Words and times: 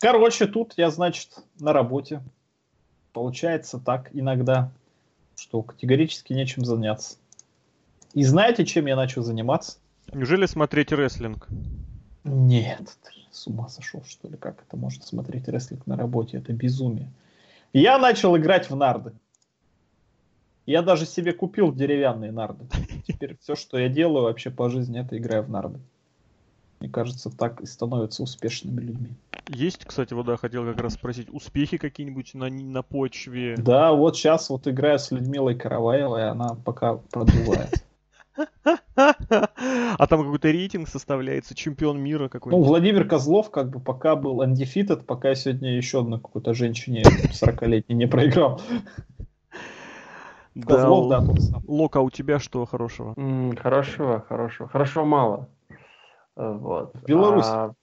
Короче, 0.00 0.46
тут 0.46 0.74
я, 0.76 0.90
значит, 0.90 1.30
на 1.58 1.72
работе. 1.72 2.22
Получается 3.12 3.78
так 3.78 4.10
иногда, 4.12 4.70
что 5.36 5.62
категорически 5.62 6.32
нечем 6.32 6.64
заняться. 6.64 7.16
И 8.12 8.24
знаете, 8.24 8.64
чем 8.64 8.86
я 8.86 8.96
начал 8.96 9.22
заниматься? 9.22 9.78
Неужели 10.12 10.46
смотреть 10.46 10.92
рестлинг? 10.92 11.48
Нет, 12.24 12.96
ты 13.02 13.10
с 13.30 13.46
ума 13.46 13.68
сошел, 13.68 14.02
что 14.06 14.28
ли? 14.28 14.36
Как 14.36 14.62
это 14.66 14.76
может 14.76 15.04
смотреть 15.04 15.48
рестлинг 15.48 15.86
на 15.86 15.96
работе? 15.96 16.38
Это 16.38 16.52
безумие. 16.52 17.10
Я 17.72 17.98
начал 17.98 18.36
играть 18.36 18.70
в 18.70 18.76
нарды. 18.76 19.12
Я 20.66 20.82
даже 20.82 21.04
себе 21.04 21.32
купил 21.32 21.72
деревянные 21.72 22.32
нарды. 22.32 22.66
Теперь 23.06 23.36
все, 23.40 23.54
что 23.54 23.78
я 23.78 23.88
делаю 23.88 24.24
вообще 24.24 24.50
по 24.50 24.70
жизни, 24.70 25.00
это 25.00 25.18
играю 25.18 25.42
в 25.42 25.50
нарды. 25.50 25.80
Мне 26.84 26.92
кажется, 26.92 27.30
так 27.30 27.62
и 27.62 27.66
становятся 27.66 28.22
успешными 28.22 28.78
людьми. 28.78 29.08
Есть, 29.48 29.86
кстати, 29.86 30.12
вот 30.12 30.26
да, 30.26 30.36
хотел 30.36 30.66
как 30.66 30.82
раз 30.82 30.92
спросить, 30.92 31.28
успехи 31.32 31.78
какие-нибудь 31.78 32.34
на, 32.34 32.50
на 32.50 32.82
почве? 32.82 33.54
Да, 33.56 33.94
вот 33.94 34.18
сейчас 34.18 34.50
вот 34.50 34.68
играю 34.68 34.98
с 34.98 35.10
Людмилой 35.10 35.54
Караваевой, 35.54 36.28
она 36.28 36.54
пока 36.62 36.96
продувает. 36.96 37.72
А 38.96 40.06
там 40.08 40.24
какой-то 40.24 40.50
рейтинг 40.50 40.88
составляется, 40.88 41.54
чемпион 41.54 42.00
мира 42.00 42.28
какой-то. 42.28 42.58
Ну, 42.58 42.62
Владимир 42.62 43.08
Козлов 43.08 43.50
как 43.50 43.70
бы 43.70 43.80
пока 43.80 44.14
был 44.16 44.42
undefeated, 44.42 45.04
пока 45.04 45.30
я 45.30 45.34
сегодня 45.36 45.76
еще 45.76 46.00
одной 46.00 46.20
какой-то 46.20 46.52
женщине 46.52 47.02
40-летней 47.04 47.94
не 47.94 48.06
проиграл. 48.06 48.60
Козлов, 50.66 51.08
да, 51.08 51.20
самый. 51.40 51.64
Лока, 51.66 52.00
а 52.00 52.02
у 52.02 52.10
тебя 52.10 52.38
что 52.38 52.64
хорошего? 52.66 53.14
хорошего, 53.56 54.20
хорошего. 54.20 54.68
Хорошего 54.68 55.04
мало. 55.04 55.48
Вот. 56.36 56.94
В 56.94 57.04
Беларуси. 57.04 57.48
А... 57.50 57.74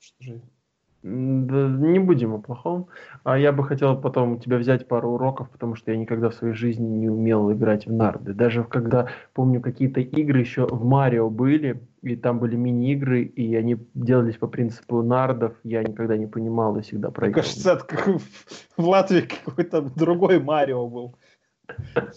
Не 1.04 1.98
будем 1.98 2.36
о 2.36 2.38
плохом. 2.38 2.88
А 3.24 3.36
я 3.36 3.52
бы 3.52 3.64
хотел 3.64 4.00
потом 4.00 4.34
у 4.34 4.40
тебя 4.40 4.58
взять 4.58 4.88
пару 4.88 5.10
уроков, 5.14 5.50
потому 5.50 5.74
что 5.74 5.92
я 5.92 5.98
никогда 5.98 6.30
в 6.30 6.36
своей 6.36 6.54
жизни 6.54 6.86
не 6.86 7.10
умел 7.10 7.52
играть 7.52 7.88
в 7.88 7.92
нарды. 7.92 8.34
Даже 8.34 8.64
когда, 8.64 9.08
помню, 9.34 9.62
какие-то 9.62 10.00
игры 10.00 10.40
еще 10.42 10.68
в 10.68 10.86
Марио 10.86 11.32
были, 11.32 11.82
и 12.04 12.16
там 12.16 12.38
были 12.38 12.56
мини-игры, 12.56 13.24
и 13.24 13.56
они 13.56 13.78
делались 13.96 14.38
по 14.38 14.46
принципу 14.48 15.02
нардов, 15.02 15.54
я 15.64 15.82
никогда 15.84 16.18
не 16.18 16.28
понимал 16.28 16.78
и 16.78 16.82
всегда 16.82 17.10
проигрывал. 17.10 17.48
Мне 17.48 17.64
кажется, 17.64 18.20
в 18.78 18.88
Латвии 18.88 19.22
какой-то 19.22 19.82
другой 19.82 20.40
Марио 20.40 20.88
был. 20.88 21.16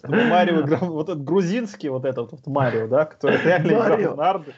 Марио 0.05 0.63
играл, 0.63 0.91
вот 0.91 1.09
этот 1.09 1.25
грузинский 1.25 1.89
вот 1.89 2.05
этот 2.05 2.33
вот 2.33 2.47
Марио, 2.47 2.87
да, 2.89 3.05
который 3.05 3.39
реально 3.43 3.69
играл 3.73 4.15
в 4.15 4.17
нарды. 4.17 4.55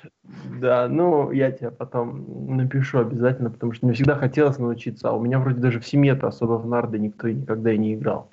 Да, 0.61 0.89
ну, 0.89 1.31
я 1.31 1.51
тебе 1.53 1.71
потом 1.71 2.57
напишу 2.57 3.01
обязательно, 3.01 3.51
потому 3.51 3.73
что 3.73 3.87
мне 3.87 3.95
всегда 3.95 4.17
хотелось 4.17 4.59
научиться, 4.59 5.09
а 5.09 5.13
у 5.13 5.21
меня 5.21 5.39
вроде 5.39 5.61
даже 5.61 5.81
в 5.81 5.87
семье-то 5.87 6.29
особо 6.29 6.55
в 6.55 6.67
нарды 6.67 6.99
никто 6.99 7.29
никогда 7.29 7.73
и 7.73 7.79
не 7.79 7.95
играл. 7.95 8.31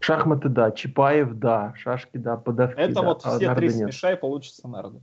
Шахматы, 0.00 0.50
да, 0.50 0.70
Чапаев, 0.70 1.34
да, 1.34 1.72
шашки, 1.76 2.18
да, 2.18 2.36
подавки, 2.36 2.78
Это 2.78 2.94
да, 2.94 3.02
вот 3.02 3.22
а 3.24 3.38
все 3.38 3.54
три 3.54 3.70
смешай, 3.70 4.16
получится 4.16 4.68
нарды. 4.68 5.00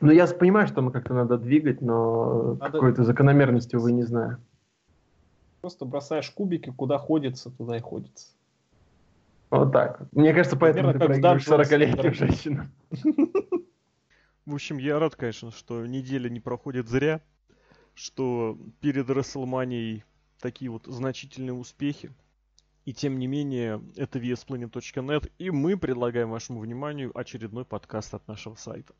Ну, 0.00 0.12
я 0.12 0.26
понимаю, 0.26 0.66
что 0.66 0.80
мы 0.80 0.92
как-то 0.92 1.12
надо 1.12 1.36
двигать, 1.36 1.82
но 1.82 2.54
надо... 2.54 2.72
какой-то 2.72 3.04
закономерности, 3.04 3.76
увы, 3.76 3.92
не 3.92 4.04
знаю. 4.04 4.38
Просто 5.60 5.84
бросаешь 5.84 6.30
кубики, 6.30 6.70
куда 6.70 6.98
ходится, 6.98 7.50
туда 7.50 7.76
и 7.76 7.80
ходится. 7.80 8.28
Вот 9.50 9.72
так. 9.72 10.02
Мне 10.12 10.32
кажется, 10.32 10.56
поэтому 10.56 10.92
Примерно 10.92 11.14
ты 11.14 11.20
проигрываешь 11.20 11.46
40-летним 11.46 12.14
женщинам. 12.14 12.72
В 14.46 14.54
общем, 14.54 14.78
я 14.78 14.98
рад, 14.98 15.16
конечно, 15.16 15.50
что 15.50 15.86
неделя 15.86 16.28
не 16.28 16.40
проходит 16.40 16.88
зря, 16.88 17.20
что 17.94 18.58
перед 18.80 19.08
WrestleMania 19.08 20.02
такие 20.40 20.70
вот 20.70 20.86
значительные 20.86 21.52
успехи. 21.52 22.12
И 22.86 22.94
тем 22.94 23.18
не 23.18 23.26
менее, 23.26 23.82
это 23.96 24.18
VSPlanet.net, 24.18 25.30
и 25.38 25.50
мы 25.50 25.76
предлагаем 25.76 26.30
вашему 26.30 26.60
вниманию 26.60 27.16
очередной 27.16 27.64
подкаст 27.64 28.14
от 28.14 28.26
нашего 28.26 28.54
сайта. 28.54 28.94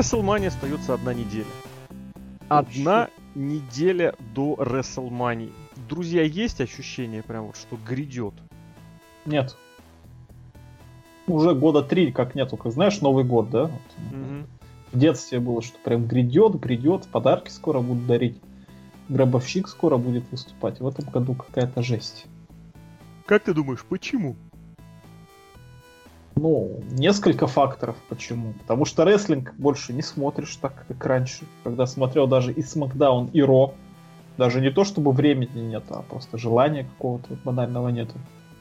WrestleMania 0.00 0.46
остается 0.46 0.94
одна 0.94 1.12
неделя. 1.12 1.44
Одна 2.48 3.10
неделя 3.34 4.14
до 4.34 4.54
WrestleMania. 4.54 5.52
Друзья, 5.90 6.22
есть 6.22 6.62
ощущение 6.62 7.22
прям 7.22 7.48
вот, 7.48 7.56
что 7.56 7.76
грядет? 7.86 8.32
Нет. 9.26 9.56
Уже 11.26 11.54
года 11.54 11.82
три 11.82 12.12
как 12.12 12.34
нету, 12.34 12.56
как 12.56 12.72
знаешь, 12.72 13.02
Новый 13.02 13.24
год, 13.24 13.50
да? 13.50 13.64
Вот. 13.64 13.72
Угу. 14.10 14.46
В 14.92 14.98
детстве 14.98 15.38
было, 15.38 15.60
что 15.60 15.78
прям 15.84 16.06
грядет, 16.06 16.58
грядет, 16.58 17.06
подарки 17.08 17.50
скоро 17.50 17.80
будут 17.80 18.06
дарить. 18.06 18.40
Гробовщик 19.10 19.68
скоро 19.68 19.98
будет 19.98 20.24
выступать. 20.30 20.80
В 20.80 20.88
этом 20.88 21.10
году 21.10 21.34
какая-то 21.34 21.82
жесть. 21.82 22.24
Как 23.26 23.44
ты 23.44 23.52
думаешь, 23.52 23.84
почему? 23.86 24.34
Ну, 26.40 26.80
несколько 26.92 27.46
факторов 27.46 27.96
почему. 28.08 28.54
Потому 28.54 28.86
что 28.86 29.04
рестлинг 29.04 29.52
больше 29.58 29.92
не 29.92 30.00
смотришь 30.00 30.56
так, 30.56 30.86
как 30.88 31.04
раньше. 31.04 31.44
Когда 31.64 31.84
смотрел 31.84 32.26
даже 32.26 32.50
и 32.50 32.62
Смакдаун, 32.62 33.26
и 33.34 33.42
Ро. 33.42 33.74
Даже 34.38 34.62
не 34.62 34.70
то, 34.70 34.84
чтобы 34.84 35.12
времени 35.12 35.60
нет, 35.60 35.84
а 35.90 36.00
просто 36.00 36.38
желания 36.38 36.84
какого-то 36.84 37.36
банального 37.44 37.88
нету. 37.90 38.14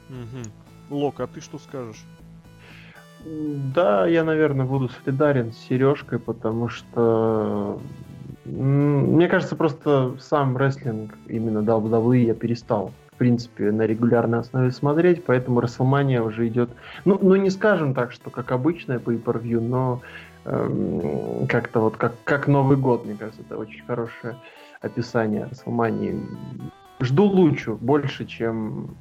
Угу. 0.10 0.98
Лок, 0.98 1.22
а 1.22 1.28
ты 1.28 1.40
что 1.40 1.58
скажешь? 1.58 2.04
Да, 3.74 4.06
я, 4.08 4.26
наверное, 4.26 4.66
буду 4.66 4.90
солидарен 4.90 5.54
с 5.54 5.58
Сережкой, 5.70 6.20
потому 6.20 6.68
что 6.68 7.80
мне 8.44 9.30
кажется, 9.30 9.56
просто 9.56 10.16
сам 10.20 10.58
рестлинг, 10.58 11.18
именно 11.28 11.60
WWE, 11.60 12.26
я 12.26 12.34
перестал 12.34 12.92
принципе, 13.20 13.72
на 13.72 13.84
регулярной 13.84 14.40
основе 14.40 14.72
смотреть, 14.72 15.24
поэтому 15.26 15.60
WrestleMania 15.60 16.22
уже 16.22 16.48
идет, 16.48 16.70
ну, 17.06 17.20
ну 17.22 17.36
не 17.36 17.50
скажем 17.50 17.94
так, 17.94 18.12
что 18.12 18.30
как 18.30 18.52
обычное 18.52 18.98
по 18.98 19.12
per 19.12 19.60
но 19.60 20.02
эм, 20.46 21.46
как-то 21.48 21.82
вот 21.82 21.98
как, 21.98 22.14
как 22.24 22.48
Новый 22.48 22.78
год, 22.78 23.06
мне 23.06 23.16
кажется, 23.16 23.42
это 23.42 23.58
очень 23.58 23.84
хорошее 23.86 24.36
описание 24.82 25.50
WrestleMania. 25.52 26.24
Жду 27.02 27.26
лучше, 27.26 27.74
больше, 27.74 28.26
чем, 28.26 28.96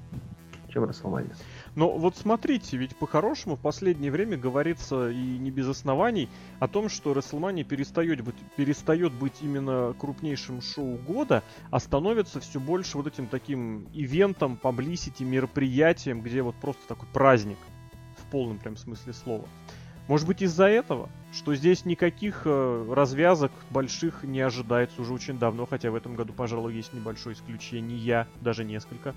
чем 0.68 0.84
WrestleMania. 0.84 1.34
Но 1.78 1.92
вот 1.92 2.16
смотрите, 2.16 2.76
ведь 2.76 2.96
по-хорошему 2.96 3.54
в 3.54 3.60
последнее 3.60 4.10
время 4.10 4.36
говорится 4.36 5.10
и 5.10 5.38
не 5.38 5.52
без 5.52 5.68
оснований 5.68 6.28
о 6.58 6.66
том, 6.66 6.88
что 6.88 7.12
WrestleMania 7.12 7.62
перестает 7.62 8.20
быть, 8.20 8.34
перестает 8.56 9.12
быть 9.12 9.34
именно 9.42 9.94
крупнейшим 9.96 10.60
шоу 10.60 10.96
года, 10.96 11.44
а 11.70 11.78
становится 11.78 12.40
все 12.40 12.58
больше 12.58 12.96
вот 12.96 13.06
этим 13.06 13.28
таким 13.28 13.86
ивентом, 13.94 14.56
паблисити, 14.56 15.22
мероприятием, 15.22 16.20
где 16.20 16.42
вот 16.42 16.56
просто 16.56 16.82
такой 16.88 17.06
праздник 17.12 17.58
в 18.16 18.28
полном 18.28 18.58
прям 18.58 18.76
смысле 18.76 19.12
слова. 19.12 19.48
Может 20.08 20.26
быть 20.26 20.42
из-за 20.42 20.64
этого, 20.64 21.08
что 21.32 21.54
здесь 21.54 21.84
никаких 21.84 22.42
э, 22.44 22.92
развязок 22.92 23.52
больших 23.70 24.24
не 24.24 24.40
ожидается 24.40 25.00
уже 25.00 25.12
очень 25.12 25.38
давно, 25.38 25.64
хотя 25.64 25.92
в 25.92 25.94
этом 25.94 26.16
году, 26.16 26.32
пожалуй, 26.32 26.74
есть 26.74 26.92
небольшое 26.92 27.36
исключение, 27.36 28.26
даже 28.40 28.64
несколько. 28.64 29.14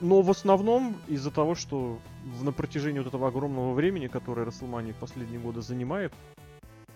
Но 0.00 0.22
в 0.22 0.30
основном 0.30 0.96
из-за 1.08 1.30
того, 1.30 1.54
что 1.54 1.98
на 2.42 2.52
протяжении 2.52 2.98
вот 2.98 3.08
этого 3.08 3.28
огромного 3.28 3.72
времени, 3.72 4.08
которое 4.08 4.44
Расселмания 4.44 4.92
в 4.92 4.96
последние 4.96 5.40
годы 5.40 5.62
занимает, 5.62 6.12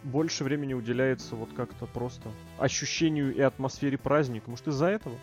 больше 0.03 0.45
времени 0.45 0.75
уделяется 0.75 1.35
вот 1.35 1.51
как-то 1.55 1.87
просто 1.87 2.29
ощущению 2.59 3.35
и 3.35 3.41
атмосфере 3.41 3.99
праздника. 3.99 4.51
Может, 4.51 4.69
из-за 4.69 4.87
этого? 4.87 5.15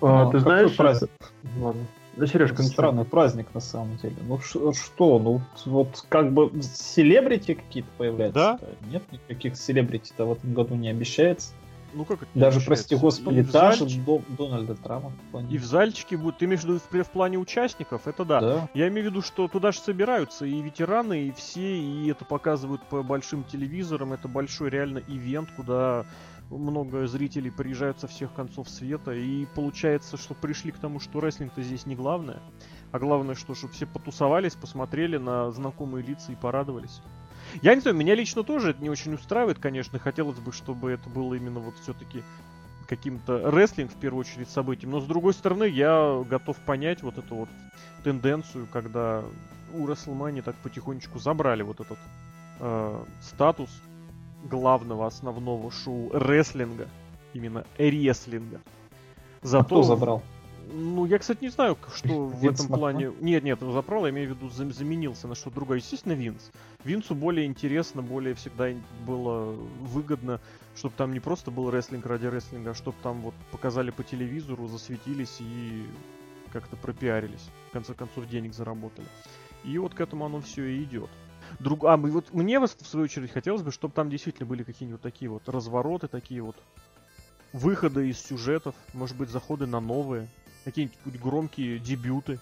А, 0.00 0.24
ну, 0.24 0.30
ты 0.30 0.40
знаешь, 0.40 0.76
праздник? 0.76 1.10
Ладно. 1.58 1.82
Да, 2.16 2.26
Сережка, 2.26 2.62
странный 2.62 3.04
праздник 3.04 3.46
на 3.54 3.60
самом 3.60 3.96
деле. 3.98 4.16
Ну 4.26 4.38
что, 4.40 5.18
ну 5.18 5.40
вот 5.64 6.04
как 6.08 6.32
бы 6.32 6.50
селебрити 6.60 7.54
какие-то 7.54 7.88
появляются. 7.96 8.58
Да? 8.60 8.60
Нет 8.90 9.02
никаких 9.12 9.56
селебрити-то 9.56 10.26
в 10.26 10.32
этом 10.32 10.52
году 10.52 10.74
не 10.74 10.88
обещается. 10.88 11.52
Ну 11.92 12.04
как 12.04 12.22
это? 12.22 12.30
Даже, 12.34 12.60
прости 12.60 12.96
господи, 12.96 13.42
даже 13.42 13.86
До, 14.00 14.22
Дональда 14.28 14.74
Трампа. 14.74 15.12
И 15.50 15.58
в 15.58 15.64
зальчике 15.64 16.16
будут. 16.16 16.38
Ты 16.38 16.44
имеешь 16.44 16.60
в 16.60 16.64
виду 16.64 16.78
в, 16.78 17.04
в 17.04 17.10
плане 17.10 17.38
участников? 17.38 18.06
Это 18.06 18.24
да. 18.24 18.40
да. 18.40 18.68
Я 18.74 18.88
имею 18.88 19.08
в 19.08 19.10
виду, 19.10 19.22
что 19.22 19.48
туда 19.48 19.72
же 19.72 19.80
собираются 19.80 20.46
и 20.46 20.60
ветераны, 20.60 21.28
и 21.28 21.32
все, 21.32 21.78
и 21.78 22.08
это 22.08 22.24
показывают 22.24 22.82
по 22.88 23.02
большим 23.02 23.44
телевизорам. 23.44 24.12
Это 24.12 24.28
большой 24.28 24.70
реально 24.70 24.98
ивент, 25.08 25.50
куда 25.52 26.06
много 26.50 27.06
зрителей 27.06 27.50
приезжают 27.50 28.00
со 28.00 28.08
всех 28.08 28.32
концов 28.34 28.68
света, 28.68 29.12
и 29.12 29.46
получается, 29.54 30.16
что 30.16 30.34
пришли 30.34 30.72
к 30.72 30.78
тому, 30.78 31.00
что 31.00 31.20
рестлинг-то 31.20 31.62
здесь 31.62 31.86
не 31.86 31.94
главное, 31.94 32.40
а 32.90 32.98
главное, 32.98 33.34
что 33.34 33.54
чтобы 33.54 33.72
все 33.72 33.86
потусовались, 33.86 34.54
посмотрели 34.54 35.16
на 35.16 35.50
знакомые 35.52 36.04
лица 36.04 36.32
и 36.32 36.36
порадовались. 36.36 37.00
Я 37.62 37.74
не 37.74 37.80
знаю, 37.80 37.96
меня 37.96 38.14
лично 38.14 38.42
тоже 38.42 38.70
это 38.70 38.82
не 38.82 38.90
очень 38.90 39.14
устраивает, 39.14 39.58
конечно, 39.58 39.98
хотелось 39.98 40.38
бы, 40.38 40.52
чтобы 40.52 40.90
это 40.90 41.08
было 41.08 41.34
именно 41.34 41.60
вот 41.60 41.74
все-таки 41.82 42.22
каким-то 42.88 43.50
рестлинг 43.50 43.92
в 43.92 43.96
первую 43.96 44.22
очередь 44.22 44.48
событием, 44.48 44.90
но 44.90 45.00
с 45.00 45.06
другой 45.06 45.32
стороны 45.32 45.64
я 45.64 46.22
готов 46.28 46.56
понять 46.58 47.02
вот 47.02 47.18
эту 47.18 47.34
вот 47.34 47.48
тенденцию, 48.02 48.66
когда 48.72 49.22
у 49.72 49.86
WrestleMania 49.86 50.42
так 50.42 50.56
потихонечку 50.56 51.18
забрали 51.18 51.62
вот 51.62 51.80
этот 51.80 51.98
э, 52.58 53.04
статус 53.22 53.70
главного 54.44 55.06
основного 55.06 55.70
шоу 55.70 56.10
рестлинга, 56.12 56.88
именно 57.32 57.64
рестлинга. 57.78 58.60
Зато... 59.42 59.60
А 59.60 59.64
кто 59.64 59.82
забрал? 59.82 60.22
Ну, 60.72 61.04
я, 61.06 61.18
кстати, 61.18 61.42
не 61.42 61.50
знаю, 61.50 61.76
что 61.94 62.26
в 62.26 62.46
этом 62.46 62.68
плане... 62.68 63.12
Нет, 63.20 63.42
нет, 63.42 63.60
забрал, 63.60 64.04
я 64.06 64.10
имею 64.10 64.34
в 64.34 64.36
виду, 64.36 64.48
заменился 64.48 65.26
на 65.26 65.34
что-то 65.34 65.56
другое. 65.56 65.78
Естественно, 65.78 66.12
Винс. 66.12 66.50
Винсу 66.84 67.14
более 67.14 67.46
интересно, 67.46 68.02
более 68.02 68.34
всегда 68.34 68.70
было 69.06 69.52
выгодно, 69.80 70.40
чтобы 70.76 70.94
там 70.96 71.12
не 71.12 71.20
просто 71.20 71.50
был 71.50 71.70
рестлинг 71.70 72.06
ради 72.06 72.26
рестлинга, 72.26 72.70
а 72.70 72.74
чтобы 72.74 72.96
там 73.02 73.20
вот 73.20 73.34
показали 73.50 73.90
по 73.90 74.04
телевизору, 74.04 74.68
засветились 74.68 75.38
и 75.40 75.84
как-то 76.52 76.76
пропиарились. 76.76 77.48
В 77.68 77.72
конце 77.72 77.94
концов, 77.94 78.28
денег 78.28 78.54
заработали. 78.54 79.06
И 79.64 79.76
вот 79.78 79.94
к 79.94 80.00
этому 80.00 80.24
оно 80.24 80.40
все 80.40 80.64
и 80.64 80.82
идет. 80.82 81.10
Друг... 81.58 81.84
А, 81.84 81.96
вот 81.96 82.32
мне, 82.32 82.60
в 82.60 82.68
свою 82.68 83.04
очередь, 83.04 83.32
хотелось 83.32 83.62
бы, 83.62 83.72
чтобы 83.72 83.94
там 83.94 84.08
действительно 84.08 84.46
были 84.46 84.62
какие-нибудь 84.62 85.02
такие 85.02 85.30
вот 85.30 85.48
развороты, 85.48 86.06
такие 86.08 86.42
вот 86.42 86.56
выходы 87.52 88.08
из 88.08 88.20
сюжетов, 88.20 88.74
может 88.94 89.16
быть, 89.16 89.28
заходы 89.28 89.66
на 89.66 89.80
новые, 89.80 90.28
какие-нибудь 90.64 91.20
громкие 91.20 91.78
дебюты. 91.78 92.38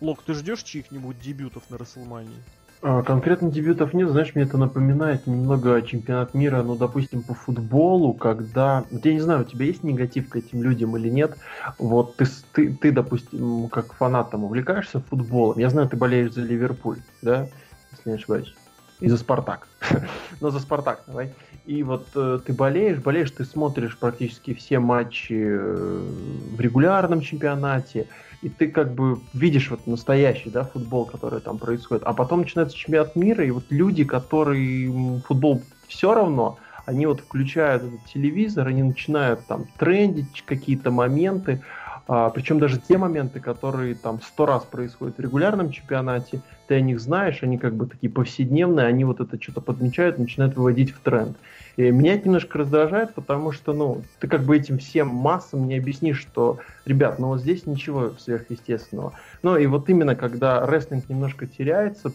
Лок, 0.00 0.22
ты 0.22 0.34
ждешь 0.34 0.62
чьих-нибудь 0.62 1.20
дебютов 1.20 1.70
на 1.70 1.78
Расселмании? 1.78 2.38
А, 2.82 3.02
конкретно 3.02 3.48
дебютов 3.48 3.94
нет, 3.94 4.10
знаешь, 4.10 4.34
мне 4.34 4.42
это 4.42 4.58
напоминает 4.58 5.28
немного 5.28 5.80
чемпионат 5.82 6.34
мира, 6.34 6.64
ну, 6.64 6.74
допустим, 6.74 7.22
по 7.22 7.32
футболу, 7.32 8.12
когда... 8.12 8.84
Я 8.90 9.12
не 9.12 9.20
знаю, 9.20 9.42
у 9.42 9.44
тебя 9.44 9.66
есть 9.66 9.84
негатив 9.84 10.28
к 10.28 10.34
этим 10.34 10.64
людям 10.64 10.96
или 10.96 11.08
нет. 11.08 11.36
Вот 11.78 12.16
ты, 12.16 12.24
ты, 12.52 12.74
ты 12.74 12.90
допустим, 12.90 13.68
как 13.68 13.92
фанат 13.92 14.32
там 14.32 14.42
увлекаешься 14.42 15.00
футболом. 15.00 15.58
Я 15.60 15.70
знаю, 15.70 15.88
ты 15.88 15.96
болеешь 15.96 16.32
за 16.32 16.42
Ливерпуль, 16.42 16.98
да, 17.22 17.48
если 17.92 18.10
не 18.10 18.16
ошибаюсь. 18.16 18.52
И 19.02 19.08
за 19.08 19.16
Спартак. 19.16 19.66
Но 20.40 20.50
за 20.50 20.60
Спартак 20.60 21.02
давай. 21.06 21.32
И 21.66 21.82
вот 21.82 22.06
э, 22.14 22.38
ты 22.46 22.52
болеешь, 22.52 22.98
болеешь, 22.98 23.32
ты 23.32 23.44
смотришь 23.44 23.98
практически 23.98 24.54
все 24.54 24.78
матчи 24.78 25.34
э, 25.34 26.08
в 26.56 26.60
регулярном 26.60 27.20
чемпионате, 27.20 28.06
и 28.42 28.48
ты 28.48 28.68
как 28.68 28.94
бы 28.94 29.20
видишь 29.34 29.70
вот 29.70 29.88
настоящий, 29.88 30.50
да, 30.50 30.64
футбол, 30.64 31.04
который 31.04 31.40
там 31.40 31.58
происходит. 31.58 32.04
А 32.04 32.12
потом 32.12 32.40
начинается 32.40 32.76
чемпионат 32.76 33.16
мира, 33.16 33.44
и 33.44 33.50
вот 33.50 33.64
люди, 33.70 34.04
которые 34.04 35.20
футбол 35.26 35.62
все 35.88 36.14
равно, 36.14 36.58
они 36.86 37.06
вот 37.06 37.20
включают 37.20 37.82
этот 37.82 38.04
телевизор, 38.06 38.68
они 38.68 38.84
начинают 38.84 39.46
там 39.46 39.66
трендить 39.78 40.44
какие-то 40.46 40.92
моменты, 40.92 41.62
а, 42.08 42.30
причем 42.30 42.58
даже 42.58 42.78
те 42.78 42.98
моменты, 42.98 43.40
которые 43.40 43.94
там 43.94 44.20
сто 44.22 44.46
раз 44.46 44.64
происходят 44.64 45.16
в 45.16 45.20
регулярном 45.20 45.70
чемпионате, 45.70 46.40
ты 46.66 46.74
о 46.76 46.80
них 46.80 47.00
знаешь, 47.00 47.38
они 47.42 47.58
как 47.58 47.74
бы 47.74 47.86
такие 47.86 48.10
повседневные, 48.10 48.86
они 48.86 49.04
вот 49.04 49.20
это 49.20 49.40
что-то 49.40 49.60
подмечают, 49.60 50.18
начинают 50.18 50.56
выводить 50.56 50.90
в 50.90 50.98
тренд. 51.00 51.36
И 51.76 51.90
меня 51.90 52.14
это 52.14 52.26
немножко 52.26 52.58
раздражает, 52.58 53.14
потому 53.14 53.52
что, 53.52 53.72
ну, 53.72 54.02
ты 54.18 54.28
как 54.28 54.42
бы 54.42 54.56
этим 54.56 54.78
всем 54.78 55.08
массам 55.08 55.66
не 55.66 55.78
объяснишь, 55.78 56.20
что, 56.20 56.58
ребят, 56.84 57.18
ну 57.18 57.28
вот 57.28 57.40
здесь 57.40 57.66
ничего 57.66 58.10
сверхъестественного. 58.18 59.14
Ну 59.42 59.56
и 59.56 59.66
вот 59.66 59.88
именно 59.88 60.14
когда 60.14 60.66
рестлинг 60.66 61.08
немножко 61.08 61.46
теряется, 61.46 62.12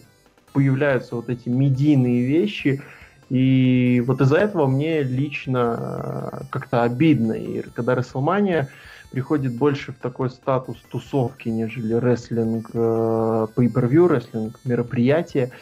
появляются 0.52 1.16
вот 1.16 1.28
эти 1.28 1.48
медийные 1.48 2.24
вещи, 2.24 2.82
и 3.30 4.02
вот 4.06 4.20
из-за 4.20 4.36
этого 4.38 4.66
мне 4.66 5.02
лично 5.02 6.46
как-то 6.50 6.82
обидно. 6.82 7.32
И 7.32 7.62
когда 7.74 7.94
WrestleMania 7.94 8.68
приходит 9.10 9.54
больше 9.54 9.92
в 9.92 9.98
такой 9.98 10.30
статус 10.30 10.76
тусовки, 10.90 11.48
нежели 11.48 11.94
рестлинг, 11.94 12.70
э, 12.74 13.46
pay-per-view 13.56 14.06
рестлинг, 14.06 14.60
мероприятие. 14.64 15.52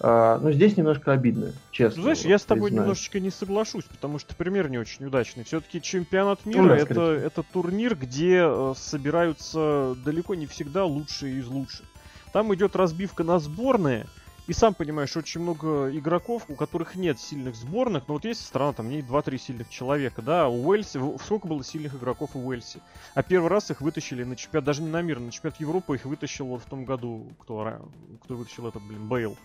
Э, 0.00 0.38
но 0.40 0.52
здесь 0.52 0.76
немножко 0.76 1.12
обидно, 1.12 1.52
честно. 1.70 1.98
Ну, 1.98 2.02
знаешь, 2.04 2.20
я 2.20 2.38
с 2.38 2.44
тобой 2.44 2.68
признаю. 2.68 2.82
немножечко 2.82 3.20
не 3.20 3.30
соглашусь, 3.30 3.84
потому 3.84 4.18
что 4.18 4.34
пример 4.36 4.70
не 4.70 4.78
очень 4.78 5.06
удачный. 5.06 5.44
Все-таки 5.44 5.82
чемпионат 5.82 6.46
мира 6.46 6.62
ну, 6.62 6.68
да, 6.68 6.76
это, 6.76 7.02
это 7.12 7.42
турнир, 7.42 7.96
где 7.96 8.42
э, 8.44 8.74
собираются 8.76 9.96
далеко 10.04 10.34
не 10.34 10.46
всегда 10.46 10.84
лучшие 10.84 11.38
из 11.38 11.48
лучших. 11.48 11.86
Там 12.32 12.54
идет 12.54 12.76
разбивка 12.76 13.24
на 13.24 13.38
сборные, 13.38 14.06
и 14.48 14.52
сам 14.52 14.74
понимаешь, 14.74 15.16
очень 15.16 15.40
много 15.40 15.96
игроков, 15.96 16.44
у 16.48 16.54
которых 16.54 16.96
нет 16.96 17.20
сильных 17.20 17.54
сборных, 17.54 18.08
но 18.08 18.14
вот 18.14 18.24
есть 18.24 18.44
страна, 18.44 18.72
там 18.72 18.86
в 18.86 18.88
ней 18.88 19.00
2-3 19.00 19.38
сильных 19.38 19.70
человека, 19.70 20.20
да, 20.20 20.48
у 20.48 20.66
Уэльси, 20.66 21.00
сколько 21.24 21.46
было 21.46 21.62
сильных 21.62 21.94
игроков 21.94 22.30
у 22.34 22.44
Уэльси? 22.44 22.80
А 23.14 23.22
первый 23.22 23.48
раз 23.48 23.70
их 23.70 23.80
вытащили 23.80 24.24
на 24.24 24.34
чемпионат, 24.34 24.64
даже 24.64 24.82
не 24.82 24.88
на 24.88 25.00
мир, 25.00 25.20
на 25.20 25.30
чемпионат 25.30 25.60
Европы 25.60 25.94
их 25.94 26.04
вытащил 26.06 26.46
вот 26.46 26.62
в 26.62 26.66
том 26.66 26.84
году, 26.84 27.30
кто, 27.38 27.88
кто 28.24 28.34
вытащил 28.34 28.66
этот, 28.66 28.82
блин, 28.82 29.06
Бейл. 29.06 29.36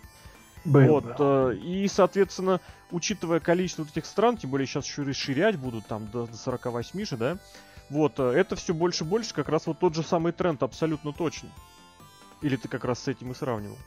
Бейл 0.64 0.94
вот, 0.94 1.04
да. 1.04 1.52
э, 1.52 1.56
и, 1.56 1.86
соответственно, 1.86 2.60
учитывая 2.90 3.38
количество 3.38 3.84
вот 3.84 3.92
этих 3.92 4.04
стран, 4.04 4.36
тем 4.36 4.50
более 4.50 4.66
сейчас 4.66 4.84
еще 4.84 5.02
расширять 5.02 5.56
будут, 5.56 5.86
там, 5.86 6.08
до, 6.08 6.26
до 6.26 6.36
48 6.36 7.04
же, 7.04 7.16
да, 7.16 7.38
вот, 7.88 8.18
э, 8.18 8.24
это 8.32 8.56
все 8.56 8.74
больше 8.74 9.04
и 9.04 9.06
больше, 9.06 9.32
как 9.32 9.48
раз 9.48 9.68
вот 9.68 9.78
тот 9.78 9.94
же 9.94 10.02
самый 10.02 10.32
тренд, 10.32 10.60
абсолютно 10.64 11.12
точно. 11.12 11.50
Или 12.42 12.56
ты 12.56 12.66
как 12.66 12.84
раз 12.84 13.04
с 13.04 13.08
этим 13.08 13.30
и 13.30 13.34
сравнивал? 13.34 13.78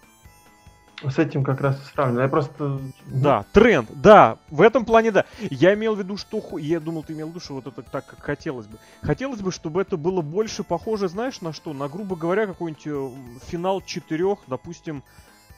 С 1.03 1.17
этим 1.17 1.43
как 1.43 1.61
раз 1.61 1.77
сравниваю. 1.93 2.23
Я 2.23 2.29
просто... 2.29 2.79
Да, 3.07 3.45
тренд, 3.53 3.89
да, 3.93 4.37
в 4.49 4.61
этом 4.61 4.85
плане 4.85 5.11
да. 5.11 5.25
Я 5.39 5.73
имел 5.73 5.95
в 5.95 5.99
виду, 5.99 6.17
что... 6.17 6.57
Я 6.59 6.79
думал, 6.79 7.03
ты 7.03 7.13
имел 7.13 7.27
в 7.27 7.29
виду, 7.31 7.39
что 7.39 7.55
вот 7.55 7.67
это 7.67 7.81
так, 7.81 8.05
как 8.05 8.21
хотелось 8.21 8.67
бы. 8.67 8.77
Хотелось 9.01 9.41
бы, 9.41 9.51
чтобы 9.51 9.81
это 9.81 9.97
было 9.97 10.21
больше 10.21 10.63
похоже, 10.63 11.07
знаешь, 11.07 11.41
на 11.41 11.53
что? 11.53 11.73
На, 11.73 11.87
грубо 11.87 12.15
говоря, 12.15 12.45
какой-нибудь 12.45 12.85
э, 12.85 13.09
финал 13.47 13.81
четырех, 13.81 14.39
допустим, 14.47 15.03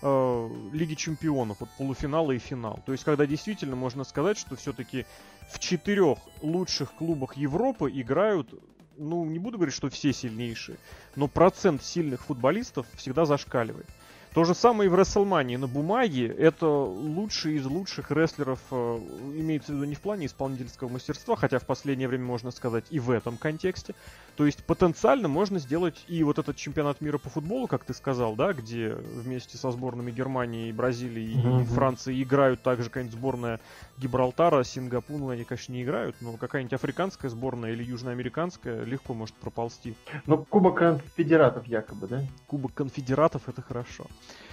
э, 0.01 0.49
Лиги 0.71 0.93
Чемпионов, 0.93 1.57
вот 1.59 1.69
полуфинала 1.77 2.31
и 2.31 2.39
финал. 2.39 2.79
То 2.85 2.93
есть, 2.93 3.03
когда 3.03 3.25
действительно 3.25 3.75
можно 3.75 4.05
сказать, 4.05 4.37
что 4.37 4.55
все-таки 4.55 5.05
в 5.51 5.59
четырех 5.59 6.19
лучших 6.41 6.93
клубах 6.93 7.35
Европы 7.35 7.91
играют 7.93 8.53
ну, 8.97 9.25
не 9.25 9.39
буду 9.39 9.57
говорить, 9.57 9.75
что 9.75 9.89
все 9.89 10.13
сильнейшие, 10.13 10.77
но 11.15 11.27
процент 11.27 11.83
сильных 11.83 12.21
футболистов 12.21 12.85
всегда 12.95 13.25
зашкаливает. 13.25 13.87
То 14.33 14.45
же 14.45 14.55
самое 14.55 14.89
и 14.89 14.91
в 14.91 14.95
WrestleMania. 14.95 15.59
На 15.59 15.67
бумаге 15.67 16.25
это 16.27 16.67
лучший 16.67 17.55
из 17.55 17.65
лучших 17.65 18.09
рестлеров, 18.09 18.59
э, 18.71 18.75
имеется 19.35 19.71
в 19.71 19.75
виду 19.75 19.85
не 19.85 19.93
в 19.93 20.01
плане 20.01 20.25
исполнительского 20.25 20.89
мастерства, 20.89 21.35
хотя 21.35 21.59
в 21.59 21.65
последнее 21.65 22.07
время 22.07 22.25
можно 22.25 22.49
сказать 22.49 22.85
и 22.89 22.99
в 22.99 23.11
этом 23.11 23.37
контексте. 23.37 23.93
То 24.35 24.45
есть 24.45 24.63
потенциально 24.63 25.27
можно 25.27 25.59
сделать 25.59 26.03
и 26.07 26.23
вот 26.23 26.39
этот 26.39 26.55
чемпионат 26.55 27.01
мира 27.01 27.19
по 27.19 27.29
футболу, 27.29 27.67
как 27.67 27.85
ты 27.85 27.93
сказал, 27.93 28.35
да, 28.35 28.53
где 28.53 28.93
вместе 28.93 29.57
со 29.57 29.69
сборными 29.71 30.11
Германии, 30.11 30.71
Бразилии 30.71 31.35
mm-hmm. 31.35 31.61
и 31.61 31.65
Франции 31.65 32.23
играют 32.23 32.63
также 32.63 32.85
какая-нибудь 32.85 33.15
сборная 33.15 33.59
Гибралтара, 33.97 34.63
Сингапура, 34.63 35.19
ну, 35.19 35.29
они, 35.29 35.43
конечно, 35.43 35.71
не 35.73 35.83
играют, 35.83 36.15
но 36.21 36.33
какая-нибудь 36.33 36.73
африканская 36.73 37.29
сборная 37.29 37.73
или 37.73 37.83
южноамериканская 37.83 38.83
легко 38.83 39.13
может 39.13 39.35
проползти. 39.35 39.95
Ну, 40.25 40.43
Кубок 40.45 40.79
конфедератов 40.79 41.67
якобы, 41.67 42.07
да? 42.07 42.23
Кубок 42.47 42.73
конфедератов 42.73 43.47
это 43.47 43.61
хорошо. 43.61 44.07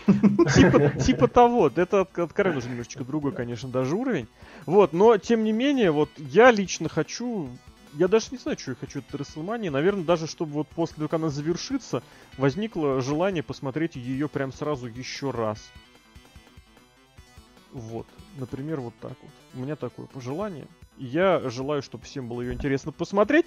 Типа, 0.07 0.91
типа 1.01 1.29
того, 1.29 1.71
это 1.75 2.01
откровенно 2.01 2.59
уже 2.59 2.69
немножечко 2.69 3.05
другой, 3.05 3.33
конечно, 3.33 3.69
даже 3.69 3.97
уровень. 3.97 4.29
Вот, 4.67 4.93
но 4.93 5.17
тем 5.17 5.45
не 5.45 5.53
менее, 5.53 5.91
вот 5.91 6.11
я 6.19 6.51
лично 6.51 6.89
хочу 6.89 7.49
я 7.95 8.09
даже 8.09 8.29
не 8.31 8.39
знаю, 8.39 8.59
что 8.59 8.73
я 8.73 8.77
хочу 8.77 9.01
от 9.01 9.11
WrestleMania. 9.13 9.71
Наверное, 9.71 10.05
даже 10.05 10.27
чтобы 10.27 10.53
вот 10.53 10.69
после 10.69 11.05
как 11.05 11.15
она 11.15 11.29
завершится, 11.29 12.03
возникло 12.37 13.01
желание 13.01 13.43
посмотреть 13.43 13.97
ее 13.97 14.29
прям 14.29 14.53
сразу 14.53 14.87
еще 14.87 15.31
раз. 15.31 15.59
Вот. 17.73 18.07
Например, 18.37 18.81
вот 18.81 18.95
так 19.01 19.15
вот. 19.21 19.31
У 19.55 19.61
меня 19.61 19.77
такое 19.77 20.07
пожелание. 20.07 20.67
Я 20.99 21.41
желаю, 21.51 21.83
чтобы 21.83 22.05
всем 22.05 22.29
было 22.29 22.43
ее 22.43 22.53
интересно 22.53 22.93
посмотреть. 22.93 23.47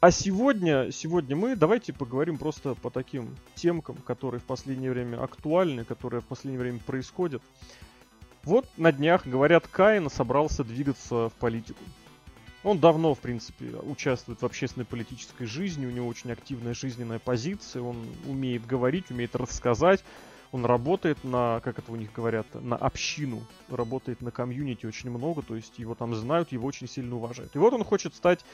А 0.00 0.12
сегодня, 0.12 0.92
сегодня 0.92 1.34
мы 1.34 1.56
давайте 1.56 1.92
поговорим 1.92 2.38
просто 2.38 2.74
по 2.76 2.88
таким 2.88 3.36
темкам, 3.56 3.96
которые 3.96 4.40
в 4.40 4.44
последнее 4.44 4.92
время 4.92 5.20
актуальны, 5.20 5.84
которые 5.84 6.20
в 6.20 6.24
последнее 6.24 6.60
время 6.60 6.78
происходят. 6.78 7.42
Вот 8.44 8.66
на 8.76 8.92
днях, 8.92 9.26
говорят, 9.26 9.66
Каин 9.66 10.08
собрался 10.08 10.62
двигаться 10.62 11.30
в 11.30 11.32
политику. 11.40 11.82
Он 12.68 12.78
давно, 12.78 13.14
в 13.14 13.20
принципе, 13.20 13.66
участвует 13.82 14.42
в 14.42 14.44
общественной 14.44 14.84
политической 14.84 15.46
жизни, 15.46 15.86
у 15.86 15.90
него 15.90 16.06
очень 16.06 16.30
активная 16.30 16.74
жизненная 16.74 17.18
позиция, 17.18 17.80
он 17.80 18.06
умеет 18.26 18.66
говорить, 18.66 19.10
умеет 19.10 19.34
рассказать, 19.34 20.04
Он 20.50 20.64
работает 20.64 21.24
на, 21.24 21.60
как 21.60 21.78
это 21.78 21.92
у 21.92 21.96
них 21.96 22.12
говорят, 22.12 22.46
на 22.54 22.76
общину, 22.76 23.42
работает 23.68 24.22
на 24.22 24.30
комьюнити 24.30 24.86
очень 24.86 25.10
много, 25.10 25.42
то 25.42 25.54
есть 25.56 25.78
его 25.78 25.94
там 25.94 26.14
знают, 26.14 26.52
его 26.52 26.66
очень 26.66 26.88
сильно 26.88 27.16
уважают. 27.16 27.54
И 27.54 27.58
вот 27.58 27.72
он 27.72 27.84
хочет 27.84 28.14
стать 28.14 28.44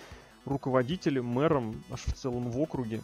руководителем, 0.45 1.27
мэром 1.27 1.85
аж 1.91 2.05
в 2.05 2.13
целом 2.13 2.51
в 2.51 2.59
округе. 2.59 3.01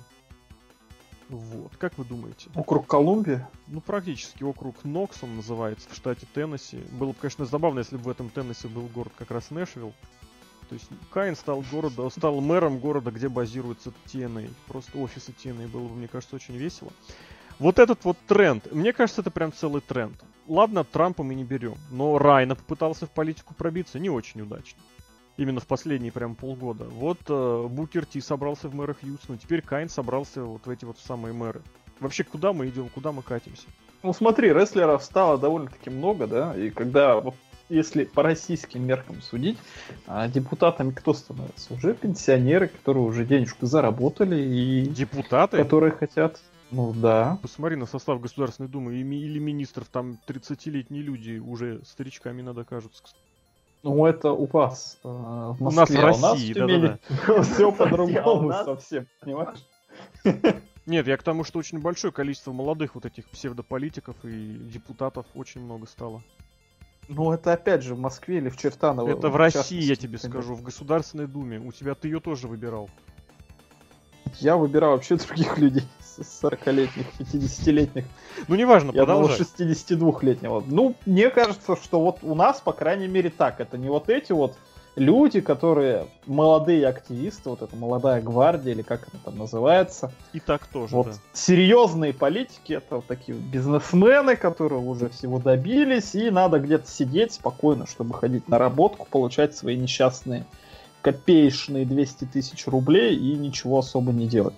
Вот, 1.28 1.76
как 1.76 1.96
вы 1.96 2.04
думаете? 2.04 2.50
Округ 2.56 2.88
Колумбия? 2.88 3.48
Ну, 3.68 3.80
практически 3.80 4.42
округ 4.42 4.82
Нокс 4.82 5.22
он 5.22 5.36
называется 5.36 5.88
в 5.88 5.94
штате 5.94 6.26
Теннесси. 6.34 6.78
Было 6.90 7.08
бы, 7.08 7.14
конечно, 7.14 7.44
забавно, 7.46 7.78
если 7.78 7.96
бы 7.96 8.02
в 8.02 8.08
этом 8.08 8.30
Теннесси 8.30 8.66
был 8.66 8.88
город 8.88 9.12
как 9.16 9.30
раз 9.30 9.52
Нэшвилл. 9.52 9.92
То 10.70 10.74
есть 10.74 10.88
Каин 11.10 11.34
стал 11.34 11.64
города, 11.72 12.08
стал 12.10 12.40
мэром 12.40 12.78
города, 12.78 13.10
где 13.10 13.28
базируется 13.28 13.92
TNA. 14.06 14.48
Просто 14.68 14.96
офисы 14.98 15.32
TNA 15.32 15.66
было 15.66 15.88
бы, 15.88 15.96
мне 15.96 16.06
кажется, 16.06 16.36
очень 16.36 16.56
весело. 16.56 16.92
Вот 17.58 17.80
этот 17.80 18.04
вот 18.04 18.16
тренд, 18.28 18.70
мне 18.72 18.92
кажется, 18.92 19.20
это 19.20 19.32
прям 19.32 19.52
целый 19.52 19.82
тренд. 19.82 20.14
Ладно, 20.46 20.84
Трампа 20.84 21.24
мы 21.24 21.34
не 21.34 21.42
берем, 21.42 21.74
но 21.90 22.18
Райна 22.18 22.54
попытался 22.54 23.06
в 23.06 23.10
политику 23.10 23.52
пробиться 23.52 23.98
не 23.98 24.10
очень 24.10 24.42
удачно. 24.42 24.78
Именно 25.36 25.58
в 25.58 25.66
последние 25.66 26.12
прям 26.12 26.36
полгода. 26.36 26.84
Вот 26.84 27.18
э, 27.28 27.66
Букер 27.68 28.06
Ти 28.06 28.20
собрался 28.20 28.68
в 28.68 28.74
мэра 28.74 28.94
Хьюстона, 28.94 29.38
теперь 29.38 29.62
Кайн 29.62 29.88
собрался 29.88 30.44
вот 30.44 30.66
в 30.66 30.70
эти 30.70 30.84
вот 30.84 31.00
самые 31.00 31.34
мэры. 31.34 31.62
Вообще, 31.98 32.22
куда 32.22 32.52
мы 32.52 32.68
идем, 32.68 32.88
куда 32.90 33.10
мы 33.10 33.22
катимся? 33.22 33.66
Ну 34.04 34.12
смотри, 34.12 34.52
рестлеров 34.52 35.02
стало 35.02 35.36
довольно-таки 35.36 35.90
много, 35.90 36.28
да, 36.28 36.56
и 36.56 36.70
когда 36.70 37.20
если 37.70 38.04
по 38.04 38.22
российским 38.22 38.86
меркам 38.86 39.22
судить, 39.22 39.58
а 40.06 40.28
депутатами 40.28 40.90
кто 40.90 41.14
становится? 41.14 41.72
Уже 41.74 41.94
пенсионеры, 41.94 42.68
которые 42.68 43.04
уже 43.04 43.24
денежку 43.24 43.66
заработали 43.66 44.40
и... 44.40 44.86
Депутаты? 44.86 45.56
Которые 45.56 45.92
хотят 45.92 46.40
ну 46.72 46.92
да. 46.92 47.38
Посмотри 47.42 47.76
на 47.76 47.86
состав 47.86 48.20
Государственной 48.20 48.68
Думы 48.68 48.94
или 48.94 49.38
министров, 49.40 49.88
там 49.88 50.18
30-летние 50.28 51.02
люди 51.02 51.38
уже 51.38 51.82
старичками 51.84 52.42
надо 52.42 52.64
кажутся. 52.64 53.02
Ну 53.82 54.06
это 54.06 54.32
у 54.32 54.46
вас 54.46 54.98
э, 55.02 55.08
в 55.08 55.56
Москве. 55.60 55.98
У 55.98 56.02
нас 56.02 56.20
в 56.20 56.24
России, 56.24 56.52
да, 56.52 56.66
да, 56.66 56.98
да. 57.26 57.42
Все 57.42 57.72
по-другому 57.72 58.52
совсем, 58.52 59.06
понимаешь? 59.20 59.58
Нет, 60.86 61.06
я 61.06 61.16
к 61.16 61.22
тому, 61.22 61.44
что 61.44 61.58
очень 61.58 61.80
большое 61.80 62.12
количество 62.12 62.52
молодых 62.52 62.94
вот 62.94 63.06
этих 63.06 63.28
псевдополитиков 63.30 64.16
и 64.24 64.54
депутатов 64.72 65.26
очень 65.34 65.62
много 65.62 65.86
стало. 65.86 66.22
Ну, 67.12 67.32
это 67.32 67.52
опять 67.52 67.82
же 67.82 67.96
в 67.96 67.98
Москве 67.98 68.38
или 68.38 68.48
в 68.48 68.56
Чертаново. 68.56 69.08
Это 69.08 69.30
в 69.30 69.36
России, 69.36 69.82
я 69.82 69.96
тебе 69.96 70.16
скажу, 70.16 70.54
в 70.54 70.62
Государственной 70.62 71.26
Думе. 71.26 71.58
У 71.58 71.72
тебя 71.72 71.96
ты 71.96 72.06
ее 72.06 72.20
тоже 72.20 72.46
выбирал. 72.46 72.88
Я 74.38 74.56
выбирал 74.56 74.92
вообще 74.92 75.16
других 75.16 75.58
людей. 75.58 75.82
40-летних, 76.18 77.06
50-летних. 77.18 78.04
Ну, 78.46 78.54
неважно, 78.54 78.92
Я 78.92 79.04
продолжай. 79.04 79.40
62-летнего. 79.40 80.62
Ну, 80.66 80.94
мне 81.04 81.30
кажется, 81.30 81.76
что 81.76 82.00
вот 82.00 82.18
у 82.22 82.36
нас, 82.36 82.60
по 82.60 82.72
крайней 82.72 83.08
мере, 83.08 83.30
так. 83.30 83.58
Это 83.58 83.76
не 83.76 83.88
вот 83.88 84.08
эти 84.08 84.30
вот 84.30 84.56
люди, 84.96 85.40
которые 85.40 86.06
молодые 86.26 86.86
активисты, 86.86 87.50
вот 87.50 87.62
эта 87.62 87.74
молодая 87.76 88.20
гвардия, 88.20 88.72
или 88.72 88.82
как 88.82 89.08
это 89.08 89.18
там 89.24 89.38
называется. 89.38 90.12
И 90.32 90.40
так 90.40 90.66
тоже, 90.66 90.94
вот 90.94 91.06
да. 91.06 91.12
Серьезные 91.32 92.12
политики, 92.12 92.74
это 92.74 92.96
вот 92.96 93.06
такие 93.06 93.36
бизнесмены, 93.36 94.36
которые 94.36 94.80
уже 94.80 95.08
всего 95.08 95.38
добились, 95.38 96.14
и 96.14 96.30
надо 96.30 96.58
где-то 96.58 96.88
сидеть 96.88 97.32
спокойно, 97.32 97.86
чтобы 97.86 98.14
ходить 98.14 98.48
на 98.48 98.58
работку, 98.58 99.06
получать 99.10 99.56
свои 99.56 99.76
несчастные 99.76 100.44
копеечные 101.02 101.86
200 101.86 102.26
тысяч 102.26 102.66
рублей 102.66 103.16
и 103.16 103.34
ничего 103.34 103.78
особо 103.78 104.12
не 104.12 104.26
делать 104.26 104.54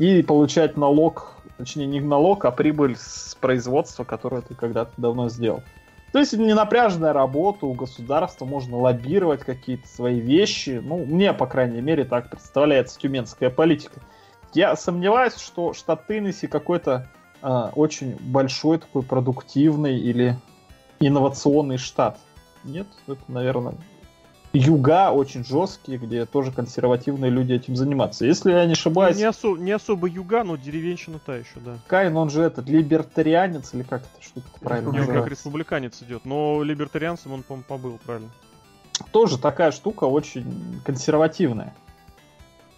и 0.00 0.22
получать 0.22 0.78
налог, 0.78 1.34
точнее 1.58 1.86
не 1.86 2.00
налог, 2.00 2.46
а 2.46 2.50
прибыль 2.50 2.96
с 2.96 3.36
производства, 3.38 4.02
которое 4.02 4.40
ты 4.40 4.54
когда-то 4.54 4.92
давно 4.96 5.28
сделал. 5.28 5.62
То 6.12 6.18
есть 6.18 6.32
не 6.32 6.54
напряженная 6.54 7.12
работа 7.12 7.66
у 7.66 7.72
государства, 7.72 8.44
можно 8.44 8.76
лоббировать 8.78 9.40
какие-то 9.40 9.86
свои 9.86 10.18
вещи. 10.18 10.80
Ну, 10.82 11.04
мне, 11.04 11.32
по 11.32 11.46
крайней 11.46 11.80
мере, 11.80 12.04
так 12.04 12.30
представляется 12.30 12.98
тюменская 12.98 13.50
политика. 13.50 14.00
Я 14.52 14.74
сомневаюсь, 14.74 15.36
что 15.36 15.72
штат 15.72 16.08
Теннесси 16.08 16.48
какой-то 16.48 17.08
э, 17.42 17.70
очень 17.76 18.16
большой 18.18 18.78
такой 18.78 19.02
продуктивный 19.02 19.96
или 19.96 20.36
инновационный 20.98 21.76
штат. 21.76 22.18
Нет, 22.64 22.88
это, 23.06 23.22
наверное, 23.28 23.74
юга 24.52 25.10
очень 25.10 25.44
жесткие, 25.44 25.98
где 25.98 26.26
тоже 26.26 26.52
консервативные 26.52 27.30
люди 27.30 27.52
этим 27.52 27.76
занимаются. 27.76 28.26
Если 28.26 28.50
я 28.50 28.66
не 28.66 28.72
ошибаюсь... 28.72 29.16
Не, 29.16 29.24
осо- 29.28 29.58
не 29.58 29.72
особо 29.72 30.08
юга, 30.08 30.44
но 30.44 30.56
деревенщина 30.56 31.18
та 31.24 31.36
еще, 31.36 31.60
да. 31.64 31.78
Кайн, 31.86 32.16
он 32.16 32.30
же 32.30 32.42
этот, 32.42 32.68
либертарианец, 32.68 33.74
или 33.74 33.82
как 33.82 34.02
это 34.02 34.24
штука 34.24 34.48
правильно 34.60 34.92
Ну, 34.92 35.06
как 35.06 35.28
республиканец 35.28 36.02
идет, 36.02 36.24
но 36.24 36.62
либертарианцем 36.62 37.32
он, 37.32 37.42
по-моему, 37.42 37.64
побыл, 37.68 37.98
правильно. 38.04 38.30
Тоже 39.12 39.38
такая 39.38 39.70
штука 39.70 40.04
очень 40.04 40.80
консервативная. 40.84 41.74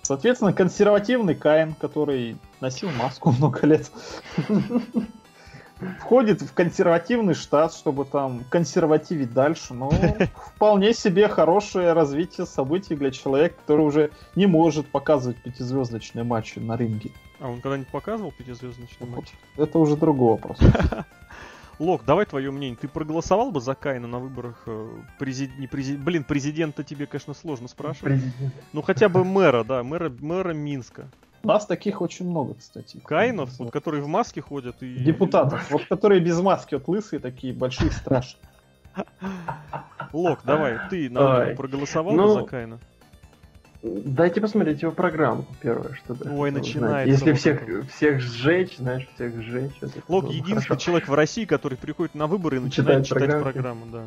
Соответственно, 0.02 0.52
консервативный 0.52 1.35
Каин, 1.35 1.75
который 1.75 2.37
носил 2.61 2.91
маску 2.91 3.31
много 3.38 3.67
лет 3.67 3.91
входит 6.01 6.43
в 6.43 6.53
консервативный 6.53 7.35
штат, 7.35 7.75
чтобы 7.75 8.05
там 8.05 8.45
консервативить 8.51 9.33
дальше. 9.33 9.75
Но 9.75 9.91
вполне 10.55 10.95
себе 10.95 11.29
хорошее 11.29 11.93
развитие 11.93 12.47
событий 12.47 12.95
для 12.95 13.11
человека, 13.11 13.57
который 13.61 13.87
уже 13.87 14.11
не 14.35 14.47
может 14.47 14.87
показывать 14.89 15.37
пятизвездочные 15.43 16.25
матчи 16.25 16.59
на 16.59 16.77
ринге. 16.77 17.11
А 17.41 17.49
он 17.49 17.61
когда-нибудь 17.61 17.89
показывал 17.89 18.33
пятизвездочный 18.33 19.09
матч? 19.09 19.33
Это 19.57 19.79
уже 19.79 19.97
другой 19.97 20.33
вопрос. 20.33 20.59
Лок, 21.79 22.05
давай 22.05 22.27
твое 22.27 22.51
мнение. 22.51 22.77
Ты 22.81 22.87
проголосовал 22.87 23.51
бы 23.51 23.61
за 23.61 23.75
Кайна 23.75 24.07
на 24.07 24.19
выборах 24.21 24.62
э, 24.67 24.89
президент, 25.19 25.59
не 25.59 25.67
президент, 25.67 26.05
блин, 26.05 26.23
президента 26.23 26.85
тебе, 26.85 27.07
конечно, 27.07 27.35
сложно 27.35 27.67
спрашивать. 27.67 28.21
Президент. 28.21 28.55
Ну 28.73 28.83
хотя 28.83 29.09
бы 29.09 29.25
мэра, 29.25 29.65
да, 29.65 29.83
мэра, 29.83 30.09
мэра 30.21 30.53
Минска. 30.53 31.09
У 31.43 31.49
нас 31.49 31.67
таких 31.67 32.01
очень 32.01 32.29
много, 32.29 32.55
кстати. 32.55 33.01
Каинов, 33.05 33.51
вот, 33.59 33.73
которые 33.73 34.03
в 34.03 34.09
маске 34.09 34.41
ходят 34.41 34.77
и... 34.81 34.95
Депутатов, 34.95 35.71
вот 35.71 35.85
которые 35.87 36.21
без 36.21 36.41
маски, 36.41 36.75
вот 36.75 36.87
лысые 36.87 37.21
такие, 37.21 37.53
большие, 37.53 37.91
страшные. 37.91 38.43
Лок, 40.13 40.41
давай, 40.45 40.79
ты 40.91 41.11
на 41.11 41.55
проголосовал 41.57 42.15
ну, 42.15 42.41
за 42.41 42.43
Кайна? 42.45 42.79
Дайте 43.83 44.41
посмотреть 44.41 44.83
его 44.83 44.93
программу, 44.93 45.45
первое, 45.61 45.95
что 45.95 46.15
да. 46.15 46.31
Ой, 46.31 46.53
начинается. 46.53 47.11
Если 47.11 47.33
всех, 47.33 47.63
всех 47.91 48.21
сжечь, 48.21 48.77
знаешь, 48.77 49.09
всех 49.15 49.43
сжечь. 49.43 49.73
Лок 50.07 50.27
единственный 50.27 50.63
хорошо. 50.63 50.77
человек 50.77 51.09
в 51.09 51.15
России, 51.15 51.45
который 51.47 51.77
приходит 51.77 52.15
на 52.15 52.29
выборы 52.29 52.59
и 52.59 52.61
начинает 52.61 53.05
читать, 53.05 53.23
читать 53.23 53.43
программу, 53.43 53.87
да. 53.87 54.05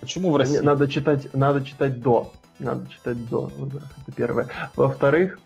Почему 0.00 0.30
в 0.30 0.36
России? 0.36 0.58
Надо 0.58 0.86
читать, 0.86 1.34
надо 1.34 1.64
читать 1.64 2.00
до. 2.00 2.32
Надо 2.60 2.88
читать 2.88 3.28
до 3.28 3.50
это 3.58 4.12
первое. 4.14 4.48
Во-вторых, 4.76 5.40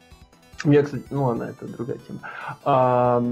я, 0.65 0.83
кстати, 0.83 1.05
ну 1.11 1.25
ладно, 1.25 1.45
это 1.45 1.67
другая 1.67 1.99
тема. 1.99 2.21
А, 2.65 3.23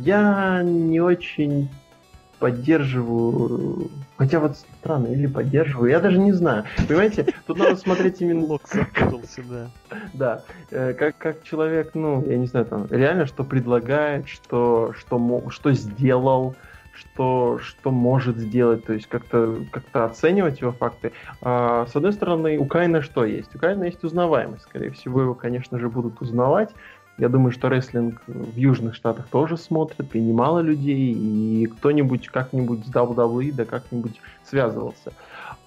я 0.00 0.62
не 0.62 1.00
очень 1.00 1.68
поддерживаю, 2.38 3.90
хотя 4.16 4.38
вот 4.40 4.56
странно, 4.56 5.06
или 5.06 5.26
поддерживаю, 5.26 5.90
я 5.90 6.00
даже 6.00 6.18
не 6.18 6.32
знаю. 6.32 6.64
Понимаете, 6.88 7.26
тут 7.46 7.58
надо 7.58 7.76
смотреть 7.76 8.20
именно... 8.20 8.44
Лок 8.44 8.62
запутался, 8.70 9.42
да. 9.48 9.70
Да, 10.12 10.42
э, 10.70 10.92
как, 10.94 11.16
как 11.16 11.42
человек, 11.42 11.92
ну, 11.94 12.24
я 12.26 12.36
не 12.36 12.46
знаю, 12.46 12.66
там, 12.66 12.86
реально, 12.90 13.26
что 13.26 13.44
предлагает, 13.44 14.28
что, 14.28 14.92
что, 14.98 15.50
что 15.50 15.72
сделал, 15.72 16.54
что, 16.94 17.58
что 17.60 17.90
может 17.90 18.36
сделать, 18.36 18.84
то 18.84 18.92
есть 18.92 19.06
как-то 19.06 19.64
как 19.70 19.84
оценивать 19.92 20.60
его 20.60 20.72
факты. 20.72 21.12
А, 21.40 21.86
с 21.86 21.96
одной 21.96 22.12
стороны, 22.12 22.58
у 22.58 22.66
Кайна 22.66 23.02
что 23.02 23.24
есть? 23.24 23.54
У 23.54 23.58
Кайна 23.58 23.84
есть 23.84 24.04
узнаваемость. 24.04 24.64
Скорее 24.64 24.90
всего, 24.90 25.22
его, 25.22 25.34
конечно 25.34 25.78
же, 25.78 25.88
будут 25.88 26.20
узнавать. 26.20 26.70
Я 27.16 27.28
думаю, 27.28 27.52
что 27.52 27.68
рестлинг 27.68 28.22
в 28.26 28.56
Южных 28.56 28.96
Штатах 28.96 29.28
тоже 29.28 29.56
смотрят, 29.56 30.14
и 30.14 30.20
немало 30.20 30.58
людей, 30.58 31.12
и 31.12 31.66
кто-нибудь 31.66 32.28
как-нибудь 32.28 32.84
с 32.84 32.90
WWE 32.90 33.52
да 33.52 33.64
как-нибудь 33.64 34.20
связывался. 34.44 35.12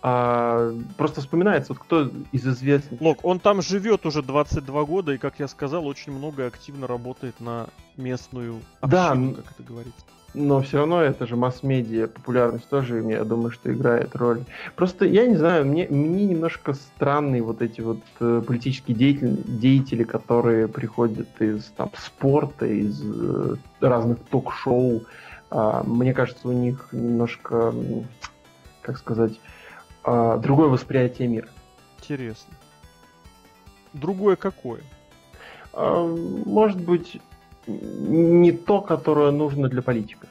А, 0.02 0.74
просто 0.98 1.22
вспоминается, 1.22 1.74
вот 1.74 1.82
кто 1.82 2.12
из 2.34 2.46
известных... 2.46 3.00
Лок, 3.00 3.20
он 3.24 3.40
там 3.40 3.62
живет 3.62 4.06
уже 4.06 4.22
22 4.22 4.84
года, 4.84 5.14
и, 5.14 5.18
как 5.18 5.40
я 5.40 5.48
сказал, 5.48 5.88
очень 5.88 6.12
много 6.12 6.46
активно 6.46 6.86
работает 6.86 7.40
на 7.40 7.68
местную 7.96 8.62
общину, 8.82 9.34
да, 9.34 9.42
как 9.42 9.52
это 9.52 9.64
говорится 9.64 10.06
но 10.38 10.62
все 10.62 10.78
равно 10.78 11.02
это 11.02 11.26
же 11.26 11.36
масс-медиа, 11.36 12.08
популярность 12.08 12.70
тоже, 12.70 13.02
я 13.02 13.24
думаю, 13.24 13.52
что 13.52 13.74
играет 13.74 14.16
роль. 14.16 14.44
Просто, 14.76 15.06
я 15.06 15.26
не 15.26 15.36
знаю, 15.36 15.66
мне, 15.66 15.88
мне 15.90 16.26
немножко 16.26 16.74
странные 16.74 17.42
вот 17.42 17.62
эти 17.62 17.82
вот 17.82 18.00
э, 18.20 18.44
политические 18.46 18.96
деятели, 18.96 19.36
деятели, 19.46 20.04
которые 20.04 20.68
приходят 20.68 21.28
из 21.42 21.66
там, 21.76 21.92
спорта, 21.98 22.68
из 22.68 23.02
э, 23.04 23.56
разных 23.82 24.20
ток-шоу. 24.30 25.04
А, 25.50 25.84
мне 25.84 26.14
кажется, 26.14 26.48
у 26.48 26.52
них 26.52 26.90
немножко, 26.92 27.74
как 28.82 28.98
сказать, 28.98 29.40
а, 30.04 30.38
другое 30.38 30.68
восприятие 30.68 31.28
мира. 31.28 31.48
Интересно. 32.00 32.54
Другое 33.94 34.36
какое? 34.36 34.82
А, 35.74 36.06
может 36.06 36.80
быть, 36.80 37.20
не 37.68 38.52
то, 38.52 38.82
которое 38.82 39.32
нужно 39.32 39.70
для 39.70 39.82
политика. 39.82 40.28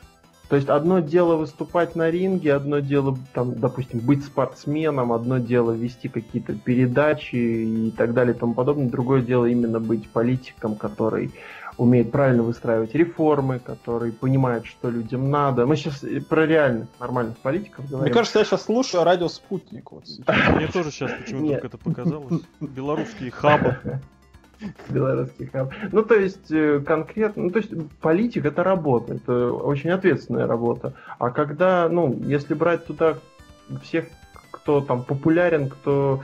То 0.49 0.55
есть 0.55 0.69
одно 0.69 1.01
дело 1.01 1.35
выступать 1.35 1.97
на 1.97 2.09
ринге, 2.09 2.55
одно 2.55 2.79
дело, 2.79 3.19
там, 3.35 3.59
допустим, 3.59 3.99
быть 3.99 4.25
спортсменом, 4.25 5.13
одно 5.13 5.39
дело 5.39 5.73
вести 5.73 6.09
какие-то 6.09 6.55
передачи 6.55 7.35
и 7.35 7.91
так 7.91 8.15
далее 8.15 8.35
и 8.35 8.39
тому 8.39 8.55
подобное, 8.55 8.89
другое 8.89 9.23
дело 9.23 9.47
именно 9.47 9.81
быть 9.81 10.09
политиком, 10.09 10.77
который 10.77 11.33
умеет 11.79 12.13
правильно 12.13 12.45
выстраивать 12.45 12.95
реформы, 12.95 13.59
который 13.59 14.13
понимает, 14.13 14.67
что 14.67 14.89
людям 14.89 15.31
надо. 15.31 15.67
Мы 15.67 15.77
сейчас 15.77 16.05
про 16.29 16.47
реальных, 16.47 16.89
нормальных 17.01 17.37
политиков 17.39 17.85
говорим. 17.89 18.05
Мне 18.05 18.15
кажется, 18.15 18.39
я 18.39 18.45
сейчас 18.45 18.65
слушаю 18.65 19.03
радио 19.03 19.29
«Спутник». 19.29 19.91
Вот 19.91 20.05
Мне 20.55 20.69
тоже 20.69 20.93
сейчас 20.93 21.11
почему-то 21.13 21.67
это 21.67 21.77
показалось. 21.77 22.43
Белорусские 22.61 23.33
хабы. 23.33 23.77
Белорусский 24.89 25.47
хаб. 25.47 25.73
Ну, 25.93 26.03
то 26.03 26.15
есть, 26.15 26.51
э, 26.51 26.81
конкретно, 26.81 27.45
ну, 27.45 27.51
то 27.51 27.59
есть, 27.59 27.71
политик 28.01 28.45
это 28.45 28.65
работа, 28.65 29.15
это 29.15 29.53
очень 29.53 29.91
ответственная 29.91 30.47
работа. 30.47 30.95
А 31.19 31.31
когда, 31.31 31.89
ну, 31.89 32.19
если 32.25 32.55
брать 32.55 32.87
туда 32.87 33.19
всех, 33.83 34.07
кто 34.51 34.81
там 34.81 35.05
популярен, 35.05 35.69
кто 35.69 36.23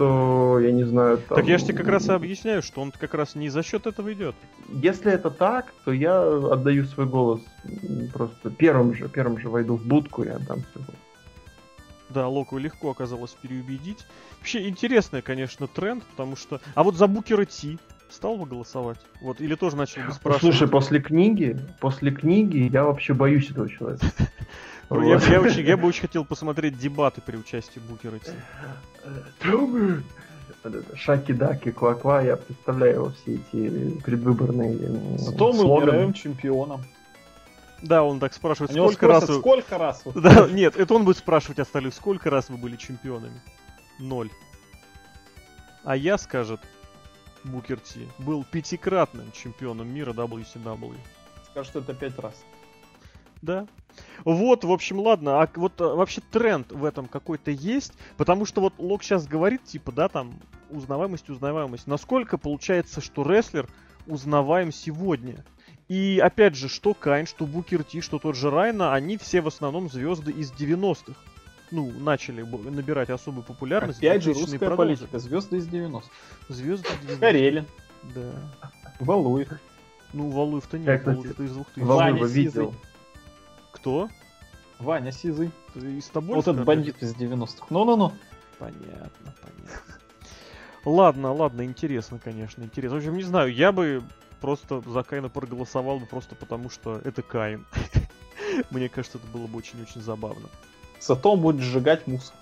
что, 0.00 0.58
я 0.60 0.72
не 0.72 0.84
знаю... 0.84 1.18
Там... 1.18 1.36
Так 1.36 1.46
я 1.46 1.58
же 1.58 1.66
тебе 1.66 1.76
как 1.76 1.88
раз 1.88 2.08
и 2.08 2.12
объясняю, 2.12 2.62
что 2.62 2.80
он 2.80 2.90
как 2.90 3.12
раз 3.12 3.34
не 3.34 3.50
за 3.50 3.62
счет 3.62 3.86
этого 3.86 4.10
идет. 4.14 4.34
Если 4.68 5.12
это 5.12 5.30
так, 5.30 5.66
то 5.84 5.92
я 5.92 6.22
отдаю 6.22 6.86
свой 6.86 7.06
голос 7.06 7.42
просто 8.14 8.50
первым 8.50 8.94
же, 8.94 9.10
первым 9.10 9.38
же 9.38 9.50
войду 9.50 9.76
в 9.76 9.84
будку 9.84 10.22
и 10.22 10.28
отдам 10.28 10.60
свой 10.72 10.84
голос. 10.86 11.09
Да, 12.10 12.26
Локу 12.28 12.58
легко 12.58 12.90
оказалось 12.90 13.30
переубедить. 13.40 14.04
Вообще 14.38 14.68
интересный, 14.68 15.22
конечно, 15.22 15.66
тренд, 15.68 16.04
потому 16.04 16.36
что... 16.36 16.60
А 16.74 16.82
вот 16.82 16.96
за 16.96 17.06
Букера 17.06 17.44
Ти 17.44 17.78
стал 18.10 18.36
бы 18.36 18.46
голосовать? 18.46 18.98
Вот, 19.20 19.40
или 19.40 19.54
тоже 19.54 19.76
начал 19.76 20.02
бы 20.02 20.12
спрашивать? 20.12 20.56
Слушай, 20.56 20.68
после 20.68 21.00
книги, 21.00 21.58
после 21.80 22.10
книги 22.10 22.68
я 22.72 22.84
вообще 22.84 23.14
боюсь 23.14 23.50
этого 23.50 23.68
человека. 23.68 24.06
Ну, 24.92 25.08
я, 25.08 25.20
я, 25.20 25.40
очень, 25.40 25.64
я 25.64 25.76
бы 25.76 25.86
очень 25.86 26.00
хотел 26.00 26.24
посмотреть 26.24 26.76
дебаты 26.76 27.20
при 27.20 27.36
участии 27.36 27.78
Букера 27.78 28.18
Ти. 28.18 28.32
Шаки-даки, 30.96 31.70
ква-ква, 31.70 32.22
я 32.22 32.34
представляю 32.36 32.94
его 32.94 33.10
все 33.10 33.34
эти 33.36 34.00
предвыборные 34.02 35.16
Зато 35.16 35.52
мы 35.52 35.62
умираем 35.62 36.12
чемпионом. 36.12 36.80
Да, 37.82 38.02
он 38.04 38.20
так 38.20 38.34
спрашивает, 38.34 38.72
сколько 38.72 39.06
спросят, 39.06 39.20
раз 39.20 39.28
вы... 39.28 39.38
Сколько 39.40 39.78
раз 39.78 40.02
вы... 40.04 40.20
Да, 40.20 40.48
нет, 40.50 40.76
это 40.76 40.94
он 40.94 41.04
будет 41.04 41.18
спрашивать 41.18 41.58
остальных, 41.58 41.94
сколько 41.94 42.30
раз 42.30 42.48
вы 42.50 42.56
были 42.56 42.76
чемпионами? 42.76 43.40
Ноль. 43.98 44.30
А 45.84 45.96
я, 45.96 46.18
скажет 46.18 46.60
Букер 47.44 47.80
Ти, 47.80 48.06
был 48.18 48.44
пятикратным 48.44 49.32
чемпионом 49.32 49.88
мира 49.88 50.12
WCW. 50.12 50.96
Скажет, 51.50 51.76
это 51.76 51.94
пять 51.94 52.18
раз. 52.18 52.34
Да. 53.42 53.66
Вот, 54.24 54.64
в 54.64 54.70
общем, 54.70 55.00
ладно, 55.00 55.42
а 55.42 55.48
вот 55.54 55.80
а, 55.80 55.94
вообще 55.94 56.20
тренд 56.20 56.70
в 56.70 56.84
этом 56.84 57.06
какой-то 57.06 57.50
есть, 57.50 57.94
потому 58.16 58.44
что 58.44 58.60
вот 58.60 58.74
Лок 58.78 59.02
сейчас 59.02 59.26
говорит, 59.26 59.64
типа, 59.64 59.92
да, 59.92 60.08
там, 60.08 60.38
узнаваемость, 60.70 61.28
узнаваемость. 61.30 61.86
Насколько 61.86 62.38
получается, 62.38 63.00
что 63.00 63.22
рестлер 63.22 63.68
узнаваем 64.06 64.72
сегодня? 64.72 65.44
И 65.90 66.20
опять 66.22 66.54
же, 66.54 66.68
что 66.68 66.94
Кайн, 66.94 67.26
что 67.26 67.46
Букер 67.46 67.82
Ти, 67.82 68.00
что 68.00 68.20
тот 68.20 68.36
же 68.36 68.48
Райна, 68.48 68.94
они 68.94 69.16
все 69.16 69.40
в 69.40 69.48
основном 69.48 69.90
звезды 69.90 70.30
из 70.30 70.52
90-х. 70.52 71.20
Ну, 71.72 71.90
начали 71.90 72.42
набирать 72.42 73.10
особую 73.10 73.42
популярность. 73.42 73.98
Опять 73.98 74.22
же, 74.22 74.32
русская 74.32 74.60
продолжили. 74.60 74.94
политика. 74.94 75.18
Звезды 75.18 75.56
из 75.56 75.66
90-х. 75.66 76.06
Звезды 76.48 76.86
из 76.86 77.08
90-х. 77.08 77.18
Карелин. 77.18 77.66
Да. 78.14 78.30
Валуев. 79.00 79.48
Ну, 80.12 80.30
Валуев-то 80.30 80.78
нет, 80.78 81.04
Валуев-то 81.04 81.42
из 81.42 81.54
2000 81.54 81.84
Валуева 81.84 82.24
видел. 82.24 82.74
Кто? 83.72 84.08
Ваня 84.78 85.10
Сизый. 85.10 85.50
Из 85.74 86.06
тобой? 86.06 86.36
Вот 86.36 86.46
этот 86.46 86.64
бандит 86.64 87.02
из 87.02 87.16
90-х. 87.16 87.66
Ну-ну-ну. 87.70 88.12
Понятно, 88.60 89.34
понятно. 89.42 89.94
Ладно, 90.84 91.32
ладно, 91.32 91.64
интересно, 91.64 92.20
конечно, 92.22 92.62
интересно. 92.62 92.96
В 92.96 93.00
общем, 93.00 93.16
не 93.16 93.24
знаю, 93.24 93.52
я 93.52 93.72
бы 93.72 94.04
просто 94.40 94.82
за 94.86 95.02
Каина 95.02 95.28
проголосовал 95.28 95.98
бы 95.98 96.06
просто 96.06 96.34
потому, 96.34 96.70
что 96.70 97.00
это 97.04 97.22
Каин. 97.22 97.66
Мне 98.70 98.88
кажется, 98.88 99.18
это 99.18 99.26
было 99.28 99.46
бы 99.46 99.58
очень-очень 99.58 100.00
забавно. 100.00 100.48
Зато 101.00 101.32
он 101.32 101.40
будет 101.40 101.62
сжигать 101.62 102.06
мусор. 102.06 102.34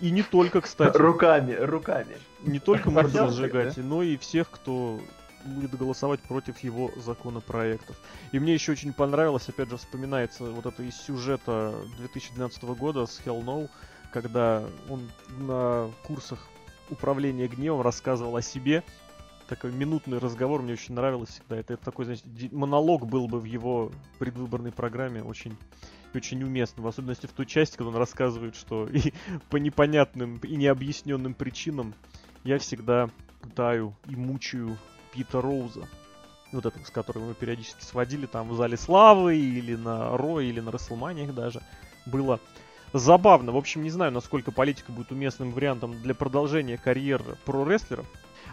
И 0.00 0.10
не 0.10 0.22
только, 0.22 0.60
кстати. 0.60 0.96
Руками, 0.96 1.54
руками. 1.54 2.16
Не 2.42 2.58
только 2.58 2.90
мусор 2.90 3.30
сжигать, 3.30 3.76
но 3.76 4.02
и 4.02 4.16
всех, 4.16 4.50
кто 4.50 5.00
будет 5.44 5.76
голосовать 5.76 6.20
против 6.20 6.58
его 6.58 6.90
законопроектов. 6.96 7.96
И 8.32 8.38
мне 8.38 8.54
еще 8.54 8.72
очень 8.72 8.92
понравилось, 8.92 9.48
опять 9.48 9.70
же, 9.70 9.76
вспоминается 9.76 10.44
вот 10.44 10.66
это 10.66 10.82
из 10.82 10.96
сюжета 10.96 11.74
2012 11.98 12.62
года 12.64 13.06
с 13.06 13.20
Hell 13.24 13.44
No, 13.44 13.70
когда 14.12 14.64
он 14.88 15.08
на 15.38 15.90
курсах 16.04 16.48
управления 16.90 17.46
гневом 17.46 17.82
рассказывал 17.82 18.36
о 18.36 18.42
себе. 18.42 18.82
Такой 19.48 19.72
минутный 19.72 20.18
разговор 20.18 20.62
мне 20.62 20.72
очень 20.72 20.94
нравилось 20.94 21.30
всегда. 21.30 21.56
Это, 21.56 21.74
это 21.74 21.84
такой, 21.84 22.04
знаете, 22.04 22.24
монолог 22.52 23.06
был 23.06 23.28
бы 23.28 23.38
в 23.38 23.44
его 23.44 23.92
предвыборной 24.18 24.72
программе 24.72 25.22
очень 25.22 25.56
очень 26.14 26.42
уместно, 26.42 26.82
в 26.82 26.86
особенности 26.86 27.26
в 27.26 27.32
той 27.32 27.44
части, 27.44 27.76
когда 27.76 27.90
он 27.90 27.96
рассказывает, 27.96 28.56
что 28.56 28.86
и 28.92 29.12
по 29.50 29.56
непонятным 29.56 30.38
и 30.38 30.56
необъясненным 30.56 31.34
причинам 31.34 31.94
я 32.42 32.58
всегда 32.58 33.10
пытаю 33.42 33.94
и 34.08 34.16
мучаю 34.16 34.76
Пита 35.12 35.40
Роуза. 35.40 35.88
Вот 36.52 36.64
этого, 36.64 36.82
с 36.84 36.90
которым 36.90 37.28
мы 37.28 37.34
периодически 37.34 37.82
сводили 37.82 38.26
там 38.26 38.48
в 38.48 38.54
Зале 38.54 38.76
Славы 38.76 39.36
или 39.36 39.74
на 39.74 40.16
Ро, 40.16 40.40
или 40.40 40.60
на 40.60 40.70
Расселманиях 40.70 41.34
даже. 41.34 41.60
Было 42.06 42.40
забавно. 42.92 43.52
В 43.52 43.56
общем, 43.56 43.82
не 43.82 43.90
знаю, 43.90 44.12
насколько 44.12 44.52
политика 44.52 44.92
будет 44.92 45.10
уместным 45.10 45.50
вариантом 45.50 46.00
для 46.00 46.14
продолжения 46.14 46.78
карьеры 46.78 47.36
про-рестлеров. 47.44 48.06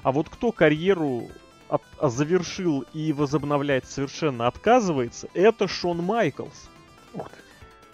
А 0.03 0.11
вот 0.11 0.29
кто 0.29 0.51
карьеру 0.51 1.29
от, 1.69 1.81
а, 1.97 2.09
завершил 2.09 2.85
и 2.93 3.13
возобновлять 3.13 3.85
совершенно 3.85 4.47
отказывается, 4.47 5.27
это 5.33 5.67
Шон 5.67 6.03
Майклс. 6.03 6.69
Ух 7.13 7.29
ты. 7.29 7.35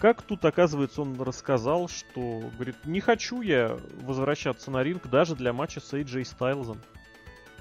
Как 0.00 0.22
тут, 0.22 0.44
оказывается, 0.46 1.02
он 1.02 1.20
рассказал, 1.20 1.88
что, 1.88 2.42
говорит, 2.56 2.76
не 2.84 3.00
хочу 3.00 3.42
я 3.42 3.76
возвращаться 4.00 4.70
на 4.70 4.82
ринг 4.82 5.06
даже 5.08 5.36
для 5.36 5.52
матча 5.52 5.80
с 5.80 5.92
AJ 5.92 6.24
Стайлзом. 6.24 6.80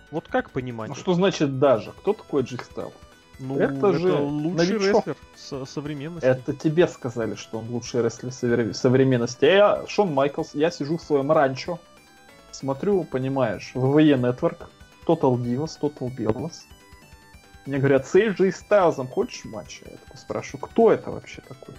Вот 0.09 0.27
как 0.27 0.51
понимать? 0.51 0.89
Ну 0.89 0.95
что 0.95 1.13
значит 1.13 1.59
даже? 1.59 1.91
Кто 1.91 2.13
такой 2.13 2.43
Джи 2.43 2.57
Стайл? 2.57 2.93
Ну, 3.39 3.57
это, 3.57 3.73
это 3.73 3.93
же 3.93 4.13
лучший 4.13 4.73
новичок. 4.73 5.07
рестлер 5.07 5.17
со 5.35 5.65
современности. 5.65 6.25
Это 6.25 6.53
тебе 6.53 6.87
сказали, 6.87 7.35
что 7.35 7.59
он 7.59 7.69
лучший 7.69 8.01
рестлер 8.01 8.73
современности. 8.73 9.45
А 9.45 9.49
я, 9.49 9.87
Шон 9.87 10.13
Майклс, 10.13 10.55
я 10.55 10.71
сижу 10.71 10.97
в 10.97 11.01
своем 11.01 11.31
ранчо, 11.31 11.79
смотрю, 12.59 13.03
понимаешь, 13.05 13.71
ВВЕ 13.73 14.15
Network, 14.15 14.67
Total 15.07 15.35
Divas, 15.37 15.79
Total 15.81 16.13
Bellas. 16.15 16.63
Мне 17.65 17.77
говорят, 17.77 18.07
с 18.07 18.15
AJ 18.15 18.51
Стайлзом 18.51 19.07
хочешь 19.07 19.45
матч? 19.45 19.81
Я 19.85 19.97
такой 19.97 20.17
спрашиваю, 20.17 20.67
кто 20.67 20.91
это 20.91 21.11
вообще 21.11 21.41
такой? 21.47 21.75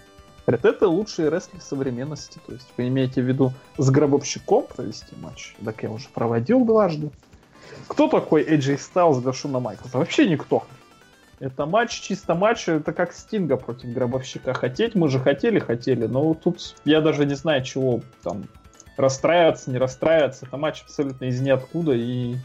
Говорят, 0.46 0.64
это 0.64 0.88
лучший 0.88 1.28
рестлер 1.28 1.60
современности. 1.60 2.40
То 2.46 2.52
есть 2.52 2.68
вы 2.76 2.88
имеете 2.88 3.22
в 3.22 3.26
виду 3.26 3.52
с 3.76 3.90
гробовщиком 3.90 4.64
провести 4.64 5.14
матч? 5.16 5.54
Так 5.64 5.82
я 5.82 5.90
уже 5.90 6.08
проводил 6.08 6.64
дважды. 6.64 7.10
Кто 7.86 8.08
такой 8.08 8.42
AJ 8.42 8.78
Styles 8.78 9.20
для 9.20 9.32
Шона 9.32 9.60
Майклса? 9.60 9.98
Вообще 9.98 10.28
никто. 10.28 10.64
Это 11.40 11.66
матч, 11.66 12.00
чисто 12.00 12.34
матч, 12.34 12.68
это 12.68 12.92
как 12.92 13.12
Стинга 13.12 13.56
против 13.56 13.92
Гробовщика. 13.92 14.52
Хотеть 14.52 14.94
мы 14.94 15.08
же 15.08 15.18
хотели, 15.18 15.58
хотели, 15.58 16.06
но 16.06 16.34
тут 16.34 16.76
я 16.84 17.00
даже 17.00 17.24
не 17.24 17.34
знаю, 17.34 17.64
чего 17.64 18.00
там 18.22 18.44
расстраиваться, 19.00 19.70
не 19.70 19.78
расстраиваться. 19.78 20.46
Это 20.46 20.56
матч 20.56 20.82
абсолютно 20.82 21.26
из 21.26 21.40
ниоткуда 21.40 21.92
и 21.92 22.36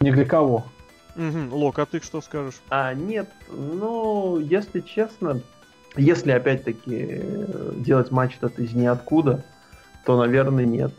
ни 0.00 0.10
для 0.10 0.24
кого. 0.24 0.66
Угу. 1.16 1.56
Лок, 1.56 1.78
а 1.78 1.86
ты 1.86 2.00
что 2.00 2.20
скажешь? 2.20 2.60
А, 2.68 2.92
нет, 2.94 3.28
ну, 3.48 4.38
если 4.38 4.80
честно, 4.80 5.40
если 5.96 6.30
опять-таки 6.32 7.22
делать 7.76 8.10
матч 8.10 8.36
этот 8.36 8.58
из 8.58 8.74
ниоткуда, 8.74 9.44
то, 10.04 10.18
наверное, 10.18 10.64
нет. 10.64 10.92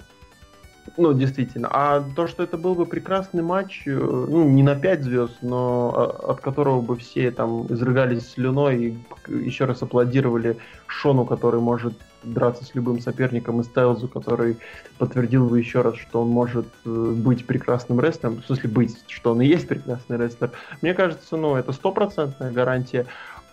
Ну, 0.95 1.13
действительно. 1.13 1.67
А 1.71 2.03
то, 2.15 2.27
что 2.27 2.43
это 2.43 2.57
был 2.57 2.73
бы 2.73 2.85
прекрасный 2.85 3.43
матч, 3.43 3.83
э, 3.85 3.91
ну, 3.91 4.45
не 4.45 4.63
на 4.63 4.75
5 4.75 5.03
звезд, 5.03 5.37
но 5.41 5.93
а, 5.95 6.31
от 6.31 6.39
которого 6.39 6.81
бы 6.81 6.95
все 6.95 7.29
там 7.31 7.67
изрыгались 7.67 8.31
слюной 8.31 8.77
и 8.77 8.97
еще 9.27 9.65
раз 9.65 9.81
аплодировали 9.81 10.57
Шону, 10.87 11.25
который 11.25 11.59
может 11.59 11.93
драться 12.23 12.65
с 12.65 12.75
любым 12.75 12.99
соперником, 12.99 13.61
и 13.61 13.63
Стайлзу, 13.63 14.07
который 14.07 14.57
подтвердил 14.97 15.47
бы 15.47 15.59
еще 15.59 15.81
раз, 15.81 15.97
что 15.97 16.21
он 16.21 16.29
может 16.29 16.67
э, 16.85 16.89
быть 16.89 17.45
прекрасным 17.45 17.99
рестлером, 17.99 18.41
в 18.41 18.45
смысле 18.45 18.69
быть, 18.69 18.97
что 19.07 19.31
он 19.31 19.41
и 19.41 19.45
есть 19.45 19.67
прекрасный 19.67 20.17
рестлер. 20.17 20.51
Мне 20.81 20.93
кажется, 20.93 21.37
ну, 21.37 21.55
это 21.55 21.71
стопроцентная 21.71 22.51
гарантия. 22.51 23.05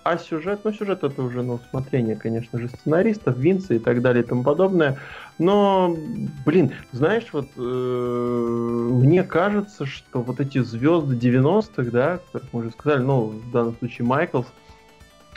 А 0.05 0.19
сюжет, 0.19 0.61
ну 0.65 0.73
сюжет 0.73 1.03
это 1.03 1.23
уже 1.23 1.43
на 1.43 1.55
усмотрение, 1.55 2.15
конечно 2.15 2.59
же, 2.59 2.69
сценаристов, 2.69 3.39
Винца 3.39 3.73
и 3.73 3.79
так 3.79 4.03
далее 4.03 4.23
и 4.23 4.27
тому 4.27 4.43
подобное. 4.43 4.99
Но, 5.39 5.97
блин, 6.45 6.73
знаешь, 6.93 7.27
вот 7.33 7.49
э, 7.57 7.61
мне 7.61 9.23
кажется, 9.25 9.87
что 9.87 10.21
вот 10.21 10.41
эти 10.41 10.59
звезды 10.59 11.17
90-х, 11.17 11.91
да, 11.91 12.21
как 12.33 12.43
мы 12.53 12.61
уже 12.61 12.71
сказали, 12.73 13.03
ну, 13.03 13.29
в 13.29 13.51
данном 13.51 13.79
случае 13.79 14.07
Майклс, 14.07 14.47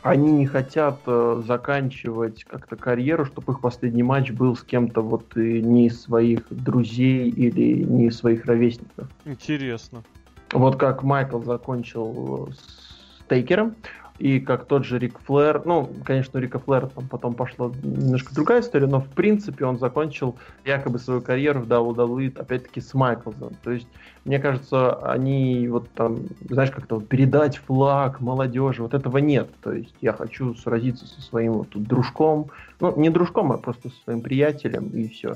они 0.09 0.31
не 0.31 0.45
хотят 0.45 0.99
э, 1.05 1.41
заканчивать 1.45 2.43
как-то 2.43 2.75
карьеру, 2.75 3.25
чтобы 3.25 3.53
их 3.53 3.61
последний 3.61 4.03
матч 4.03 4.31
был 4.31 4.55
с 4.55 4.63
кем-то 4.63 5.01
вот 5.01 5.35
и 5.37 5.61
не 5.61 5.87
из 5.87 6.01
своих 6.01 6.47
друзей 6.49 7.29
или 7.29 7.83
не 7.83 8.07
из 8.07 8.17
своих 8.17 8.45
ровесников. 8.45 9.07
Интересно. 9.25 10.03
Вот 10.51 10.77
как 10.77 11.03
Майкл 11.03 11.41
закончил 11.43 12.49
с 12.53 13.27
Тейкером, 13.29 13.75
и 14.19 14.39
как 14.39 14.65
тот 14.65 14.83
же 14.83 14.97
Рик 14.97 15.19
Флэр, 15.19 15.61
ну, 15.65 15.89
конечно, 16.03 16.39
у 16.39 16.41
Рика 16.41 16.57
Флэра 16.57 16.87
там 16.87 17.07
потом 17.07 17.35
пошла 17.35 17.71
немножко 17.83 18.33
другая 18.33 18.61
история, 18.61 18.87
но 18.87 18.99
в 18.99 19.07
принципе 19.09 19.65
он 19.65 19.77
закончил 19.77 20.35
якобы 20.65 20.97
свою 20.97 21.21
карьеру 21.21 21.61
в 21.61 21.67
WWE 21.67 22.37
опять-таки 22.39 22.81
с 22.81 22.93
Майклзом. 22.95 23.53
То 23.63 23.71
есть, 23.71 23.87
мне 24.25 24.39
кажется, 24.39 24.95
они 25.11 25.67
вот 25.67 25.89
там, 25.91 26.17
знаешь, 26.49 26.71
как-то 26.71 26.95
вот 26.95 27.07
передать 27.07 27.57
флаг 27.57 28.19
молодежи, 28.19 28.81
вот 28.81 28.95
этого 28.95 29.19
нет. 29.19 29.49
То 29.61 29.71
есть 29.73 29.95
я 30.01 30.13
хочу 30.13 30.55
сразиться 30.55 31.05
со 31.05 31.21
своим 31.21 31.53
вот 31.53 31.69
тут 31.69 31.83
дружком, 31.83 32.49
ну, 32.79 32.97
не 32.99 33.11
дружком, 33.11 33.51
а 33.51 33.57
просто 33.57 33.89
со 33.89 34.03
своим 34.03 34.21
приятелем, 34.21 34.87
и 34.89 35.07
все. 35.07 35.35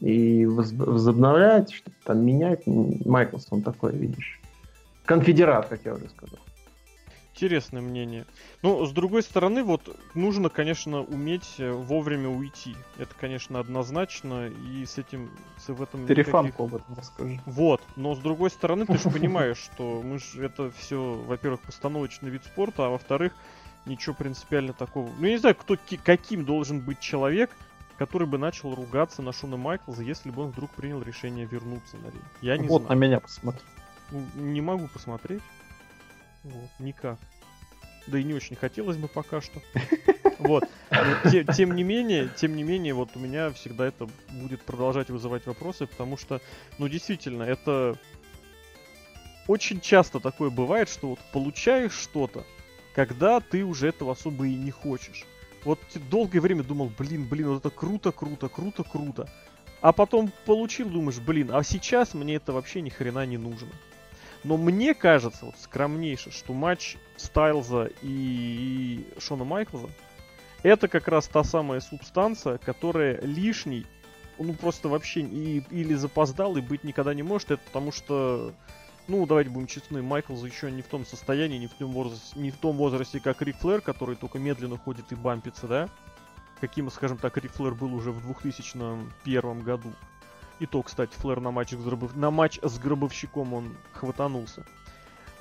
И 0.00 0.44
возобновлять, 0.44 1.72
что-то 1.72 1.96
там 2.04 2.24
менять. 2.24 2.66
Майклс, 2.66 3.46
он 3.50 3.62
такой, 3.62 3.92
видишь. 3.92 4.38
Конфедерат, 5.06 5.68
как 5.68 5.80
я 5.84 5.94
уже 5.94 6.08
сказал. 6.10 6.38
Интересное 7.42 7.82
мнение. 7.82 8.24
Ну, 8.62 8.86
с 8.86 8.92
другой 8.92 9.24
стороны, 9.24 9.64
вот 9.64 9.98
нужно, 10.14 10.48
конечно, 10.48 11.02
уметь 11.02 11.56
э, 11.58 11.72
вовремя 11.72 12.28
уйти. 12.28 12.76
Это, 12.98 13.12
конечно, 13.18 13.58
однозначно, 13.58 14.46
и 14.46 14.86
с 14.86 14.96
этим, 14.96 15.28
с 15.58 15.68
в 15.68 15.82
этом... 15.82 16.06
Перефанку 16.06 16.66
об 16.66 16.76
этом 16.76 16.94
расскажи. 16.94 17.40
Вот, 17.44 17.82
но 17.96 18.14
с 18.14 18.20
другой 18.20 18.50
стороны, 18.50 18.86
ты 18.86 18.96
же 18.96 19.10
понимаешь, 19.10 19.56
что 19.56 20.02
мы 20.04 20.20
же 20.20 20.44
это 20.44 20.70
все, 20.70 21.14
во-первых, 21.14 21.62
постановочный 21.62 22.30
вид 22.30 22.44
спорта, 22.44 22.86
а 22.86 22.90
во-вторых, 22.90 23.32
ничего 23.86 24.14
принципиально 24.14 24.72
такого. 24.72 25.10
Ну, 25.18 25.26
я 25.26 25.32
не 25.32 25.38
знаю, 25.38 25.56
кто, 25.56 25.76
каким 26.04 26.44
должен 26.44 26.78
быть 26.78 27.00
человек, 27.00 27.50
который 27.98 28.28
бы 28.28 28.38
начал 28.38 28.72
ругаться 28.72 29.20
на 29.20 29.32
Шона 29.32 29.56
Майклза, 29.56 30.04
если 30.04 30.30
бы 30.30 30.42
он 30.42 30.50
вдруг 30.50 30.70
принял 30.70 31.02
решение 31.02 31.44
вернуться 31.44 31.96
на 31.96 32.06
ринг. 32.06 32.24
Я 32.40 32.56
не 32.56 32.68
вот 32.68 32.82
знаю. 32.82 32.96
на 32.96 33.04
меня 33.04 33.18
посмотри. 33.18 33.62
Ну, 34.12 34.24
не 34.36 34.60
могу 34.60 34.86
посмотреть. 34.86 35.42
Вот, 36.44 36.70
никак. 36.78 37.18
Да 38.06 38.18
и 38.18 38.24
не 38.24 38.34
очень 38.34 38.56
хотелось 38.56 38.96
бы 38.96 39.08
пока 39.08 39.40
что. 39.40 39.60
Вот. 40.38 40.68
Но, 40.90 41.30
те, 41.30 41.44
тем 41.44 41.76
не 41.76 41.84
менее, 41.84 42.28
тем 42.36 42.56
не 42.56 42.64
менее, 42.64 42.94
вот 42.94 43.10
у 43.14 43.20
меня 43.20 43.52
всегда 43.52 43.86
это 43.86 44.08
будет 44.28 44.60
продолжать 44.62 45.08
вызывать 45.08 45.46
вопросы, 45.46 45.86
потому 45.86 46.16
что, 46.16 46.40
ну, 46.78 46.88
действительно, 46.88 47.44
это 47.44 47.96
очень 49.46 49.80
часто 49.80 50.18
такое 50.18 50.50
бывает, 50.50 50.88
что 50.88 51.10
вот 51.10 51.20
получаешь 51.32 51.92
что-то, 51.92 52.44
когда 52.92 53.38
ты 53.38 53.64
уже 53.64 53.88
этого 53.88 54.12
особо 54.12 54.46
и 54.46 54.54
не 54.54 54.72
хочешь. 54.72 55.24
Вот 55.64 55.78
долгое 56.10 56.40
время 56.40 56.64
думал, 56.64 56.90
блин, 56.98 57.26
блин, 57.28 57.48
вот 57.48 57.58
это 57.64 57.70
круто, 57.70 58.10
круто, 58.10 58.48
круто, 58.48 58.82
круто. 58.82 59.28
А 59.80 59.92
потом 59.92 60.32
получил, 60.44 60.88
думаешь, 60.88 61.18
блин, 61.18 61.50
а 61.52 61.62
сейчас 61.62 62.14
мне 62.14 62.36
это 62.36 62.52
вообще 62.52 62.80
ни 62.80 62.88
хрена 62.88 63.26
не 63.26 63.38
нужно. 63.38 63.70
Но 64.44 64.56
мне 64.56 64.94
кажется, 64.94 65.46
вот 65.46 65.54
скромнейше, 65.58 66.32
что 66.32 66.52
матч 66.52 66.96
Стайлза 67.22 67.90
и 68.02 69.06
Шона 69.18 69.44
Майклза 69.44 69.88
это 70.62 70.88
как 70.88 71.08
раз 71.08 71.26
та 71.26 71.44
самая 71.44 71.80
субстанция, 71.80 72.58
которая 72.58 73.20
лишний, 73.20 73.86
ну 74.38 74.54
просто 74.54 74.88
вообще 74.88 75.20
и, 75.20 75.64
или 75.70 75.94
запоздал 75.94 76.56
и 76.56 76.60
быть 76.60 76.84
никогда 76.84 77.14
не 77.14 77.22
может, 77.22 77.50
это 77.50 77.62
потому 77.64 77.90
что, 77.92 78.52
ну 79.08 79.26
давайте 79.26 79.50
будем 79.50 79.66
честны, 79.66 80.02
Майклз 80.02 80.44
еще 80.44 80.70
не 80.70 80.82
в 80.82 80.86
том 80.86 81.04
состоянии, 81.04 81.58
не 81.58 81.66
в 81.66 81.74
том 81.74 81.92
возрасте, 81.92 82.38
не 82.38 82.50
в 82.50 82.56
том 82.56 82.76
возрасте, 82.76 83.20
как 83.20 83.42
Рик 83.42 83.56
Флэр, 83.56 83.80
который 83.80 84.16
только 84.16 84.38
медленно 84.38 84.78
ходит 84.78 85.10
и 85.10 85.16
бампится, 85.16 85.66
да? 85.66 85.88
Каким, 86.60 86.90
скажем 86.90 87.18
так, 87.18 87.36
Рик 87.38 87.52
Флэр 87.52 87.74
был 87.74 87.92
уже 87.92 88.12
в 88.12 88.24
2001 88.24 89.60
году. 89.62 89.92
И 90.60 90.66
то, 90.66 90.80
кстати, 90.82 91.12
Флэр 91.14 91.40
на 91.40 91.50
матч, 91.50 91.70
с 91.70 91.74
гробов... 91.74 92.14
на 92.14 92.30
матч 92.30 92.60
с 92.62 92.78
гробовщиком 92.78 93.52
он 93.52 93.76
хватанулся. 93.92 94.64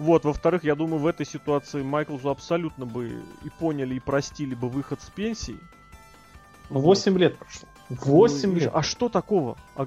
Вот, 0.02 0.26
во-вторых, 0.26 0.64
я 0.64 0.74
думаю, 0.74 0.98
в 0.98 1.06
этой 1.06 1.28
ситуации 1.28 1.84
Майклзу 1.84 2.32
абсолютно 2.32 2.88
бы 2.88 3.22
и 3.44 3.50
поняли, 3.60 3.94
и 3.94 4.00
простили 4.00 4.56
бы 4.56 4.68
выход 4.68 5.00
с 5.00 5.12
пенсии. 5.12 5.60
Ну, 6.72 6.80
8 6.80 7.20
лет 7.20 7.38
прошло. 7.38 7.70
8 7.90 8.50
ну, 8.50 8.56
лет. 8.56 8.72
А 8.74 8.82
что 8.82 9.10
такого? 9.10 9.60
А 9.76 9.86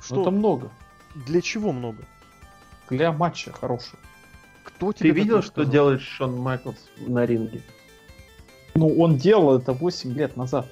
что? 0.00 0.16
Ну, 0.16 0.22
это 0.22 0.30
много. 0.32 0.70
Для 1.14 1.40
чего 1.40 1.70
много? 1.70 2.04
Для 2.90 3.12
матча 3.12 3.52
хорошего. 3.52 4.00
Кто 4.64 4.92
тебе 4.92 5.12
Ты 5.12 5.14
видел, 5.14 5.42
что 5.42 5.62
делает 5.62 6.00
Шон 6.00 6.36
Майклс 6.40 6.88
на 6.96 7.24
ринге? 7.24 7.62
Ну, 8.74 8.88
он 8.98 9.16
делал 9.16 9.56
это 9.56 9.74
8 9.74 10.12
лет 10.12 10.36
назад. 10.36 10.66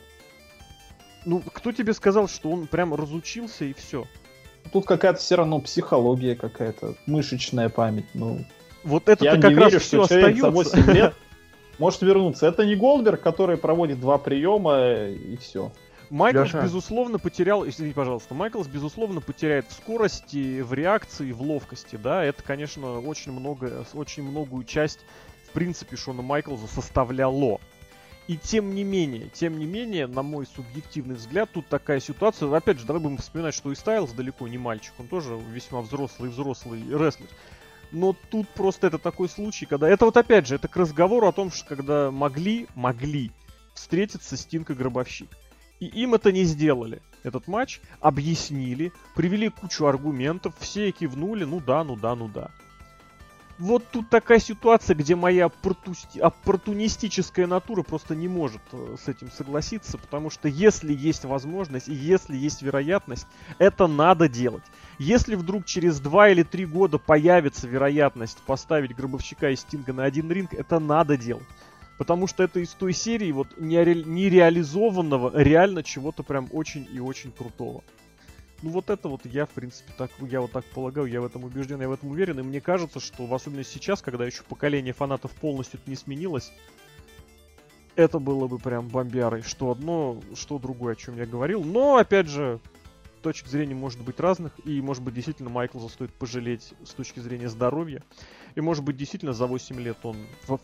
Ну, 1.25 1.41
кто 1.41 1.71
тебе 1.71 1.95
сказал, 1.95 2.27
что 2.27 2.51
он 2.51 2.67
прям 2.67 2.93
разучился 2.93 3.67
и 3.67 3.73
все? 3.73 4.09
Тут 4.73 4.85
какая-то 4.85 5.21
все 5.21 5.37
равно 5.37 5.61
психология 5.61 6.35
какая-то, 6.35 6.97
мышечная 7.07 7.69
память, 7.69 8.07
ну... 8.15 8.45
Вот 8.85 9.09
это 9.09 9.25
как 9.25 9.51
не 9.51 9.57
раз 9.57 9.73
верю, 9.73 9.81
все 9.81 10.05
что 10.05 10.15
остается. 10.15 10.51
8 10.51 10.93
лет 10.93 11.15
может 11.79 12.03
вернуться. 12.03 12.47
Это 12.47 12.65
не 12.65 12.77
Голдберг, 12.77 13.21
который 13.21 13.57
проводит 13.57 14.01
два 14.01 14.19
приема 14.19 15.09
и 15.09 15.37
все. 15.37 15.73
Майклс, 16.11 16.47
Леша. 16.47 16.63
безусловно, 16.63 17.19
потерял, 17.21 17.67
извини, 17.67 17.93
пожалуйста, 17.93 18.35
Майклс, 18.35 18.67
безусловно, 18.67 19.21
потеряет 19.21 19.67
в 19.69 19.73
скорости, 19.73 20.61
в 20.61 20.75
реакции, 20.75 21.31
в 21.31 21.41
ловкости, 21.41 21.95
да, 21.95 22.25
это, 22.25 22.43
конечно, 22.43 22.99
очень 22.99 23.31
много, 23.31 23.87
очень 23.95 24.25
многую 24.25 24.65
часть, 24.65 24.99
в 25.47 25.51
принципе, 25.53 25.97
Шона 25.97 26.23
Майклза 26.23 26.67
составляло. 26.67 27.61
И 28.27 28.37
тем 28.37 28.75
не 28.75 28.85
менее, 28.85 29.29
тем 29.33 29.59
не 29.59 29.67
менее, 29.67 30.07
на 30.07 30.23
мой 30.23 30.47
субъективный 30.47 31.15
взгляд, 31.15 31.49
тут 31.53 31.67
такая 31.69 32.01
ситуация. 32.01 32.53
Опять 32.55 32.79
же, 32.79 32.87
давай 32.87 33.03
будем 33.03 33.17
вспоминать, 33.19 33.55
что 33.55 33.73
и 33.73 33.75
Стайлз 33.75 34.13
далеко 34.13 34.47
не 34.47 34.59
мальчик, 34.59 34.93
он 34.99 35.09
тоже 35.09 35.39
весьма 35.53 35.81
взрослый, 35.81 36.31
взрослый 36.31 36.81
рестлер. 36.91 37.29
Но 37.93 38.15
тут 38.31 38.49
просто 38.49 38.87
это 38.87 38.99
такой 38.99 39.29
случай, 39.29 39.67
когда... 39.67 39.89
Это 39.89 40.05
вот 40.05 40.17
опять 40.17 40.47
же, 40.47 40.55
это 40.55 40.69
к 40.69 40.77
разговору 40.77 41.27
о 41.27 41.33
том, 41.33 41.51
что 41.51 41.69
когда 41.69 42.11
могли, 42.11 42.67
могли 42.75 43.33
встретиться 43.75 44.37
Стинг 44.37 44.71
и 44.71 44.75
Гробовщик. 44.75 45.29
И 45.81 45.87
им 45.87 46.15
это 46.15 46.31
не 46.31 46.45
сделали. 46.45 47.03
Этот 47.23 47.49
матч 47.49 47.81
объяснили, 48.01 48.93
привели 49.15 49.49
кучу 49.49 49.87
аргументов, 49.87 50.55
все 50.59 50.91
кивнули, 50.93 51.45
ну 51.45 51.61
да, 51.61 51.85
ну 51.85 51.97
да, 51.97 52.15
ну 52.15 52.29
да 52.29 52.51
вот 53.61 53.85
тут 53.93 54.09
такая 54.09 54.39
ситуация, 54.39 54.97
где 54.97 55.15
моя 55.15 55.51
оппортунистическая 56.21 57.47
натура 57.47 57.83
просто 57.83 58.17
не 58.17 58.27
может 58.27 58.63
э, 58.73 58.97
с 59.05 59.07
этим 59.07 59.31
согласиться, 59.31 59.99
потому 59.99 60.31
что 60.31 60.49
если 60.49 60.95
есть 60.95 61.27
возможность 61.27 61.87
и 61.89 61.93
если 61.93 62.37
есть 62.37 62.63
вероятность, 62.63 63.27
это 63.59 63.87
надо 63.87 64.29
делать. 64.31 64.65
Если 64.99 65.35
вдруг 65.35 65.67
через 65.67 66.01
два 66.01 66.31
или 66.31 66.43
три 66.43 66.65
года 66.65 66.97
появится 66.99 67.69
вероятность 67.69 68.39
поставить 68.47 68.97
Гробовщика 68.97 69.51
и 69.51 69.57
Стинга 69.57 69.93
на 69.93 70.05
один 70.05 70.33
ринг, 70.33 70.55
это 70.55 70.79
надо 70.79 71.19
делать. 71.19 71.47
Потому 71.99 72.27
что 72.27 72.43
это 72.43 72.61
из 72.61 72.71
той 72.71 72.95
серии 72.95 73.31
вот 73.31 73.49
нереализованного 73.61 75.33
реально 75.35 75.83
чего-то 75.83 76.23
прям 76.23 76.49
очень 76.51 76.89
и 76.91 76.99
очень 76.99 77.31
крутого. 77.31 77.85
Ну 78.63 78.71
вот 78.71 78.91
это 78.91 79.09
вот 79.09 79.25
я, 79.25 79.47
в 79.47 79.51
принципе, 79.51 79.93
так, 79.97 80.11
я 80.21 80.41
вот 80.41 80.53
так 80.53 80.65
полагаю, 80.67 81.07
я 81.07 81.21
в 81.21 81.25
этом 81.25 81.45
убежден, 81.45 81.81
я 81.81 81.89
в 81.89 81.93
этом 81.93 82.11
уверен, 82.11 82.41
и 82.41 82.43
мне 82.43 82.61
кажется, 82.61 83.01
что 83.01 83.25
в 83.25 83.33
особенности 83.33 83.75
сейчас, 83.75 84.03
когда 84.03 84.27
еще 84.27 84.43
поколение 84.43 84.93
фанатов 84.93 85.31
полностью 85.33 85.81
не 85.87 85.97
сменилось, 85.97 86.53
это 87.97 88.19
было 88.19 88.49
бы 88.49 88.59
прям 88.59 88.89
бомбярой, 88.89 89.43
что 89.43 89.71
одно, 89.71 90.21
что 90.35 90.59
другое, 90.59 90.93
о 90.93 90.97
чем 90.97 91.17
я 91.17 91.27
говорил. 91.27 91.65
Но, 91.65 91.97
опять 91.97 92.29
же, 92.29 92.61
точек 93.23 93.49
зрения 93.49 93.75
может 93.75 94.01
быть 94.03 94.21
разных, 94.21 94.53
и, 94.65 94.81
может 94.81 95.03
быть, 95.03 95.15
действительно 95.15 95.51
Майклза 95.51 95.89
стоит 95.89 96.13
пожалеть 96.13 96.75
с 96.85 96.91
точки 96.91 97.21
зрения 97.21 97.49
здоровья. 97.49 98.03
И, 98.55 98.61
может 98.61 98.85
быть, 98.85 98.97
действительно 98.97 99.33
за 99.33 99.47
8 99.47 99.81
лет 99.81 99.99
он 100.03 100.17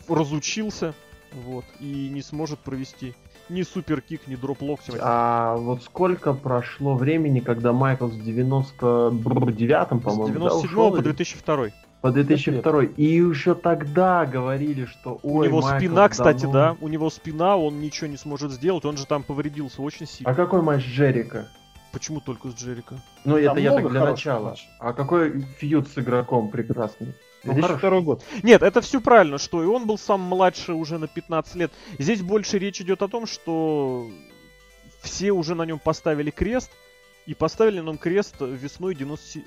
разучился, 0.07 0.93
вот, 1.33 1.65
и 1.79 2.09
не 2.09 2.21
сможет 2.21 2.59
провести 2.59 3.13
ни 3.49 3.63
суперкик, 3.63 4.27
ни 4.27 4.35
дроп 4.35 4.61
локтем. 4.61 4.95
А 5.01 5.55
вот 5.57 5.83
сколько 5.83 6.33
прошло 6.33 6.95
времени, 6.95 7.39
когда 7.39 7.73
Майкл 7.73 8.07
с 8.07 8.15
99-м, 8.15 9.99
по-моему, 9.99 10.49
С 10.49 10.61
97 10.63 10.75
да, 10.75 10.91
по 10.91 11.01
2002 11.01 11.67
по 12.01 12.11
2002 12.11 12.83
и 12.95 13.03
еще 13.03 13.55
тогда 13.55 14.25
говорили, 14.25 14.85
что 14.85 15.19
ой, 15.23 15.47
у 15.47 15.49
него 15.49 15.61
Майкл 15.61 15.77
спина, 15.77 16.09
кстати, 16.09 16.43
давно... 16.43 16.53
да, 16.53 16.77
у 16.79 16.87
него 16.87 17.09
спина, 17.09 17.57
он 17.57 17.81
ничего 17.81 18.07
не 18.07 18.17
сможет 18.17 18.51
сделать, 18.51 18.85
он 18.85 18.97
же 18.97 19.05
там 19.05 19.23
повредился 19.23 19.81
очень 19.81 20.05
сильно. 20.05 20.31
А 20.31 20.35
какой 20.35 20.61
матч 20.61 20.83
Джерика? 20.85 21.47
Почему 21.91 22.19
только 22.19 22.49
с 22.49 22.55
Джерика? 22.55 22.95
Ну, 23.25 23.33
там 23.33 23.53
это 23.53 23.59
я 23.59 23.73
так 23.73 23.89
для 23.89 24.05
начала. 24.05 24.49
Матч. 24.49 24.67
А 24.79 24.93
какой 24.93 25.41
фьюд 25.57 25.87
с 25.87 25.97
игроком 25.97 26.49
прекрасный? 26.49 27.13
2002 27.53 27.89
ну, 27.89 28.01
год. 28.01 28.23
Нет, 28.43 28.61
это 28.61 28.81
все 28.81 29.01
правильно, 29.01 29.37
что 29.37 29.63
и 29.63 29.65
он 29.65 29.87
был 29.87 29.97
сам 29.97 30.21
младше 30.21 30.73
уже 30.73 30.97
на 30.97 31.07
15 31.07 31.55
лет. 31.55 31.71
Здесь 31.99 32.21
больше 32.21 32.59
речь 32.59 32.81
идет 32.81 33.01
о 33.01 33.07
том, 33.07 33.25
что 33.25 34.09
все 35.01 35.31
уже 35.31 35.55
на 35.55 35.63
нем 35.63 35.79
поставили 35.79 36.31
крест, 36.31 36.71
и 37.25 37.33
поставили 37.33 37.81
нам 37.81 37.97
крест 37.97 38.35
весной 38.39 38.95
90... 38.95 39.41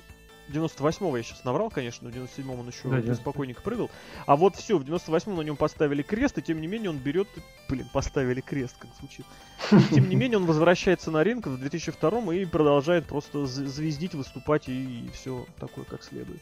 98-го 0.49 1.15
я 1.15 1.23
сейчас 1.23 1.43
наврал, 1.43 1.69
конечно, 1.69 2.09
в 2.09 2.13
97-м 2.13 2.59
он 2.59 2.67
еще 2.67 3.01
да, 3.01 3.15
спокойненько 3.15 3.61
прыгал. 3.61 3.89
А 4.25 4.35
вот 4.35 4.55
все, 4.55 4.77
в 4.77 4.83
98-м 4.83 5.37
на 5.37 5.41
нем 5.41 5.55
поставили 5.55 6.01
крест, 6.01 6.37
и 6.37 6.41
тем 6.41 6.61
не 6.61 6.67
менее 6.67 6.89
он 6.89 6.97
берет... 6.97 7.27
Блин, 7.69 7.87
поставили 7.93 8.41
крест, 8.41 8.75
как 8.77 8.89
звучит. 8.99 9.25
И, 9.71 9.95
тем 9.95 10.09
не 10.09 10.15
менее 10.15 10.37
он 10.37 10.45
возвращается 10.45 11.09
на 11.09 11.23
ринг 11.23 11.47
в 11.47 11.57
2002 11.57 12.35
и 12.35 12.45
продолжает 12.45 13.05
просто 13.05 13.45
звездить, 13.45 14.13
выступать 14.13 14.67
и, 14.67 15.05
и 15.05 15.09
все 15.13 15.45
такое 15.57 15.85
как 15.85 16.03
следует. 16.03 16.41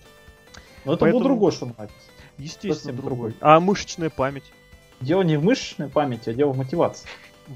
Но 0.85 0.93
это 0.93 1.01
Поэтому... 1.01 1.19
был 1.19 1.27
другой 1.27 1.51
Шон 1.51 1.73
Майклс. 1.77 1.95
Естественно, 2.37 2.93
другой. 2.93 3.31
другой. 3.31 3.35
А 3.41 3.59
мышечная 3.59 4.09
память? 4.09 4.45
Дело 5.01 5.21
не 5.21 5.37
в 5.37 5.43
мышечной 5.43 5.89
памяти, 5.89 6.29
а 6.29 6.33
дело 6.33 6.51
в 6.51 6.57
мотивации. 6.57 7.07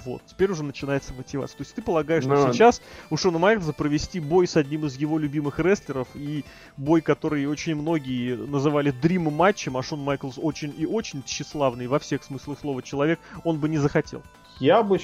Вот, 0.05 0.23
теперь 0.25 0.49
уже 0.51 0.63
начинается 0.63 1.13
мотивация. 1.13 1.57
То 1.57 1.61
есть 1.61 1.75
ты 1.75 1.81
полагаешь, 1.81 2.23
что 2.23 2.33
Но... 2.33 2.47
Ну, 2.47 2.53
сейчас 2.53 2.81
у 3.11 3.17
Шона 3.17 3.37
Майклза 3.37 3.73
провести 3.73 4.19
бой 4.19 4.47
с 4.47 4.57
одним 4.57 4.85
из 4.85 4.95
его 4.95 5.19
любимых 5.19 5.59
рестлеров 5.59 6.07
и 6.15 6.43
бой, 6.77 7.01
который 7.01 7.45
очень 7.45 7.75
многие 7.75 8.35
называли 8.35 8.89
дрим 8.89 9.31
матчем, 9.31 9.77
а 9.77 9.83
Шон 9.83 9.99
Майклз 9.99 10.39
очень 10.41 10.73
и 10.75 10.87
очень 10.87 11.21
тщеславный 11.21 11.85
во 11.85 11.99
всех 11.99 12.23
смыслах 12.23 12.59
слова 12.59 12.81
человек, 12.81 13.19
он 13.43 13.59
бы 13.59 13.69
не 13.69 13.77
захотел. 13.77 14.23
Я 14.59 14.81
бы 14.81 14.99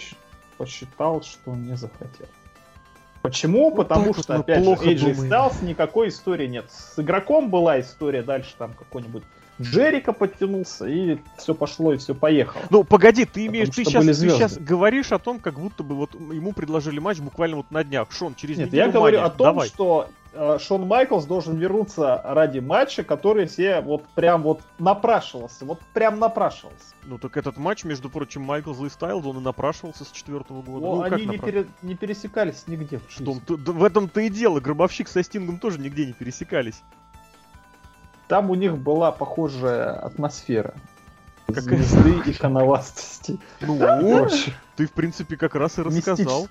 посчитал, 0.58 1.22
что 1.22 1.54
не 1.54 1.78
захотел. 1.78 2.28
Почему? 3.22 3.72
Потому 3.72 4.14
что, 4.14 4.38
вот 4.38 4.50
опять 4.50 4.64
же, 4.64 4.72
AJ 4.72 5.30
Styles 5.30 5.64
никакой 5.64 6.10
истории 6.10 6.48
нет. 6.48 6.66
С 6.70 7.00
игроком 7.00 7.50
была 7.50 7.80
история, 7.80 8.24
дальше 8.24 8.54
там 8.58 8.74
какой-нибудь 8.74 9.24
Джерика 9.62 10.14
подтянулся, 10.14 10.86
и 10.86 11.18
все 11.38 11.54
пошло, 11.54 11.94
и 11.94 11.98
все 11.98 12.16
поехало. 12.16 12.64
Ну, 12.70 12.86
погоди, 12.86 13.26
ты 13.26 13.46
имеешь, 13.48 13.68
ты 13.70 13.84
сейчас, 13.84 14.06
ты 14.06 14.14
сейчас 14.14 14.58
говоришь 14.58 15.12
о 15.12 15.20
том, 15.20 15.40
как 15.40 15.60
будто 15.60 15.84
бы 15.84 15.96
вот 15.96 16.14
ему 16.14 16.54
предложили 16.54 17.00
матч 17.00 17.20
буквально 17.20 17.58
вот 17.58 17.70
на 17.70 17.84
днях. 17.84 18.10
Шон, 18.12 18.36
через 18.36 18.58
Нет, 18.58 18.74
я 18.74 18.88
говорю 18.88 19.20
о 19.20 19.30
том, 19.30 19.48
Давай. 19.48 19.68
что 19.68 20.08
Шон 20.60 20.86
Майклс 20.86 21.26
должен 21.26 21.58
вернуться 21.58 22.22
ради 22.24 22.60
матча, 22.60 23.04
который 23.04 23.48
все 23.48 23.82
вот 23.82 24.06
прям 24.10 24.44
вот 24.44 24.62
напрашивался, 24.78 25.66
вот 25.66 25.80
прям 25.94 26.20
напрашивался. 26.20 26.94
Ну 27.04 27.18
так 27.18 27.36
этот 27.38 27.58
матч, 27.58 27.84
между 27.84 28.10
прочим, 28.10 28.44
Майклс 28.44 28.80
и 28.82 28.90
Стайлз, 28.90 29.26
он 29.26 29.38
и 29.38 29.42
напрашивался 29.42 30.06
с 30.06 30.12
четвертого 30.12 30.62
года. 30.62 30.86
Ну, 30.86 30.96
ну 30.98 31.02
они 31.02 31.26
не, 31.26 31.40
пере, 31.40 31.68
не 31.82 31.96
пересекались 31.96 32.66
нигде. 32.68 33.00
В, 33.00 33.24
том, 33.24 33.42
в 33.48 33.84
этом-то 33.84 34.22
и 34.22 34.30
дело. 34.30 34.60
Гробовщик 34.60 35.08
со 35.08 35.24
Стингом 35.24 35.58
тоже 35.58 35.80
нигде 35.80 36.06
не 36.06 36.14
пересекались. 36.14 36.84
Там 38.28 38.52
у 38.52 38.56
них 38.56 38.78
была 38.78 39.12
похожая 39.12 39.94
атмосфера. 39.94 40.76
Как 41.48 41.64
звезды 41.64 42.30
и 42.30 42.34
коновастости. 42.40 43.40
Ну, 43.62 44.28
ты, 44.76 44.86
в 44.86 44.92
принципе, 44.92 45.36
как 45.36 45.56
раз 45.56 45.80
и 45.80 45.82
рассказал. 45.82 46.48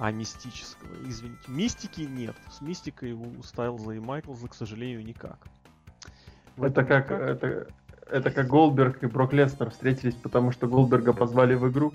А, 0.00 0.12
мистического. 0.12 0.88
Извините. 1.08 1.42
Мистики 1.48 2.02
нет. 2.02 2.36
С 2.52 2.60
мистикой 2.60 3.12
у 3.12 3.42
Стайлза 3.42 3.92
и 3.92 3.98
Майклза, 3.98 4.46
к 4.46 4.54
сожалению, 4.54 5.04
никак. 5.04 5.38
Это 6.56 6.84
как, 6.84 7.10
это, 7.10 7.66
это 8.08 8.30
как 8.30 8.46
Голдберг 8.46 9.02
и 9.02 9.06
Брок 9.06 9.32
Леснер 9.32 9.70
встретились, 9.70 10.14
потому 10.14 10.52
что 10.52 10.68
Голдберга 10.68 11.12
позвали 11.12 11.54
в 11.54 11.68
игру. 11.68 11.92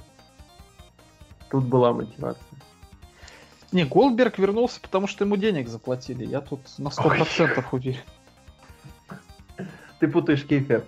Тут 1.49 1.63
была 1.63 1.93
мотивация. 1.93 2.43
Не, 3.71 3.85
Голдберг 3.85 4.37
вернулся, 4.37 4.81
потому 4.81 5.07
что 5.07 5.23
ему 5.23 5.37
денег 5.37 5.69
заплатили. 5.69 6.25
Я 6.25 6.41
тут 6.41 6.59
на 6.77 6.89
100% 6.89 7.57
Ой. 7.57 7.63
уверен. 7.71 8.01
Ты 9.99 10.09
путаешь 10.09 10.43
кейфэп 10.43 10.85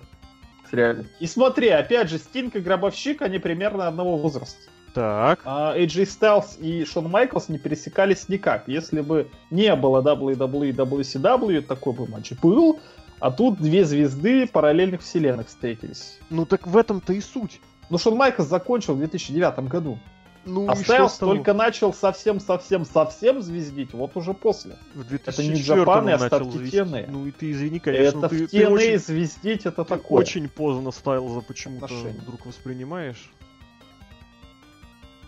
с 0.70 0.74
реальностью. 0.74 1.16
И 1.22 1.28
смотри, 1.28 1.70
опять 1.70 2.10
же, 2.10 2.18
Стинг 2.18 2.58
и 2.58 2.60
Гробовщик, 2.60 3.22
они 3.22 3.40
примерно 3.40 3.88
одного 3.88 4.18
возраста. 4.18 4.70
Так. 4.96 5.42
А 5.44 5.78
AJ 5.78 6.04
Styles 6.04 6.58
и 6.58 6.86
Шон 6.86 7.10
Майклс 7.10 7.50
не 7.50 7.58
пересекались 7.58 8.30
никак. 8.30 8.70
Если 8.70 9.02
бы 9.02 9.28
не 9.52 9.76
было 9.76 10.02
WWE 10.02 10.70
и 10.70 10.72
WCW, 10.72 11.62
такой 11.62 11.94
бы 11.94 12.08
матч 12.08 12.32
был. 12.42 12.80
А 13.20 13.30
тут 13.30 13.60
две 13.60 13.84
звезды 13.84 14.48
параллельных 14.48 15.02
вселенных 15.02 15.50
встретились. 15.50 16.18
Ну 16.30 16.46
так 16.46 16.66
в 16.66 16.78
этом-то 16.78 17.12
и 17.12 17.20
суть. 17.20 17.60
Ну 17.90 17.98
Шон 17.98 18.16
Майклс 18.16 18.48
закончил 18.48 18.94
в 18.94 19.00
2009 19.00 19.68
году. 19.68 20.00
Ну, 20.46 20.70
а 20.70 20.76
Стайлс 20.76 21.16
только 21.16 21.54
начал 21.54 21.92
совсем-совсем-совсем 21.92 23.42
звездить, 23.42 23.94
вот 23.94 24.16
уже 24.16 24.36
после. 24.36 24.76
В 24.94 25.04
2004 25.04 25.24
это 25.26 25.44
не 25.44 25.62
Джапан, 25.62 26.08
а 26.08 26.20
ставки 26.20 26.58
TNA. 26.58 27.08
Ну 27.10 27.26
и 27.26 27.32
ты 27.32 27.52
извини, 27.52 27.80
конечно. 27.80 28.20
Это 28.20 28.30
ты, 28.30 28.48
в 28.48 28.54
TNA 28.54 28.68
очень, 28.68 29.00
звездить, 29.00 29.66
это 29.66 29.84
такое. 29.84 30.20
Очень 30.20 30.48
поздно 30.48 30.92
Стайлза 30.92 31.42
почему-то 31.42 31.88
вдруг 31.88 32.46
воспринимаешь. 32.46 33.32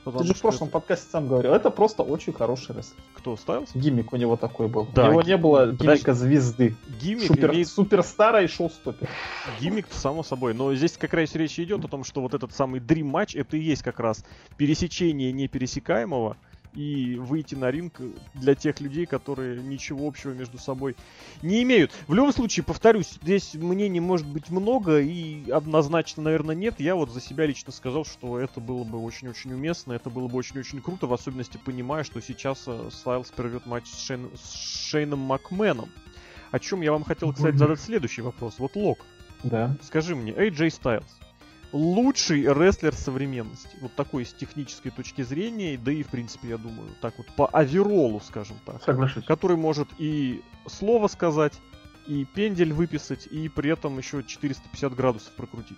Потому 0.07 0.23
Ты 0.23 0.27
же 0.29 0.33
в 0.35 0.41
прошлом 0.41 0.69
это... 0.69 0.73
подкасте 0.79 1.05
сам 1.11 1.27
говорил, 1.27 1.51
это 1.51 1.69
просто 1.69 2.01
очень 2.01 2.31
хороший 2.31 2.73
рестлер. 2.73 2.97
Кто, 3.13 3.35
Стайлз? 3.35 3.71
Гиммик 3.73 4.13
у 4.13 4.15
него 4.15 4.37
такой 4.37 4.69
был. 4.69 4.87
Да, 4.95 5.09
у 5.09 5.11
него 5.11 5.21
не 5.21 5.35
было 5.35 5.73
гиммика 5.73 6.13
звезды. 6.13 6.77
Гиммик 7.01 7.27
Супер, 7.27 7.51
имеет... 7.51 7.67
Суперстара 7.67 8.41
и 8.41 8.47
шоу-стопер. 8.47 9.09
Гиммик, 9.59 9.87
само 9.91 10.23
собой. 10.23 10.53
Но 10.53 10.73
здесь 10.75 10.93
как 10.93 11.13
раз 11.13 11.35
речь 11.35 11.59
идет 11.59 11.83
о 11.83 11.89
том, 11.89 12.05
что 12.05 12.21
вот 12.21 12.33
этот 12.33 12.53
самый 12.53 12.79
Dream 12.79 13.03
матч 13.03 13.35
это 13.35 13.57
и 13.57 13.59
есть 13.59 13.83
как 13.83 13.99
раз 13.99 14.23
пересечение 14.55 15.33
непересекаемого 15.33 16.37
и 16.77 17.15
выйти 17.15 17.55
на 17.55 17.71
ринг 17.71 17.99
для 18.35 18.53
тех 18.53 18.79
людей, 18.79 19.07
которые 19.07 19.61
ничего 19.63 20.07
общего 20.07 20.31
между 20.31 20.59
собой 20.59 20.95
не 21.41 21.63
имеют. 21.63 21.91
В 22.07 22.13
любом 22.13 22.31
случае, 22.31 22.63
повторюсь, 22.63 23.17
здесь 23.23 23.55
мнений 23.55 23.99
может 23.99 24.27
быть 24.27 24.51
много 24.51 24.99
и 24.99 25.49
однозначно, 25.49 26.21
наверное, 26.21 26.53
нет. 26.53 26.75
Я 26.79 26.95
вот 26.95 27.09
за 27.09 27.19
себя 27.19 27.47
лично 27.47 27.71
сказал, 27.71 28.05
что 28.05 28.39
это 28.39 28.61
было 28.61 28.83
бы 28.83 28.99
очень-очень 28.99 29.53
уместно, 29.53 29.93
это 29.93 30.11
было 30.11 30.27
бы 30.27 30.37
очень-очень 30.37 30.79
круто, 30.79 31.07
в 31.07 31.13
особенности 31.13 31.57
понимая, 31.57 32.03
что 32.03 32.21
сейчас 32.21 32.63
э, 32.67 32.89
Стайлс 32.91 33.31
прервет 33.31 33.65
матч 33.65 33.87
с, 33.87 33.99
Шейн... 33.99 34.29
с 34.35 34.53
Шейном 34.53 35.19
Макменом. 35.19 35.89
О 36.51 36.59
чем 36.59 36.81
я 36.81 36.91
вам 36.91 37.03
хотел, 37.03 37.33
кстати, 37.33 37.55
задать 37.55 37.79
следующий 37.79 38.21
вопрос. 38.21 38.59
Вот 38.59 38.75
Лок. 38.75 38.99
Да. 39.43 39.75
Скажи 39.81 40.15
мне, 40.15 40.31
AJ 40.31 40.67
Styles, 40.79 41.05
лучший 41.71 42.41
рестлер 42.43 42.93
современности. 42.93 43.77
Вот 43.81 43.93
такой 43.95 44.25
с 44.25 44.33
технической 44.33 44.91
точки 44.91 45.21
зрения, 45.21 45.77
да 45.77 45.91
и 45.91 46.03
в 46.03 46.07
принципе, 46.07 46.49
я 46.49 46.57
думаю, 46.57 46.89
так 47.01 47.17
вот 47.17 47.27
по 47.35 47.47
аверолу, 47.47 48.19
скажем 48.21 48.57
так. 48.65 48.83
Соглашусь. 48.83 49.25
Который 49.25 49.57
может 49.57 49.89
и 49.97 50.41
слово 50.67 51.07
сказать, 51.07 51.53
и 52.07 52.25
пендель 52.25 52.73
выписать, 52.73 53.27
и 53.27 53.49
при 53.49 53.71
этом 53.71 53.97
еще 53.97 54.23
450 54.23 54.95
градусов 54.95 55.33
прокрутить. 55.33 55.77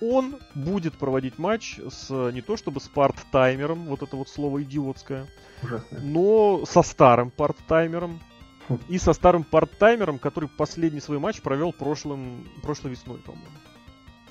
Он 0.00 0.38
будет 0.54 0.96
проводить 0.96 1.38
матч 1.38 1.80
с 1.88 2.30
не 2.30 2.40
то 2.40 2.56
чтобы 2.56 2.80
с 2.80 2.88
парт-таймером, 2.88 3.86
вот 3.86 4.02
это 4.02 4.16
вот 4.16 4.28
слово 4.28 4.62
идиотское, 4.62 5.26
Ужасно. 5.62 5.98
но 6.00 6.64
со 6.66 6.82
старым 6.82 7.30
парт-таймером, 7.30 8.20
хм. 8.68 8.78
и 8.88 8.98
со 8.98 9.12
старым 9.12 9.42
парт-таймером, 9.42 10.20
который 10.20 10.48
последний 10.48 11.00
свой 11.00 11.18
матч 11.18 11.40
провел 11.40 11.72
прошлым, 11.72 12.48
прошлой 12.62 12.92
весной, 12.92 13.18
по-моему. 13.18 13.48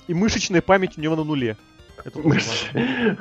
И 0.08 0.14
мышечная 0.14 0.62
память 0.62 0.98
у 0.98 1.00
него 1.00 1.14
на 1.16 1.24
нуле. 1.24 1.56
Это 2.04 2.18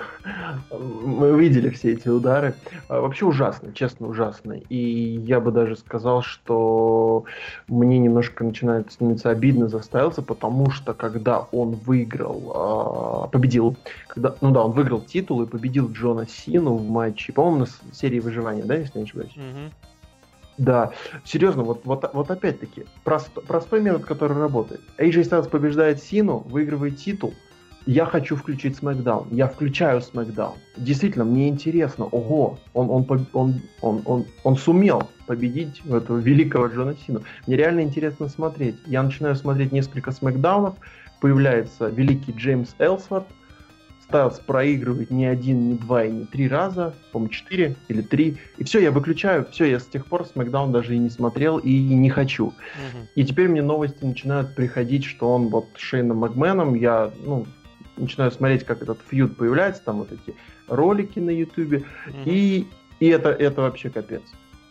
Мы 0.71 1.39
видели 1.39 1.69
все 1.69 1.93
эти 1.93 2.08
удары. 2.08 2.54
А, 2.88 3.02
вообще 3.02 3.26
ужасно, 3.26 3.73
честно 3.73 4.08
ужасно. 4.08 4.54
И 4.54 5.19
я 5.26 5.39
бы 5.39 5.52
даже 5.52 5.76
сказал, 5.76 6.21
что 6.21 7.26
мне 7.67 7.97
немножко 7.97 8.43
начинает 8.43 8.91
становиться 8.91 9.30
обидно 9.30 9.67
за 9.67 9.80
Стайлса, 9.80 10.21
потому 10.21 10.69
что 10.69 10.93
когда 10.93 11.39
он 11.52 11.71
выиграл, 11.71 12.52
а, 12.56 13.28
победил, 13.28 13.76
когда, 14.08 14.36
ну 14.41 14.52
да, 14.52 14.63
он 14.63 14.71
выиграл 14.71 15.02
титул 15.02 15.41
и 15.41 15.47
победил 15.47 15.91
Джона 15.91 16.28
Сину 16.28 16.76
в 16.76 16.89
матче, 16.89 17.34
по-моему, 17.34 17.65
на 17.65 17.67
серии 17.93 18.19
выживания, 18.19 18.63
да, 18.63 18.76
если 18.76 19.00
не 19.00 19.06
ошибаюсь? 19.06 19.36
Да, 20.58 20.91
серьезно, 21.24 21.63
вот, 21.63 21.82
вот, 21.86 22.10
вот 22.13 22.32
опять-таки, 22.32 22.86
прост, 23.04 23.30
простой 23.48 23.80
метод, 23.82 24.06
который 24.06 24.38
работает. 24.38 24.82
AJ 24.98 25.30
Styles 25.30 25.50
побеждает 25.50 26.02
Сину, 26.02 26.39
выигрывает 26.50 26.98
титул. 26.98 27.34
Я 27.86 28.06
хочу 28.06 28.36
включить 28.36 28.78
SmackDown. 28.78 29.28
Я 29.32 29.48
включаю 29.48 30.02
SmackDown. 30.02 30.56
Действительно, 30.76 31.24
мне 31.24 31.48
интересно. 31.48 32.06
Ого, 32.06 32.60
он, 32.74 32.89
он, 32.89 33.06
он, 33.32 33.62
он, 33.82 34.02
он, 34.04 34.26
он, 34.43 34.58
сумел 34.58 35.04
победить 35.26 35.82
этого 35.86 36.17
великого 36.17 36.67
Джона 36.67 36.96
Сину. 37.06 37.22
Мне 37.46 37.56
реально 37.56 37.82
интересно 37.82 38.28
смотреть. 38.28 38.76
Я 38.86 39.04
начинаю 39.04 39.36
смотреть 39.36 39.72
несколько 39.72 40.10
SmackDown'ов. 40.10 40.74
Появляется 41.22 41.88
великий 41.88 42.34
Джеймс 42.34 42.76
Элсворт, 42.78 43.28
Стайлс 44.08 44.39
проигрывает 44.39 45.12
не 45.12 45.26
один, 45.26 45.70
не 45.70 45.76
два 45.76 46.06
и 46.06 46.12
не 46.12 46.26
три 46.26 46.48
раза, 46.48 46.93
по-моему, 47.12 47.30
четыре 47.30 47.76
или 47.89 48.02
три. 48.02 48.38
И 48.58 48.63
все, 48.63 48.80
я 48.80 48.91
выключаю, 48.91 49.46
все, 49.52 49.65
я 49.65 49.82
с 49.82 49.86
тех 49.86 50.06
пор 50.06 50.22
SmackDown 50.22 50.72
даже 50.72 50.96
и 50.96 50.98
не 50.98 51.10
смотрел 51.10 51.58
и 51.58 51.78
не 51.78 52.10
хочу. 52.10 52.48
Угу. 52.48 53.08
И 53.15 53.26
теперь 53.26 53.50
мне 53.50 53.62
новости 53.62 54.06
начинают 54.06 54.56
приходить, 54.56 55.04
что 55.04 55.34
он 55.34 55.50
вот 55.50 55.67
Шейном 55.76 56.17
Макменом, 56.17 56.76
я, 56.76 57.12
ну, 57.26 57.46
начинаю 57.98 58.32
смотреть, 58.32 58.63
как 58.63 58.82
этот 58.82 59.00
фьюд 59.10 59.36
появляется, 59.36 59.84
там 59.84 59.98
вот 59.98 60.12
эти 60.13 60.38
ролики 60.70 61.20
на 61.20 61.32
Ютубе, 61.32 61.84
угу. 62.08 62.17
и, 62.26 62.65
и 63.02 63.08
это, 63.08 63.30
это 63.30 63.62
вообще 63.62 63.89
капец. 63.89 64.24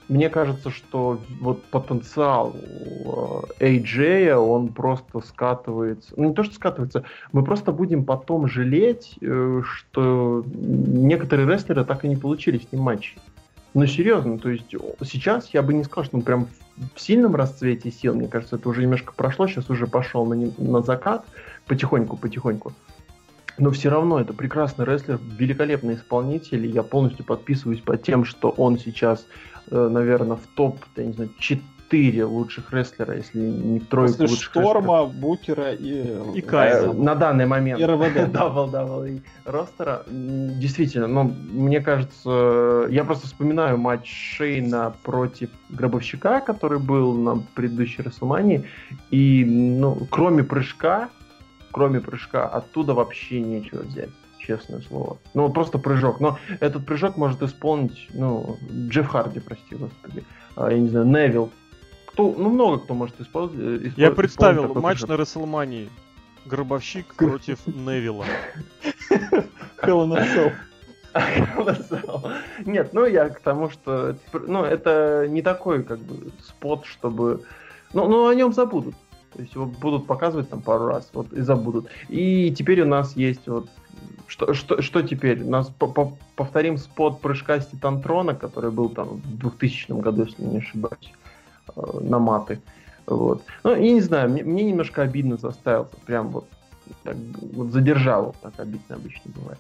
Мне 0.09 0.29
кажется, 0.29 0.71
что 0.71 1.21
вот 1.41 1.65
потенциал 1.65 2.55
AJ, 3.59 4.35
он 4.35 4.69
просто 4.69 5.21
скатывается. 5.21 6.15
Ну, 6.17 6.29
не 6.29 6.35
то, 6.35 6.45
что 6.45 6.55
скатывается, 6.55 7.05
мы 7.33 7.43
просто 7.43 7.73
будем 7.73 8.05
потом 8.05 8.49
жалеть, 8.49 9.17
э, 9.21 9.63
что 9.65 10.45
некоторые 10.55 11.49
рестлеры 11.49 11.85
так 11.85 12.05
и 12.05 12.09
не 12.09 12.17
получили 12.17 12.59
с 12.59 12.71
ним 12.71 12.83
матчи. 12.83 13.17
Ну, 13.75 13.85
серьезно, 13.87 14.39
то 14.39 14.49
есть 14.49 14.75
сейчас 15.03 15.53
я 15.53 15.63
бы 15.63 15.75
не 15.75 15.85
сказал, 15.85 16.05
что 16.05 16.17
он 16.17 16.23
прям 16.23 16.49
в 16.95 17.01
сильном 17.01 17.35
расцвете 17.35 17.91
сил. 17.91 18.15
Мне 18.15 18.29
кажется, 18.29 18.57
это 18.57 18.69
уже 18.69 18.83
немножко 18.83 19.13
прошло, 19.13 19.49
сейчас 19.49 19.69
уже 19.71 19.87
пошел 19.87 20.25
на, 20.25 20.51
на 20.57 20.83
закат 20.83 21.27
потихоньку, 21.67 22.17
потихоньку. 22.17 22.73
Но 23.59 23.71
все 23.71 23.89
равно 23.89 24.21
это 24.21 24.35
прекрасный 24.35 24.85
рестлер, 24.85 25.19
великолепный 25.39 25.95
исполнитель. 25.95 26.67
И 26.67 26.71
я 26.71 26.83
полностью 26.83 27.25
подписываюсь 27.25 27.81
под 27.81 28.03
тем, 28.03 28.25
что 28.25 28.51
он 28.51 28.79
сейчас 28.79 29.27
Э, 29.27 29.56
наверное, 29.71 30.37
в 30.37 30.47
топ, 30.55 30.79
я 30.97 31.05
не 31.05 31.13
знаю, 31.13 31.31
4 31.39 32.25
лучших 32.25 32.73
рестлера, 32.73 33.17
если 33.17 33.41
не 33.41 33.79
в 33.79 33.87
тройку 33.87 34.13
После 34.13 34.27
лучших 34.27 34.51
Шторма, 34.51 35.05
рестлеров. 35.05 35.15
Букера 35.15 35.73
и, 35.73 36.39
и 36.39 36.41
Кайза. 36.41 36.93
На 36.93 37.15
данный 37.15 37.47
момент. 37.47 37.81
И 37.81 37.85
РВД. 37.85 38.33
WWE 38.33 39.21
ростера. 39.45 40.05
Действительно, 40.09 41.07
но 41.07 41.25
мне 41.25 41.81
кажется, 41.81 42.87
я 42.91 43.05
просто 43.05 43.27
вспоминаю 43.27 43.79
матч 43.79 44.37
Шейна 44.37 44.95
против 45.03 45.51
Гробовщика, 45.71 46.41
который 46.41 46.79
был 46.79 47.15
на 47.15 47.43
предыдущей 47.55 48.03
Расселмании, 48.03 48.65
и, 49.11 49.45
ну, 49.45 50.07
кроме 50.11 50.43
прыжка, 50.43 51.09
кроме 51.71 52.01
прыжка, 52.01 52.47
оттуда 52.47 52.95
вообще 52.95 53.41
нечего 53.41 53.83
взять 53.83 54.11
честное 54.39 54.81
слово. 54.81 55.19
Ну, 55.35 55.51
просто 55.51 55.79
прыжок. 55.79 56.21
Но 56.21 56.39
этот 56.61 56.87
прыжок 56.87 57.17
может 57.17 57.43
исполнить, 57.43 58.09
ну, 58.13 58.57
Джефф 58.71 59.09
Харди, 59.09 59.41
прости 59.41 59.75
господи. 59.75 60.25
А, 60.57 60.71
я 60.71 60.79
не 60.79 60.89
знаю, 60.89 61.07
Невил. 61.07 61.51
Кто, 62.07 62.35
ну, 62.37 62.51
много 62.51 62.79
кто 62.79 62.95
может 62.95 63.21
использовать. 63.21 63.85
Э, 63.85 63.91
я 63.97 64.11
представил 64.11 64.75
матч 64.75 65.01
прыжок. 65.01 65.09
на 65.11 65.17
Расселмании. 65.17 65.91
Гробовщик 66.47 67.15
против 67.15 67.67
Невилла. 67.67 68.25
Hell 69.83 70.07
in 71.17 72.35
Нет, 72.67 72.93
ну 72.93 73.07
я 73.07 73.29
к 73.29 73.41
тому, 73.41 73.71
что 73.71 74.17
ну, 74.33 74.65
это 74.65 75.27
не 75.29 75.43
такой 75.43 75.83
как 75.83 75.99
бы 75.99 76.31
спот, 76.43 76.85
чтобы... 76.87 77.43
Ну, 77.93 78.09
ну 78.09 78.29
о 78.29 78.35
нем 78.35 78.53
забудут. 78.53 78.95
То 79.33 79.43
есть 79.43 79.55
его 79.55 79.67
будут 79.67 80.07
показывать 80.07 80.49
там 80.49 80.63
пару 80.63 80.87
раз, 80.87 81.11
вот 81.13 81.33
и 81.33 81.41
забудут. 81.43 81.89
И 82.09 82.51
теперь 82.53 82.83
у 82.83 82.87
нас 82.87 83.17
есть 83.17 83.47
вот 83.47 83.69
что, 84.27 84.55
что, 84.55 84.83
что 84.83 85.03
теперь? 85.03 85.45
Нас 85.45 85.69
по 85.69 85.87
-по 85.87 86.13
повторим 86.35 86.79
спот 86.79 87.21
прыжка 87.21 87.61
с 87.61 87.67
Титантрона, 87.67 88.35
который 88.35 88.71
был 88.71 88.89
там 88.89 89.09
в 89.09 89.39
2000 89.39 89.93
году, 90.01 90.25
если 90.25 90.45
не 90.45 90.59
ошибаюсь, 90.59 91.13
э, 91.75 91.81
на 92.01 92.19
маты. 92.19 92.61
Вот. 93.07 93.43
Ну, 93.63 93.71
я 93.71 93.93
не 93.93 94.01
знаю, 94.01 94.31
мне, 94.31 94.43
мне 94.43 94.65
немножко 94.65 95.03
обидно 95.03 95.37
заставил, 95.37 95.89
прям 96.07 96.29
вот, 96.29 96.47
так, 97.05 97.17
вот 97.53 97.69
задержал, 97.69 98.27
вот 98.27 98.37
так 98.43 98.59
обидно 98.59 98.97
обычно 98.97 99.31
бывает. 99.33 99.59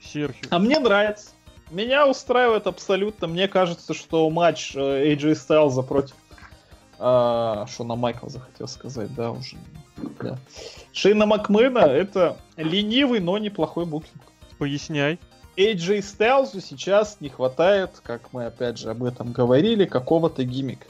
Серхио. 0.00 0.48
А 0.50 0.58
мне 0.58 0.78
нравится. 0.78 1.30
Меня 1.70 2.06
устраивает 2.06 2.66
абсолютно. 2.66 3.26
Мне 3.26 3.48
кажется, 3.48 3.94
что 3.94 4.28
матч 4.30 4.74
э, 4.74 5.14
AJ 5.14 5.32
Styles 5.32 5.82
против 5.82 6.14
а, 6.98 7.66
Шона 7.66 7.96
Майкл 7.96 8.28
захотел 8.28 8.68
сказать, 8.68 9.14
да, 9.14 9.32
уже. 9.32 9.56
Да. 9.96 10.38
Шейна 10.92 11.26
Макмена 11.26 11.78
это 11.78 12.36
ленивый, 12.56 13.20
но 13.20 13.38
неплохой 13.38 13.86
букинг. 13.86 14.22
Поясняй. 14.58 15.18
AJ 15.56 16.02
Стайлзу 16.02 16.60
сейчас 16.60 17.18
не 17.20 17.28
хватает, 17.28 18.00
как 18.02 18.32
мы 18.32 18.46
опять 18.46 18.78
же 18.78 18.90
об 18.90 19.04
этом 19.04 19.32
говорили, 19.32 19.84
какого-то 19.84 20.44
гиммика. 20.44 20.86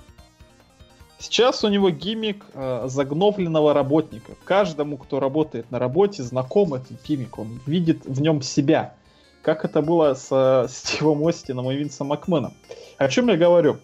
Сейчас 1.18 1.64
у 1.64 1.68
него 1.68 1.90
гиммик 1.90 2.44
э, 2.54 2.84
загновленного 2.86 3.72
работника. 3.72 4.32
Каждому, 4.44 4.96
кто 4.96 5.20
работает 5.20 5.70
на 5.70 5.78
работе, 5.78 6.22
знаком 6.22 6.74
этот 6.74 7.02
гиммик. 7.06 7.38
Он 7.38 7.60
видит 7.66 8.04
в 8.04 8.20
нем 8.20 8.42
себя. 8.42 8.94
Как 9.42 9.64
это 9.64 9.80
было 9.80 10.14
с 10.14 10.28
э, 10.30 10.66
Стивом 10.68 11.26
Остином 11.26 11.70
и 11.70 11.76
Винсом 11.76 12.08
Макменом. 12.08 12.54
О 12.98 13.08
чем 13.08 13.28
я 13.28 13.36
говорю? 13.36 13.78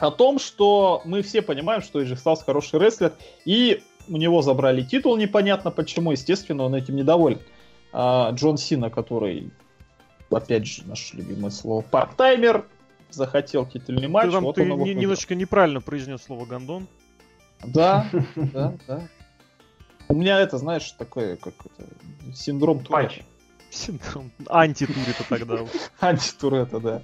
о 0.00 0.10
том, 0.10 0.38
что 0.38 1.02
мы 1.04 1.22
все 1.22 1.42
понимаем, 1.42 1.82
что 1.82 2.02
Эджи 2.02 2.16
Сталс 2.16 2.42
хороший 2.42 2.80
рестлер, 2.80 3.12
и 3.44 3.82
у 4.10 4.16
него 4.16 4.42
забрали 4.42 4.82
титул, 4.82 5.16
непонятно 5.16 5.70
почему, 5.70 6.10
естественно, 6.10 6.64
он 6.64 6.74
этим 6.74 6.96
недоволен. 6.96 7.38
А 7.92 8.30
Джон 8.32 8.58
Сина, 8.58 8.90
который, 8.90 9.50
опять 10.30 10.66
же, 10.66 10.84
наше 10.86 11.16
любимое 11.16 11.50
слово, 11.50 11.82
парт-таймер, 11.82 12.66
захотел 13.10 13.66
титульный 13.66 14.08
матч. 14.08 14.26
Ты, 14.26 14.32
там, 14.32 14.44
вот 14.44 14.56
ты 14.56 14.70
он 14.70 14.82
не, 14.82 14.94
немножечко 14.94 15.34
неправильно 15.34 15.80
произнес 15.80 16.22
слово 16.22 16.44
Гандон. 16.44 16.88
Да, 17.64 18.06
да, 18.36 18.74
да. 18.86 19.08
У 20.08 20.14
меня 20.14 20.40
это, 20.40 20.58
знаешь, 20.58 20.90
такое, 20.92 21.36
как 21.36 21.54
это, 21.64 21.88
синдром 22.34 22.80
Туретта. 22.80 23.22
Синдром 23.70 24.32
антитурета 24.48 25.24
тогда. 25.28 25.58
Антитурета, 26.00 26.80
да. 26.80 27.02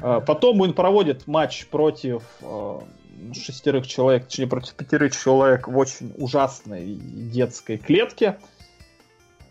А, 0.00 0.20
потом 0.20 0.60
он 0.60 0.72
проводит 0.72 1.26
матч 1.26 1.66
против 1.66 2.22
а, 2.42 2.80
шестерых 3.34 3.86
человек, 3.86 4.26
точнее 4.26 4.46
против 4.46 4.74
пятерых 4.74 5.16
человек 5.16 5.68
в 5.68 5.76
очень 5.76 6.12
ужасной 6.16 6.94
детской 6.94 7.78
клетке, 7.78 8.38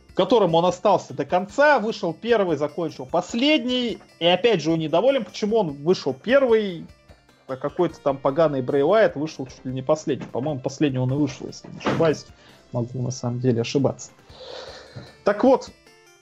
в 0.10 0.14
котором 0.14 0.56
он 0.56 0.66
остался 0.66 1.14
до 1.14 1.26
конца, 1.26 1.80
вышел 1.80 2.14
первый, 2.14 2.58
закончил 2.58 3.06
последний, 3.06 4.00
и 4.20 4.26
опять 4.26 4.62
же 4.62 4.72
он 4.72 4.80
недоволен, 4.80 5.24
почему 5.24 5.58
он 5.58 5.72
вышел 5.74 6.14
первый, 6.14 6.86
а 7.48 7.56
какой-то 7.56 8.00
там 8.00 8.18
поганый 8.18 8.62
Брей 8.62 8.84
Уайт 8.84 9.16
вышел 9.16 9.46
чуть 9.46 9.66
ли 9.66 9.74
не 9.74 9.82
последний. 9.82 10.28
По-моему, 10.28 10.60
последний 10.60 11.00
он 11.00 11.12
и 11.12 11.16
вышел, 11.16 11.48
если 11.48 11.68
не 11.68 11.80
ошибаюсь. 11.80 12.26
Могу 12.72 13.02
на 13.02 13.12
самом 13.12 13.40
деле 13.40 13.62
ошибаться. 13.62 14.12
Так 15.24 15.44
вот, 15.44 15.72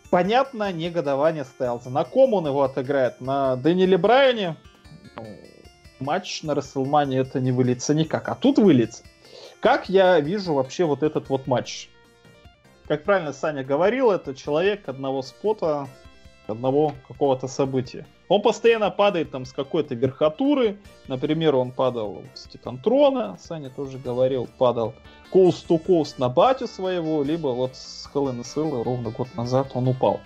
понятно 0.09 0.71
негодование 0.71 1.43
Стайлза. 1.43 1.89
На 1.89 2.05
ком 2.05 2.33
он 2.33 2.47
его 2.47 2.63
отыграет? 2.63 3.19
На 3.19 3.57
Дэниеле 3.57 3.97
Брайане? 3.97 4.55
Матч 5.99 6.43
на 6.43 6.55
Расселмане 6.55 7.17
это 7.17 7.39
не 7.39 7.51
выльется 7.51 7.93
никак. 7.93 8.29
А 8.29 8.35
тут 8.35 8.57
выльется. 8.57 9.03
Как 9.59 9.89
я 9.89 10.19
вижу 10.19 10.53
вообще 10.53 10.85
вот 10.85 11.03
этот 11.03 11.29
вот 11.29 11.47
матч? 11.47 11.89
Как 12.87 13.03
правильно 13.03 13.33
Саня 13.33 13.63
говорил, 13.63 14.11
это 14.11 14.33
человек 14.33 14.87
одного 14.87 15.21
спота, 15.21 15.87
одного 16.47 16.93
какого-то 17.07 17.47
события. 17.47 18.05
Он 18.29 18.41
постоянно 18.41 18.91
падает 18.91 19.31
там 19.31 19.45
с 19.45 19.53
какой-то 19.53 19.95
верхотуры. 19.95 20.79
Например, 21.07 21.55
он 21.55 21.71
падал 21.71 22.23
с 22.33 22.43
Титантрона, 22.43 23.37
Саня 23.39 23.69
тоже 23.69 23.97
говорил, 23.97 24.47
падал 24.57 24.93
coast 25.31 25.67
to 25.67 25.83
coast 25.83 26.15
на 26.17 26.29
батю 26.29 26.67
своего, 26.67 27.23
либо 27.23 27.49
вот 27.49 27.75
с 27.75 28.09
Hell 28.13 28.31
in 28.31 28.83
ровно 28.83 29.09
год 29.09 29.27
назад 29.35 29.71
он 29.73 29.87
упал. 29.87 30.19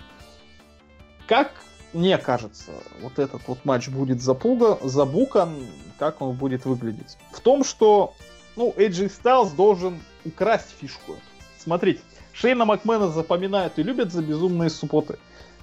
Как 1.26 1.52
мне 1.92 2.18
кажется, 2.18 2.72
вот 3.00 3.18
этот 3.18 3.42
вот 3.46 3.64
матч 3.64 3.88
будет 3.88 4.22
запуга, 4.22 4.78
забукан, 4.82 5.54
как 5.98 6.22
он 6.22 6.36
будет 6.36 6.64
выглядеть. 6.64 7.18
В 7.32 7.40
том, 7.40 7.64
что, 7.64 8.14
ну, 8.56 8.72
AJ 8.76 9.12
Styles 9.22 9.54
должен 9.54 10.00
украсть 10.24 10.74
фишку. 10.80 11.16
Смотрите, 11.58 12.00
Шейна 12.32 12.64
Макмена 12.64 13.08
запоминают 13.08 13.78
и 13.78 13.82
любят 13.82 14.12
за 14.12 14.22
безумные 14.22 14.70
суппоты. 14.70 15.18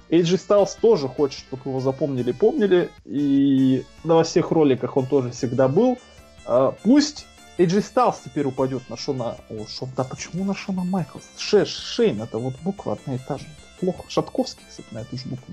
AJ 0.08 0.46
Styles 0.48 0.78
тоже 0.80 1.08
хочет, 1.08 1.40
чтобы 1.40 1.70
его 1.70 1.80
запомнили, 1.80 2.32
помнили, 2.32 2.90
и 3.04 3.84
на 4.04 4.22
всех 4.22 4.50
роликах 4.50 4.96
он 4.96 5.06
тоже 5.06 5.30
всегда 5.30 5.68
был. 5.68 5.98
А, 6.46 6.72
пусть 6.82 7.26
AJ 7.58 7.92
Styles 7.92 8.16
теперь 8.24 8.46
упадет 8.46 8.88
на 8.88 8.96
Шона... 8.96 9.36
О, 9.48 9.66
Шон... 9.66 9.88
Да 9.96 10.04
почему 10.04 10.44
на 10.44 10.54
Шона 10.54 10.84
Майклс? 10.84 11.24
Ше, 11.36 11.64
Шейн, 11.64 12.22
это 12.22 12.38
вот 12.38 12.54
буква 12.62 12.94
одна 12.94 13.16
и 13.16 13.18
та 13.18 13.38
же. 13.38 13.46
Плохо. 13.80 14.04
Шатковский, 14.08 14.64
кстати, 14.68 14.88
на 14.92 14.98
эту 14.98 15.16
же 15.16 15.28
букву 15.28 15.52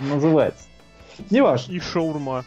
называется. 0.00 0.64
Неважно. 1.30 1.72
И 1.72 1.80
шаурма. 1.80 2.44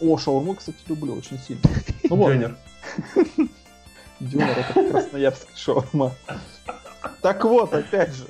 О, 0.00 0.16
шаурму, 0.16 0.54
кстати, 0.54 0.78
люблю 0.86 1.14
очень 1.14 1.38
сильно. 1.38 1.62
Ну 2.04 2.16
вот. 2.16 2.32
Дёнер. 2.32 2.56
Дёнер 4.20 4.58
это 4.58 4.90
красноярский 4.90 5.56
шаурма. 5.56 6.14
Так 7.20 7.44
вот, 7.44 7.74
опять 7.74 8.14
же. 8.14 8.26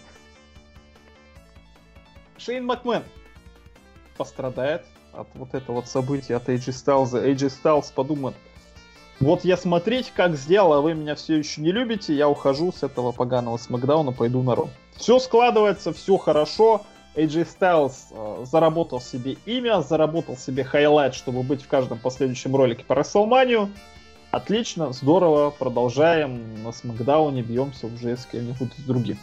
Шейн 2.38 2.64
Макмен 2.64 3.04
пострадает 4.16 4.84
от 5.12 5.28
вот 5.34 5.54
этого 5.54 5.76
вот 5.76 5.88
события, 5.88 6.36
от 6.36 6.48
AJ 6.48 6.68
Styles. 6.68 7.12
AJ 7.12 7.52
Styles 7.62 7.92
подумает, 7.94 8.34
вот 9.20 9.44
я, 9.44 9.56
смотрите, 9.56 10.12
как 10.14 10.36
сделал, 10.36 10.74
а 10.74 10.80
вы 10.80 10.94
меня 10.94 11.14
все 11.14 11.36
еще 11.36 11.60
не 11.60 11.72
любите, 11.72 12.14
я 12.14 12.28
ухожу 12.28 12.72
с 12.72 12.82
этого 12.82 13.12
поганого 13.12 13.56
смакдауна, 13.56 14.12
пойду 14.12 14.42
на 14.42 14.54
Raw. 14.54 14.70
Все 14.98 15.18
складывается, 15.20 15.92
все 15.92 16.16
хорошо. 16.18 16.82
AJ 17.14 17.48
Styles 17.58 17.94
э, 18.10 18.44
заработал 18.44 19.00
себе 19.00 19.36
имя, 19.46 19.80
заработал 19.80 20.36
себе 20.36 20.64
хайлайт, 20.64 21.14
чтобы 21.14 21.42
быть 21.42 21.62
в 21.62 21.68
каждом 21.68 21.98
последующем 21.98 22.54
ролике 22.54 22.84
по 22.84 22.94
Расселманию. 22.94 23.70
Отлично, 24.30 24.92
здорово, 24.92 25.50
продолжаем 25.50 26.62
на 26.62 26.70
Смакдауне, 26.70 27.42
бьемся 27.42 27.86
уже 27.86 28.16
с 28.16 28.26
кем-нибудь 28.26 28.86
другим. 28.86 29.18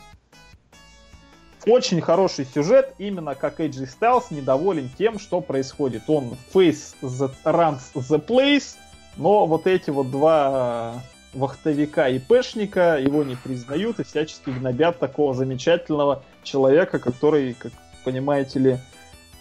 очень 1.68 2.02
хороший 2.02 2.46
сюжет, 2.46 2.94
именно 2.98 3.36
как 3.36 3.60
AJ 3.60 3.88
Styles 4.00 4.26
недоволен 4.32 4.90
тем, 4.98 5.20
что 5.20 5.42
происходит. 5.42 6.04
Он 6.08 6.38
face 6.54 6.96
that 7.02 7.36
runs 7.44 7.94
the 7.94 8.26
place, 8.26 8.76
но 9.16 9.46
вот 9.46 9.68
эти 9.68 9.90
вот 9.90 10.10
два 10.10 11.02
вахтовика 11.36 12.10
и 12.10 12.20
пешника 12.20 12.98
его 12.98 13.24
не 13.24 13.36
признают 13.36 14.00
и 14.00 14.04
всячески 14.04 14.50
гнобят 14.50 15.00
такого 15.00 15.34
замечательного 15.34 16.24
человека, 16.44 17.00
который, 17.00 17.54
как 17.54 17.72
понимаете 18.04 18.60
ли, 18.60 18.78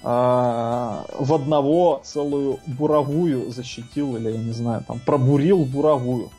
а, 0.02 1.06
в 1.18 1.32
одного 1.32 2.02
целую 2.04 2.60
буровую 2.66 3.50
защитил, 3.50 4.16
или, 4.16 4.30
я 4.30 4.38
не 4.38 4.52
знаю, 4.52 4.84
там, 4.86 5.00
пробурил 5.00 5.64
буровую. 5.64 6.30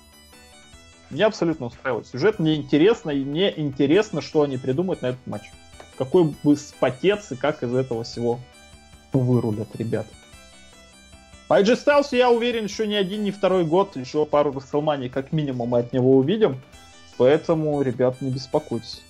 Мне 1.09 1.25
абсолютно 1.25 1.67
устраивает 1.67 2.07
сюжет. 2.07 2.39
Мне 2.39 2.55
интересно, 2.55 3.11
и 3.11 3.23
мне 3.23 3.57
интересно, 3.59 4.21
что 4.21 4.41
они 4.41 4.57
придумают 4.57 5.01
на 5.01 5.07
этот 5.07 5.25
матч. 5.25 5.43
Какой 5.97 6.35
бы 6.43 6.57
спотец 6.57 7.31
и 7.31 7.35
как 7.35 7.63
из 7.63 7.73
этого 7.73 8.03
всего 8.03 8.39
вырулят 9.13 9.69
ребята. 9.75 10.09
AJ 11.49 11.85
Styles, 11.85 12.07
я 12.11 12.31
уверен, 12.31 12.63
еще 12.63 12.87
ни 12.87 12.95
один, 12.95 13.23
ни 13.23 13.31
второй 13.31 13.65
год, 13.65 13.95
еще 13.95 14.25
пару 14.25 14.51
WrestleMania 14.51 15.09
как 15.09 15.31
минимум 15.31 15.69
мы 15.69 15.79
от 15.79 15.93
него 15.93 16.17
увидим. 16.17 16.59
Поэтому, 17.17 17.81
ребят, 17.81 18.19
не 18.21 18.31
беспокойтесь. 18.31 19.03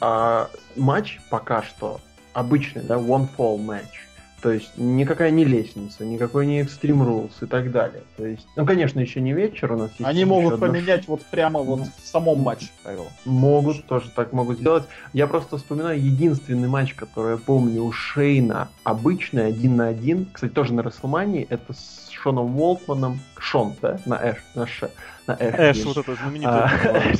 А, 0.00 0.50
матч 0.76 1.20
пока 1.30 1.62
что 1.62 2.00
обычный, 2.32 2.82
да, 2.82 2.96
one 2.96 3.28
fall 3.36 3.58
match. 3.58 4.09
То 4.42 4.50
есть 4.52 4.70
никакая 4.76 5.30
не 5.30 5.44
лестница, 5.44 6.04
никакой 6.04 6.46
не 6.46 6.62
Extreme 6.62 7.06
Rules 7.06 7.32
и 7.42 7.46
так 7.46 7.70
далее. 7.70 8.02
То 8.16 8.24
есть, 8.24 8.46
ну, 8.56 8.64
конечно, 8.64 8.98
еще 8.98 9.20
не 9.20 9.34
вечер 9.34 9.72
у 9.72 9.76
нас 9.76 9.90
есть. 9.90 10.02
Они 10.02 10.24
могут 10.24 10.58
поменять 10.58 11.02
ш... 11.02 11.04
вот 11.08 11.22
прямо 11.26 11.60
вот 11.60 11.80
в 11.80 12.06
самом 12.06 12.40
матче 12.40 12.68
правила. 12.82 13.08
Могут, 13.26 13.84
тоже 13.86 14.10
так 14.10 14.32
могут 14.32 14.58
сделать. 14.58 14.84
Я 15.12 15.26
просто 15.26 15.58
вспоминаю 15.58 16.02
единственный 16.02 16.68
матч, 16.68 16.94
который 16.94 17.32
я 17.32 17.36
помню 17.36 17.84
у 17.84 17.92
Шейна, 17.92 18.68
обычный, 18.84 19.46
один 19.46 19.76
на 19.76 19.88
один. 19.88 20.26
Кстати, 20.32 20.52
тоже 20.52 20.72
на 20.72 20.82
Расселмании. 20.82 21.46
Это 21.50 21.74
с 21.74 22.08
Шоном 22.10 22.58
Уолтманом. 22.58 23.20
Шон, 23.38 23.74
да? 23.82 23.98
На 24.06 24.14
Эш. 24.14 24.38
На 24.54 24.66
Ш. 24.66 24.88
На 25.26 25.36
Эш. 25.38 25.76
Эш, 25.76 25.84
вот 25.84 25.98
это 25.98 26.14
знаменитая 26.14 27.14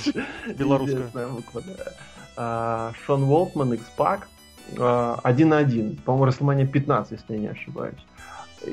белорусская. 0.56 1.10
А, 2.36 2.92
Шон 3.04 3.24
Уолтман, 3.24 3.74
X-Pac 3.74 4.20
один 4.78 5.48
на 5.50 5.58
один. 5.58 5.96
По-моему, 5.96 6.26
Расселмания 6.26 6.66
15, 6.66 7.12
если 7.12 7.34
я 7.34 7.38
не 7.38 7.48
ошибаюсь. 7.48 7.98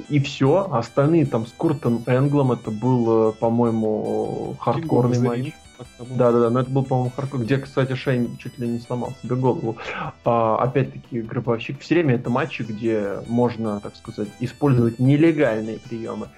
И 0.09 0.19
все. 0.19 0.67
Остальные 0.71 1.25
там 1.25 1.45
с 1.45 1.51
Куртом 1.51 2.03
Энглом 2.05 2.51
это 2.51 2.71
был, 2.71 3.29
э, 3.29 3.33
по-моему, 3.33 4.55
хардкорный 4.59 5.19
матч. 5.19 5.53
Да, 5.99 6.31
да, 6.31 6.39
да, 6.39 6.49
но 6.49 6.61
это 6.61 6.71
был, 6.71 6.83
по-моему, 6.83 7.11
хардкор, 7.15 7.41
где, 7.41 7.57
кстати, 7.57 7.93
Шейн 7.93 8.35
чуть 8.37 8.57
ли 8.57 8.67
не 8.67 8.79
сломал 8.79 9.13
себе 9.21 9.35
голову. 9.35 9.77
А, 10.25 10.57
опять-таки, 10.57 11.21
гробовщик. 11.21 11.79
Все 11.79 11.95
время 11.95 12.15
это 12.15 12.29
матчи, 12.29 12.63
где 12.63 13.19
можно, 13.27 13.79
так 13.79 13.95
сказать, 13.95 14.29
использовать 14.39 14.99
нелегальные 14.99 15.79
приемы. 15.79 16.29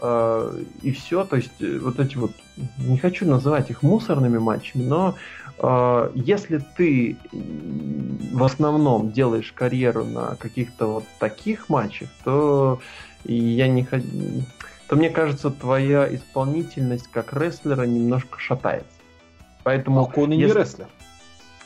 А, 0.00 0.54
и 0.82 0.92
все, 0.92 1.24
то 1.24 1.36
есть 1.36 1.60
э, 1.60 1.78
вот 1.78 1.98
эти 1.98 2.16
вот, 2.16 2.32
не 2.78 2.98
хочу 2.98 3.26
называть 3.26 3.70
их 3.70 3.82
мусорными 3.82 4.38
матчами, 4.38 4.84
но 4.84 5.14
если 6.14 6.58
ты 6.76 7.16
в 7.30 8.42
основном 8.42 9.12
делаешь 9.12 9.52
карьеру 9.52 10.04
на 10.04 10.36
каких-то 10.36 10.86
вот 10.86 11.04
таких 11.20 11.68
матчах, 11.68 12.08
то 12.24 12.80
я 13.24 13.68
не 13.68 13.84
то 13.84 14.96
мне 14.96 15.08
кажется, 15.08 15.50
твоя 15.50 16.12
исполнительность 16.14 17.08
как 17.10 17.32
рестлера 17.32 17.84
немножко 17.84 18.38
шатается. 18.38 18.90
Поэтому, 19.62 20.00
а 20.00 20.20
он 20.20 20.32
и 20.32 20.36
если... 20.36 20.54
не 20.54 20.60
рестлер. 20.60 20.88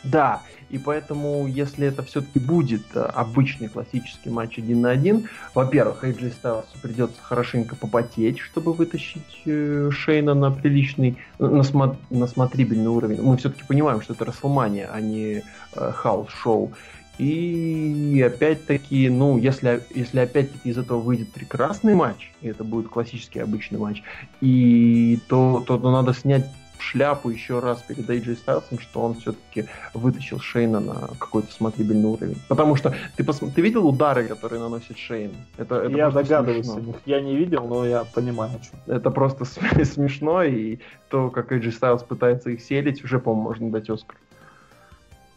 Да, 0.04 0.42
и 0.68 0.78
поэтому, 0.78 1.46
если 1.46 1.86
это 1.86 2.02
все-таки 2.02 2.40
будет 2.40 2.84
э, 2.94 3.00
обычный 3.00 3.68
классический 3.68 4.30
матч 4.30 4.58
один 4.58 4.80
на 4.80 4.90
один, 4.90 5.28
во-первых, 5.54 6.02
AJ 6.02 6.34
Styles 6.42 6.64
придется 6.82 7.20
хорошенько 7.22 7.76
попотеть, 7.76 8.40
чтобы 8.40 8.72
вытащить 8.72 9.42
э, 9.44 9.90
Шейна 9.92 10.34
на 10.34 10.50
приличный, 10.50 11.18
на, 11.38 11.60
смо- 11.60 11.96
на 12.10 12.26
смотрибельный 12.26 12.88
уровень. 12.88 13.22
Мы 13.22 13.36
все-таки 13.36 13.62
понимаем, 13.64 14.00
что 14.00 14.14
это 14.14 14.24
Расселмания, 14.24 14.90
а 14.92 15.00
не 15.00 15.42
э, 15.74 15.92
хаус-шоу. 15.92 16.72
И 17.18 18.22
опять-таки, 18.26 19.08
ну, 19.08 19.38
если, 19.38 19.82
если 19.94 20.18
опять-таки 20.18 20.68
из 20.68 20.76
этого 20.76 20.98
выйдет 20.98 21.32
прекрасный 21.32 21.94
матч, 21.94 22.32
и 22.42 22.48
это 22.48 22.62
будет 22.62 22.88
классический 22.88 23.38
обычный 23.38 23.78
матч, 23.78 24.02
и 24.42 25.18
то, 25.28 25.64
то, 25.66 25.78
то 25.78 25.90
надо 25.90 26.12
снять 26.12 26.46
шляпу 26.78 27.30
еще 27.30 27.60
раз 27.60 27.82
перед 27.82 28.08
AJ 28.08 28.38
Styles, 28.44 28.80
что 28.80 29.00
он 29.02 29.14
все-таки 29.14 29.66
вытащил 29.94 30.38
Шейна 30.38 30.80
на 30.80 31.08
какой-то 31.18 31.52
смотрибельный 31.52 32.08
уровень. 32.08 32.38
Потому 32.48 32.76
что 32.76 32.94
ты, 33.16 33.24
пос... 33.24 33.38
ты 33.38 33.60
видел 33.60 33.86
удары, 33.86 34.26
которые 34.26 34.60
наносит 34.60 34.98
Шейн? 34.98 35.32
Это, 35.56 35.76
это 35.76 35.96
я 35.96 36.10
догадываюсь 36.10 36.66
смешно. 36.66 36.94
Я 37.04 37.20
не 37.20 37.36
видел, 37.36 37.66
но 37.66 37.86
я 37.86 38.04
понимаю, 38.04 38.52
о 38.52 38.64
чем. 38.64 38.94
Это 38.94 39.10
просто 39.10 39.44
смешно, 39.84 40.42
и 40.42 40.78
то, 41.08 41.30
как 41.30 41.52
AJ 41.52 41.78
Styles 41.80 42.06
пытается 42.06 42.50
их 42.50 42.60
селить, 42.60 43.04
уже, 43.04 43.18
по-моему, 43.18 43.48
можно 43.48 43.70
дать 43.70 43.90
Оскар. 43.90 44.16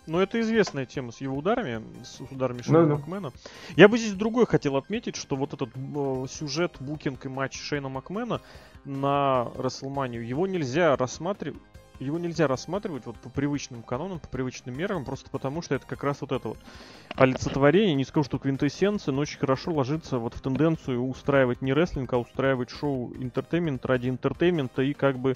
Ну, 0.09 0.19
это 0.19 0.41
известная 0.41 0.85
тема 0.85 1.11
с 1.11 1.21
его 1.21 1.37
ударами, 1.37 1.83
с 2.03 2.19
ударами 2.19 2.63
Шейна 2.63 2.85
ну, 2.85 2.97
Макмена. 2.97 3.31
Я 3.75 3.87
бы 3.87 3.97
здесь 3.97 4.13
другой 4.13 4.47
хотел 4.47 4.75
отметить, 4.75 5.15
что 5.15 5.35
вот 5.35 5.53
этот 5.53 5.69
э, 5.75 6.25
сюжет, 6.29 6.77
букинг 6.79 7.25
и 7.25 7.29
матч 7.29 7.59
Шейна 7.61 7.89
Макмена 7.89 8.41
на 8.85 9.51
Расселманию, 9.55 10.27
его 10.27 10.47
нельзя 10.47 10.95
рассматривать 10.95 11.61
его 11.99 12.17
нельзя 12.17 12.47
рассматривать 12.47 13.05
вот 13.05 13.17
по 13.17 13.29
привычным 13.29 13.83
канонам, 13.83 14.19
по 14.19 14.27
привычным 14.29 14.77
мерам, 14.77 15.03
просто 15.03 15.29
потому 15.29 15.61
что 15.61 15.75
это 15.75 15.85
как 15.85 16.01
раз 16.03 16.21
вот 16.21 16.31
это 16.31 16.49
вот 16.49 16.57
олицетворение, 17.15 17.93
не 17.93 18.05
скажу, 18.05 18.23
что 18.23 18.39
квинтэссенция, 18.39 19.11
но 19.13 19.21
очень 19.21 19.37
хорошо 19.37 19.73
ложится 19.73 20.17
вот 20.17 20.33
в 20.33 20.41
тенденцию 20.41 21.05
устраивать 21.05 21.61
не 21.61 21.73
рестлинг, 21.73 22.13
а 22.13 22.17
устраивать 22.17 22.69
шоу 22.69 23.13
entertainment 23.15 23.85
ради 23.85 24.07
entertainment 24.07 24.76
а 24.76 24.81
и 24.81 24.93
как 24.93 25.19
бы 25.19 25.35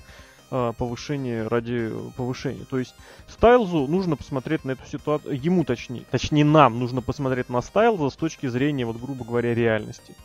повышение 0.78 1.48
ради 1.48 1.92
повышения. 2.16 2.66
То 2.70 2.78
есть 2.78 2.94
Стайлзу 3.28 3.88
нужно 3.88 4.16
посмотреть 4.16 4.66
на 4.66 4.72
эту 4.72 4.86
ситуацию, 4.86 5.40
ему 5.42 5.64
точнее, 5.64 6.06
точнее 6.12 6.46
нам 6.46 6.80
нужно 6.80 7.02
посмотреть 7.02 7.50
на 7.50 7.62
Стайлза 7.62 8.10
с 8.10 8.16
точки 8.16 8.48
зрения, 8.48 8.86
вот 8.86 8.98
грубо 8.98 9.26
говоря, 9.26 9.54
реальности. 9.54 10.16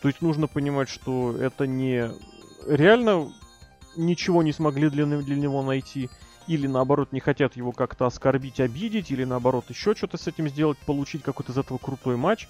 То 0.00 0.08
есть 0.08 0.22
нужно 0.22 0.46
понимать, 0.46 0.88
что 0.88 1.36
это 1.36 1.66
не 1.66 2.10
реально 2.66 3.32
ничего 3.96 4.42
не 4.42 4.52
смогли 4.52 4.88
для, 4.90 5.06
для 5.06 5.36
него 5.36 5.62
найти, 5.62 6.08
или 6.46 6.66
наоборот 6.66 7.12
не 7.12 7.20
хотят 7.20 7.56
его 7.56 7.72
как-то 7.72 8.06
оскорбить, 8.06 8.60
обидеть, 8.60 9.10
или 9.10 9.24
наоборот 9.24 9.64
еще 9.68 9.94
что-то 9.94 10.16
с 10.16 10.26
этим 10.26 10.48
сделать, 10.48 10.78
получить 10.78 11.22
какой-то 11.22 11.52
из 11.52 11.58
этого 11.58 11.78
крутой 11.78 12.16
матч. 12.16 12.48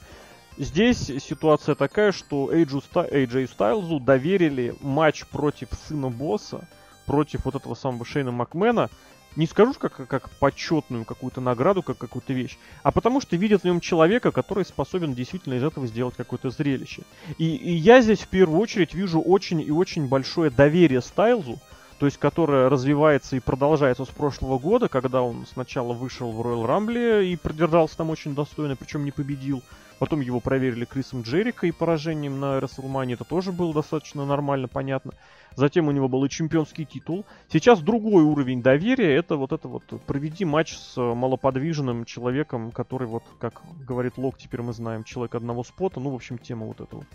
Здесь 0.58 1.06
ситуация 1.06 1.74
такая, 1.74 2.12
что 2.12 2.52
AJ 2.52 3.48
Стайлзу 3.48 4.00
доверили 4.00 4.74
матч 4.80 5.26
против 5.26 5.68
сына 5.86 6.08
босса, 6.08 6.66
против 7.06 7.44
вот 7.44 7.54
этого 7.54 7.74
самого 7.74 8.04
Шейна 8.04 8.32
Макмена, 8.32 8.90
не 9.36 9.46
скажу 9.46 9.74
как, 9.74 10.06
как 10.08 10.30
почетную 10.30 11.04
какую-то 11.04 11.40
награду, 11.40 11.82
как 11.82 11.98
какую-то 11.98 12.32
вещь, 12.32 12.58
а 12.82 12.90
потому 12.90 13.20
что 13.20 13.36
видят 13.36 13.62
в 13.62 13.64
нем 13.64 13.80
человека, 13.80 14.32
который 14.32 14.64
способен 14.64 15.14
действительно 15.14 15.54
из 15.54 15.62
этого 15.62 15.86
сделать 15.86 16.16
какое-то 16.16 16.50
зрелище. 16.50 17.02
И, 17.38 17.54
и 17.54 17.72
я 17.72 18.00
здесь 18.00 18.20
в 18.20 18.28
первую 18.28 18.60
очередь 18.60 18.94
вижу 18.94 19.20
очень 19.20 19.60
и 19.60 19.70
очень 19.70 20.08
большое 20.08 20.50
доверие 20.50 21.02
Стайлзу, 21.02 21.58
то 21.98 22.06
есть 22.06 22.18
которое 22.18 22.68
развивается 22.68 23.36
и 23.36 23.40
продолжается 23.40 24.04
с 24.04 24.08
прошлого 24.08 24.58
года, 24.58 24.88
когда 24.88 25.22
он 25.22 25.46
сначала 25.52 25.92
вышел 25.92 26.30
в 26.32 26.40
Royal 26.40 26.66
Rumble 26.66 27.24
и 27.26 27.36
продержался 27.36 27.96
там 27.98 28.10
очень 28.10 28.34
достойно, 28.34 28.76
причем 28.76 29.04
не 29.04 29.10
победил. 29.10 29.62
Потом 29.98 30.20
его 30.20 30.40
проверили 30.40 30.84
Крисом 30.84 31.22
Джерика 31.22 31.66
и 31.66 31.72
поражением 31.72 32.38
на 32.38 32.58
WrestleMania, 32.58 33.14
это 33.14 33.24
тоже 33.24 33.52
было 33.52 33.72
достаточно 33.72 34.26
нормально, 34.26 34.68
понятно. 34.68 35.12
Затем 35.54 35.88
у 35.88 35.90
него 35.90 36.08
был 36.08 36.24
и 36.24 36.28
чемпионский 36.28 36.84
титул. 36.84 37.24
Сейчас 37.48 37.80
другой 37.80 38.24
уровень 38.24 38.62
доверия, 38.62 39.14
это 39.16 39.36
вот 39.36 39.52
это 39.52 39.68
вот 39.68 39.84
проведи 40.06 40.44
матч 40.44 40.76
с 40.76 41.00
малоподвижным 41.00 42.04
человеком, 42.04 42.72
который 42.72 43.08
вот, 43.08 43.24
как 43.38 43.62
говорит 43.86 44.18
Лок, 44.18 44.36
теперь 44.36 44.60
мы 44.60 44.74
знаем, 44.74 45.02
человек 45.04 45.34
одного 45.34 45.64
спота, 45.64 45.98
ну, 45.98 46.10
в 46.10 46.14
общем, 46.14 46.38
тема 46.38 46.66
вот 46.66 46.80
этого 46.80 47.06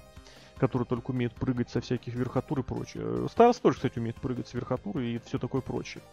который 0.58 0.86
только 0.86 1.10
умеет 1.10 1.34
прыгать 1.34 1.72
со 1.72 1.82
всяких 1.82 2.14
верхотур 2.14 2.60
и 2.60 2.62
прочее. 2.62 3.28
Стайлс 3.30 3.58
тоже, 3.58 3.78
кстати, 3.78 3.98
умеет 3.98 4.18
прыгать 4.18 4.48
с 4.48 4.54
верхотуры 4.54 5.08
и 5.08 5.20
все 5.26 5.40
такое 5.40 5.62
прочее. 5.62 6.04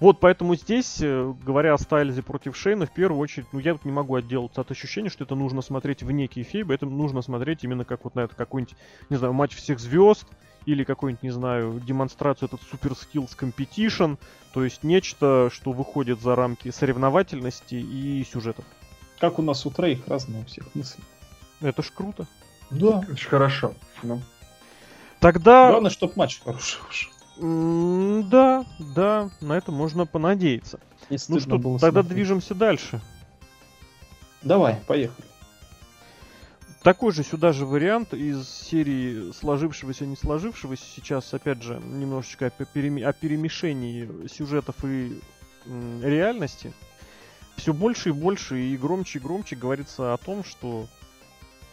Вот, 0.00 0.20
поэтому 0.20 0.54
здесь, 0.54 0.98
э, 1.00 1.34
говоря 1.44 1.74
о 1.74 1.78
Стайлзе 1.78 2.22
против 2.22 2.56
Шейна, 2.56 2.86
в 2.86 2.92
первую 2.92 3.20
очередь, 3.20 3.46
ну, 3.52 3.58
я 3.58 3.72
тут 3.72 3.84
не 3.84 3.92
могу 3.92 4.14
отделаться 4.14 4.60
от 4.60 4.70
ощущения, 4.70 5.08
что 5.08 5.24
это 5.24 5.34
нужно 5.34 5.62
смотреть 5.62 6.02
в 6.02 6.10
некий 6.10 6.42
кейфейб, 6.42 6.70
это 6.70 6.86
нужно 6.86 7.22
смотреть 7.22 7.64
именно 7.64 7.84
как 7.84 8.04
вот 8.04 8.14
на 8.14 8.20
это 8.20 8.34
какой-нибудь, 8.34 8.76
не 9.10 9.16
знаю, 9.16 9.32
матч 9.32 9.54
всех 9.54 9.78
звезд, 9.78 10.26
или 10.66 10.82
какой-нибудь, 10.84 11.22
не 11.22 11.30
знаю, 11.30 11.80
демонстрацию 11.86 12.48
этот 12.48 12.60
Super 12.60 12.96
Skills 12.96 13.36
Competition, 13.38 14.18
то 14.52 14.64
есть 14.64 14.82
нечто, 14.82 15.48
что 15.52 15.72
выходит 15.72 16.20
за 16.20 16.34
рамки 16.34 16.70
соревновательности 16.70 17.76
и 17.76 18.24
сюжетов. 18.30 18.64
Как 19.18 19.38
у 19.38 19.42
нас 19.42 19.64
у 19.64 19.70
троих 19.70 20.06
разные 20.08 20.42
у 20.42 20.44
всех 20.44 20.74
мысли. 20.74 21.02
Это 21.60 21.82
ж 21.82 21.90
круто. 21.94 22.26
Да. 22.70 23.02
Это 23.02 23.16
ж 23.16 23.26
хорошо. 23.26 23.74
Ну. 24.02 24.20
Тогда... 25.20 25.70
Главное, 25.70 25.90
чтобы 25.90 26.12
матч 26.16 26.40
хороший 26.40 26.80
уж. 26.88 27.10
Да, 27.38 28.64
да, 28.78 29.30
на 29.40 29.52
это 29.56 29.70
можно 29.72 30.06
понадеяться. 30.06 30.80
ну 31.10 31.40
что, 31.40 31.58
тогда 31.58 31.78
смотреть. 31.78 32.08
движемся 32.08 32.54
дальше. 32.54 33.00
Давай, 34.42 34.80
поехали. 34.86 35.26
Такой 36.82 37.10
же 37.12 37.24
сюда 37.24 37.52
же 37.52 37.66
вариант 37.66 38.14
из 38.14 38.48
серии 38.48 39.32
сложившегося, 39.32 40.06
не 40.06 40.16
сложившегося. 40.16 40.84
Сейчас, 40.94 41.34
опять 41.34 41.60
же, 41.60 41.80
немножечко 41.84 42.46
о, 42.46 42.50
переми- 42.50 43.02
о 43.02 43.12
перемешении 43.12 44.28
сюжетов 44.28 44.76
и 44.84 45.20
реальности. 45.66 46.72
Все 47.56 47.72
больше 47.72 48.10
и 48.10 48.12
больше 48.12 48.60
и 48.60 48.76
громче 48.76 49.18
и 49.18 49.22
громче 49.22 49.56
говорится 49.56 50.14
о 50.14 50.16
том, 50.16 50.44
что 50.44 50.86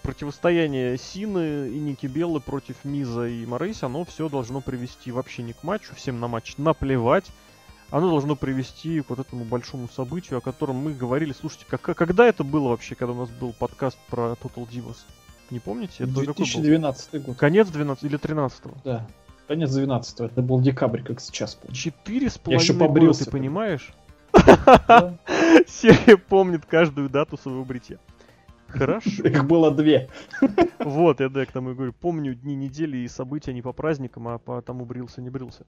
противостояние 0.03 0.97
Сины 0.97 1.69
и 1.69 1.79
Ники 1.79 2.05
Беллы 2.05 2.39
против 2.39 2.75
Миза 2.83 3.27
и 3.27 3.45
Морейси, 3.45 3.85
оно 3.85 4.05
все 4.05 4.29
должно 4.29 4.61
привести 4.61 5.11
вообще 5.11 5.41
не 5.41 5.53
к 5.53 5.63
матчу, 5.63 5.95
всем 5.95 6.19
на 6.19 6.27
матч 6.27 6.57
наплевать. 6.57 7.25
Оно 7.89 8.09
должно 8.09 8.35
привести 8.35 9.01
к 9.01 9.09
вот 9.09 9.19
этому 9.19 9.45
большому 9.45 9.87
событию, 9.87 10.39
о 10.39 10.41
котором 10.41 10.77
мы 10.77 10.93
говорили. 10.93 11.31
Слушайте, 11.31 11.65
как, 11.69 11.81
когда 11.81 12.25
это 12.25 12.43
было 12.43 12.69
вообще, 12.69 12.95
когда 12.95 13.13
у 13.13 13.17
нас 13.17 13.29
был 13.29 13.53
подкаст 13.53 13.97
про 14.09 14.33
Total 14.41 14.67
Divas? 14.67 14.97
Не 15.51 15.59
помните? 15.59 16.03
Это 16.03 16.07
какой 16.07 16.25
был? 16.25 16.33
2012 16.33 17.25
год. 17.25 17.37
Конец 17.37 17.67
12 17.69 18.03
или 18.03 18.17
13 18.17 18.61
Да. 18.83 19.07
Конец 19.47 19.71
12 19.71 20.19
Это 20.21 20.41
был 20.41 20.59
декабрь, 20.61 21.03
как 21.03 21.19
сейчас 21.19 21.53
помню. 21.55 21.75
Четыре 21.75 22.29
с 22.29 22.39
Я 22.45 22.55
еще 22.55 22.73
половиной 22.73 22.79
года, 22.79 22.87
побрился 22.87 23.25
ты 23.25 23.31
понимаешь? 23.31 23.93
Серия 25.67 26.17
помнит 26.17 26.65
каждую 26.65 27.09
дату 27.09 27.37
своего 27.37 27.63
бритья. 27.63 27.99
Хорошо. 28.73 29.23
Их 29.23 29.45
было 29.45 29.71
две. 29.71 30.09
Вот, 30.79 31.19
я 31.19 31.29
да, 31.29 31.45
к 31.45 31.51
тому 31.51 31.71
и 31.71 31.73
говорю, 31.73 31.93
помню 31.93 32.33
дни 32.33 32.55
недели 32.55 32.97
и 32.97 33.07
события 33.07 33.53
не 33.53 33.61
по 33.61 33.71
праздникам, 33.71 34.27
а 34.27 34.37
по 34.37 34.61
тому 34.61 34.85
брился, 34.85 35.21
не 35.21 35.29
брился. 35.29 35.65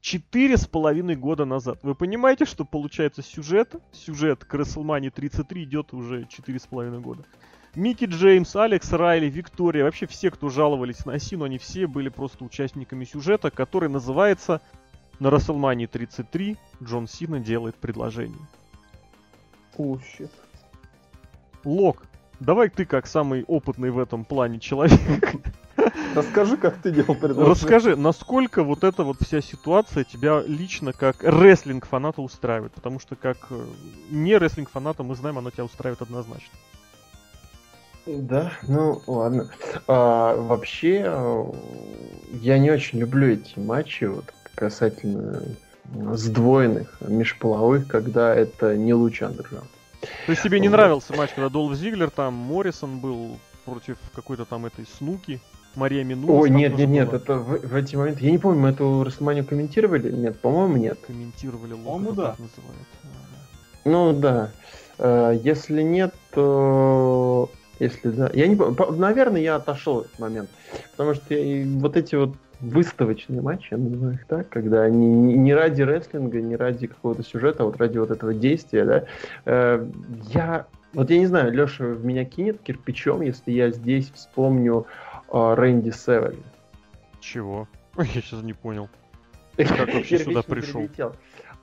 Четыре 0.00 0.56
с 0.56 0.66
половиной 0.66 1.16
года 1.16 1.44
назад. 1.44 1.80
Вы 1.82 1.94
понимаете, 1.94 2.44
что 2.44 2.64
получается 2.64 3.22
сюжет? 3.22 3.74
Сюжет 3.92 4.44
к 4.44 4.54
WrestleMania 4.54 5.10
33 5.10 5.64
идет 5.64 5.92
уже 5.92 6.26
четыре 6.26 6.58
с 6.58 6.66
половиной 6.66 7.00
года. 7.00 7.24
Микки 7.74 8.06
Джеймс, 8.06 8.54
Алекс 8.56 8.92
Райли, 8.92 9.26
Виктория, 9.26 9.84
вообще 9.84 10.06
все, 10.06 10.30
кто 10.30 10.48
жаловались 10.48 11.04
на 11.04 11.18
Сину, 11.18 11.44
они 11.44 11.58
все 11.58 11.86
были 11.86 12.08
просто 12.08 12.44
участниками 12.44 13.04
сюжета, 13.04 13.50
который 13.50 13.88
называется 13.88 14.60
на 15.20 15.28
WrestleMania 15.28 15.86
33 15.86 16.56
Джон 16.82 17.06
Сина 17.06 17.40
делает 17.40 17.76
предложение. 17.76 18.46
О, 19.76 19.98
щит. 19.98 20.30
Лок, 21.64 22.04
давай 22.40 22.68
ты 22.68 22.84
как 22.84 23.06
самый 23.06 23.44
опытный 23.46 23.90
в 23.90 23.98
этом 23.98 24.24
плане 24.24 24.58
человек, 24.58 25.00
Расскажи, 26.14 26.56
как 26.56 26.78
ты 26.78 26.90
делал 26.90 27.14
предложение. 27.14 27.50
расскажи, 27.50 27.96
насколько 27.96 28.64
вот 28.64 28.84
эта 28.84 29.04
вот 29.04 29.18
вся 29.20 29.40
ситуация 29.40 30.04
тебя 30.04 30.42
лично 30.44 30.92
как 30.92 31.22
рестлинг-фаната 31.22 32.20
устраивает? 32.20 32.72
Потому 32.72 32.98
что 32.98 33.14
как 33.14 33.36
э, 33.50 33.64
не 34.10 34.36
рестлинг-фаната 34.36 35.02
мы 35.02 35.14
знаем, 35.14 35.38
оно 35.38 35.50
тебя 35.50 35.64
устраивает 35.64 36.02
однозначно. 36.02 36.52
Да, 38.06 38.52
ну 38.66 39.02
ладно. 39.06 39.50
А, 39.86 40.34
вообще, 40.34 41.04
э, 41.06 41.44
я 42.32 42.58
не 42.58 42.70
очень 42.70 42.98
люблю 42.98 43.28
эти 43.28 43.58
матчи 43.58 44.04
вот, 44.04 44.32
касательно 44.54 45.42
э, 45.94 46.14
сдвоенных 46.14 47.00
межполовых, 47.02 47.86
когда 47.86 48.34
это 48.34 48.76
не 48.76 48.94
луч 48.94 49.22
андержан. 49.22 49.64
То 50.26 50.32
есть 50.32 50.42
тебе 50.42 50.60
не 50.60 50.68
нравился 50.68 51.14
матч, 51.16 51.30
когда 51.34 51.48
Долф 51.48 51.74
Зиглер, 51.74 52.10
там 52.10 52.34
Моррисон 52.34 52.98
был 52.98 53.38
против 53.64 53.98
какой-то 54.14 54.44
там 54.44 54.66
этой 54.66 54.86
Снуки, 54.98 55.40
Мария 55.74 56.04
Минуа. 56.04 56.40
Ой, 56.40 56.50
нет, 56.50 56.76
нет, 56.76 56.88
нет, 56.88 57.12
это 57.12 57.34
в, 57.36 57.58
в 57.60 57.74
эти 57.74 57.96
моменты. 57.96 58.24
Я 58.24 58.30
не 58.30 58.38
помню, 58.38 58.60
мы 58.60 58.70
эту 58.70 59.04
Расселманию 59.04 59.44
комментировали? 59.44 60.10
Нет, 60.10 60.40
по-моему, 60.40 60.76
нет. 60.76 60.98
Комментировали 61.06 61.72
По-моему, 61.72 62.12
да. 62.12 62.30
так 62.30 62.38
называют. 62.38 62.88
Ну 63.84 64.12
да. 64.12 64.50
Э, 64.98 65.38
Если 65.42 65.82
нет, 65.82 66.14
то 66.32 67.50
если 67.78 68.10
да. 68.10 68.30
Я 68.34 68.48
не 68.48 68.56
помню. 68.56 68.74
По- 68.74 68.90
Наверное, 68.92 69.40
я 69.40 69.56
отошел 69.56 69.98
в 70.02 70.06
этот 70.06 70.18
момент. 70.18 70.50
Потому 70.92 71.14
что 71.14 71.34
я 71.34 71.64
вот 71.78 71.96
эти 71.96 72.16
вот 72.16 72.34
выставочные 72.60 73.40
матчи, 73.40 73.68
я 73.70 73.78
называю 73.78 74.14
их 74.14 74.26
так, 74.26 74.48
когда 74.48 74.82
они 74.82 75.06
не 75.36 75.54
ради 75.54 75.82
рестлинга, 75.82 76.40
не 76.40 76.56
ради 76.56 76.86
какого-то 76.86 77.22
сюжета, 77.22 77.62
а 77.62 77.66
вот 77.66 77.76
ради 77.76 77.98
вот 77.98 78.10
этого 78.10 78.34
действия, 78.34 78.84
да, 78.84 79.04
э, 79.44 79.86
я, 80.32 80.66
вот 80.92 81.10
я 81.10 81.18
не 81.18 81.26
знаю, 81.26 81.52
Леша 81.52 81.84
в 81.84 82.04
меня 82.04 82.24
кинет 82.24 82.60
кирпичом, 82.60 83.22
если 83.22 83.52
я 83.52 83.70
здесь 83.70 84.10
вспомню 84.10 84.86
э, 85.32 85.54
Рэнди 85.54 85.90
Севен. 85.90 86.36
Чего? 87.20 87.68
Ой, 87.96 88.08
я 88.14 88.20
сейчас 88.20 88.42
не 88.42 88.54
понял. 88.54 88.88
Как 89.56 89.92
вообще 89.94 90.18
сюда 90.18 90.42
пришел? 90.42 90.88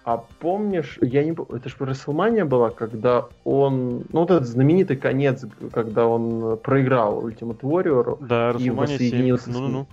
А 0.06 0.18
помнишь, 0.18 1.00
я 1.02 1.24
не 1.24 1.32
помню, 1.34 1.56
это 1.56 1.68
же 1.68 1.76
Расселмания 1.80 2.46
была, 2.46 2.70
когда 2.70 3.26
он, 3.44 4.06
ну 4.14 4.20
вот 4.20 4.30
этот 4.30 4.48
знаменитый 4.48 4.98
конец, 4.98 5.44
когда 5.74 6.06
он 6.06 6.60
проиграл 6.60 7.28
Ultimate 7.28 7.62
Warrior 7.62 8.18
Да, 8.24 8.52
И 8.52 8.54
Расселмания 8.54 8.98
7. 9.00 9.08
воссоединился 9.08 9.44
с 9.46 9.54
Ну-ну-ну. 9.54 9.88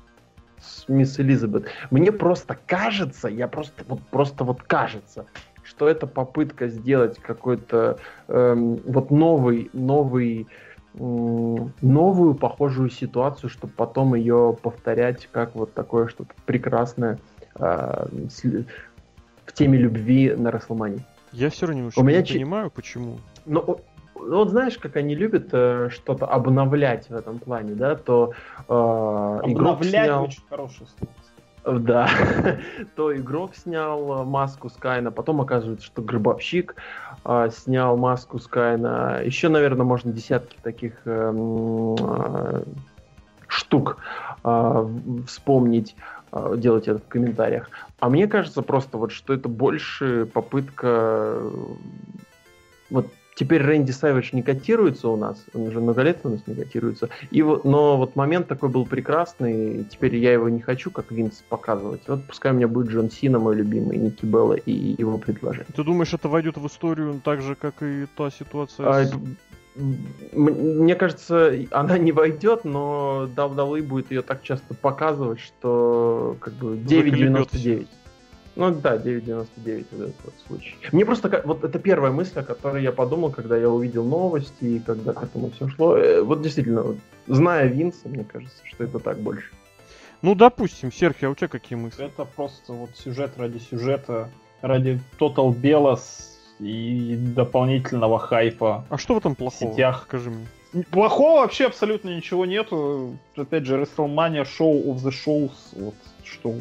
С 0.62 0.88
мисс 0.88 1.18
Элизабет. 1.20 1.66
Мне 1.90 2.12
просто 2.12 2.56
кажется, 2.66 3.28
я 3.28 3.48
просто 3.48 3.84
вот 3.86 4.00
просто 4.10 4.44
вот 4.44 4.62
кажется, 4.62 5.26
что 5.62 5.88
это 5.88 6.06
попытка 6.06 6.68
сделать 6.68 7.18
какой-то 7.18 7.98
эм, 8.28 8.76
вот 8.84 9.10
новый 9.10 9.70
новый 9.72 10.48
новую 10.94 12.34
похожую 12.34 12.90
ситуацию, 12.90 13.48
чтобы 13.48 13.72
потом 13.72 14.14
ее 14.14 14.56
повторять 14.62 15.26
как 15.32 15.54
вот 15.54 15.72
такое 15.72 16.06
что-то 16.08 16.34
прекрасное 16.44 17.18
э, 17.58 18.08
с- 18.28 18.44
в 19.46 19.52
теме 19.54 19.78
любви 19.78 20.34
на 20.36 20.50
Расселмане. 20.50 20.98
Я 21.32 21.48
все 21.48 21.64
равно 21.64 21.78
немножко 21.78 21.98
У 22.00 22.02
меня 22.02 22.20
не 22.20 22.26
чи- 22.26 22.34
понимаю, 22.34 22.70
почему. 22.70 23.18
Но 23.46 23.64
ну, 23.66 23.80
вот 24.28 24.50
знаешь, 24.50 24.78
как 24.78 24.96
они 24.96 25.14
любят 25.14 25.48
э, 25.52 25.88
что-то 25.90 26.26
обновлять 26.26 27.08
в 27.08 27.14
этом 27.14 27.38
плане, 27.38 27.74
да, 27.74 27.94
то 27.96 28.32
э, 28.68 29.40
Обновлять 29.42 30.06
снял- 30.10 30.24
очень 30.24 30.42
хорошее 30.48 30.88
слово. 30.98 31.12
Да. 31.64 32.08
То 32.96 33.14
игрок 33.16 33.54
снял 33.54 34.22
э, 34.22 34.24
маску 34.24 34.68
Скайна, 34.68 35.12
потом 35.12 35.40
оказывается, 35.40 35.86
что 35.86 36.02
гробовщик 36.02 36.74
э, 37.24 37.50
снял 37.52 37.96
маску 37.96 38.38
Скайна. 38.38 39.20
Еще, 39.24 39.48
наверное, 39.48 39.84
можно 39.86 40.12
десятки 40.12 40.56
таких 40.62 40.94
эм, 41.06 41.94
э, 42.00 42.62
штук 43.46 43.98
э, 44.42 44.88
вспомнить, 45.28 45.94
э, 46.32 46.54
делать 46.56 46.88
это 46.88 46.98
в 46.98 47.06
комментариях. 47.08 47.70
А 48.00 48.08
мне 48.08 48.26
кажется 48.26 48.62
просто 48.62 48.98
вот, 48.98 49.12
что 49.12 49.32
это 49.32 49.48
больше 49.48 50.26
попытка... 50.26 50.86
э, 50.88 51.50
Вот 52.90 53.06
теперь 53.34 53.62
Рэнди 53.62 53.90
Сайвидж 53.90 54.30
не 54.32 54.42
котируется 54.42 55.08
у 55.08 55.16
нас, 55.16 55.44
он 55.54 55.62
уже 55.62 55.80
много 55.80 56.02
лет 56.02 56.20
у 56.24 56.30
нас 56.30 56.40
не 56.46 56.54
котируется. 56.54 57.08
И 57.30 57.42
вот, 57.42 57.64
но 57.64 57.96
вот 57.96 58.16
момент 58.16 58.48
такой 58.48 58.68
был 58.68 58.86
прекрасный, 58.86 59.80
и 59.80 59.84
теперь 59.84 60.16
я 60.16 60.32
его 60.32 60.48
не 60.48 60.60
хочу, 60.60 60.90
как 60.90 61.10
Винс, 61.10 61.42
показывать. 61.48 62.02
Вот 62.06 62.24
пускай 62.26 62.52
у 62.52 62.54
меня 62.54 62.68
будет 62.68 62.88
Джон 62.88 63.10
Сина, 63.10 63.38
мой 63.38 63.56
любимый, 63.56 63.98
Ники 63.98 64.24
Белла 64.24 64.54
и 64.54 64.72
его 64.72 65.18
предложение. 65.18 65.66
Ты 65.74 65.84
думаешь, 65.84 66.12
это 66.12 66.28
войдет 66.28 66.56
в 66.56 66.66
историю 66.66 67.20
так 67.24 67.42
же, 67.42 67.54
как 67.54 67.82
и 67.82 68.06
та 68.16 68.30
ситуация 68.30 68.86
А, 68.86 69.04
с... 69.04 69.12
Мне 69.74 70.94
кажется, 70.96 71.54
она 71.70 71.96
не 71.96 72.12
войдет, 72.12 72.64
но 72.64 73.26
WWE 73.34 73.82
будет 73.82 74.10
ее 74.10 74.20
так 74.20 74.42
часто 74.42 74.74
показывать, 74.74 75.40
что 75.40 76.36
как 76.40 76.52
бы 76.54 76.76
9.99. 76.76 77.86
Ну 78.54 78.70
да, 78.70 78.96
9.99 78.96 79.86
вот 79.92 80.00
этот 80.00 80.24
вот 80.24 80.34
случай. 80.46 80.74
Мне 80.92 81.04
просто 81.06 81.42
вот 81.44 81.64
это 81.64 81.78
первая 81.78 82.12
мысль, 82.12 82.38
о 82.40 82.42
которой 82.42 82.82
я 82.82 82.92
подумал, 82.92 83.30
когда 83.30 83.56
я 83.56 83.70
увидел 83.70 84.04
новости 84.04 84.64
и 84.64 84.78
когда 84.78 85.14
к 85.14 85.22
этому 85.22 85.50
все 85.50 85.68
шло. 85.68 85.96
Э, 85.96 86.22
Вот 86.22 86.42
действительно, 86.42 86.82
вот, 86.82 86.96
зная 87.28 87.66
Винса, 87.66 88.08
мне 88.08 88.24
кажется, 88.24 88.56
что 88.64 88.84
это 88.84 88.98
так 88.98 89.18
больше. 89.20 89.50
Ну, 90.20 90.34
допустим, 90.34 90.92
Серхи, 90.92 91.24
а 91.24 91.30
у 91.30 91.34
тебя 91.34 91.48
какие 91.48 91.78
мысли? 91.78 92.04
Это 92.04 92.24
просто 92.24 92.74
вот 92.74 92.90
сюжет 92.96 93.32
ради 93.38 93.58
сюжета, 93.58 94.28
ради 94.60 95.00
Total 95.18 95.52
Белос 95.54 96.38
и 96.60 97.16
дополнительного 97.34 98.18
хайпа. 98.18 98.84
А 98.88 98.98
что 98.98 99.14
в 99.14 99.18
этом 99.18 99.34
плохого? 99.34 99.72
сетях. 99.72 100.04
Скажи 100.06 100.30
мне. 100.30 100.46
Плохого 100.90 101.40
вообще 101.40 101.66
абсолютно 101.66 102.10
ничего 102.10 102.46
нету. 102.46 103.16
Опять 103.36 103.64
же, 103.66 103.76
WrestleMania 103.80 104.44
Show 104.44 104.84
of 104.86 104.96
the 105.02 105.10
Shows, 105.10 105.50
вот 105.72 105.94
что 106.24 106.54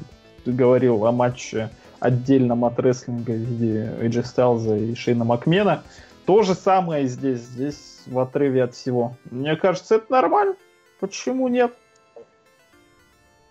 ты 0.43 0.51
говорил 0.51 1.05
о 1.05 1.11
матче 1.11 1.69
отдельном 2.01 2.65
от 2.65 2.77
рестлинга 2.79 3.31
в 3.31 3.35
виде 3.35 3.93
AJ 4.01 4.23
Styles 4.23 4.91
и 4.91 4.95
Шейна 4.95 5.23
Макмена. 5.23 5.83
То 6.25 6.41
же 6.43 6.55
самое 6.55 7.07
здесь. 7.07 7.39
Здесь 7.39 8.01
в 8.07 8.19
отрыве 8.19 8.63
от 8.63 8.73
всего. 8.73 9.15
Мне 9.29 9.55
кажется, 9.55 9.95
это 9.95 10.11
нормально. 10.11 10.55
Почему 10.99 11.47
нет? 11.47 11.73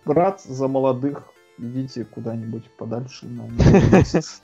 Рад 0.05 0.41
за 0.41 0.67
молодых. 0.67 1.23
Идите 1.57 2.05
куда-нибудь 2.05 2.69
подальше. 2.77 3.25
на 3.25 3.43
месяц. 3.93 4.41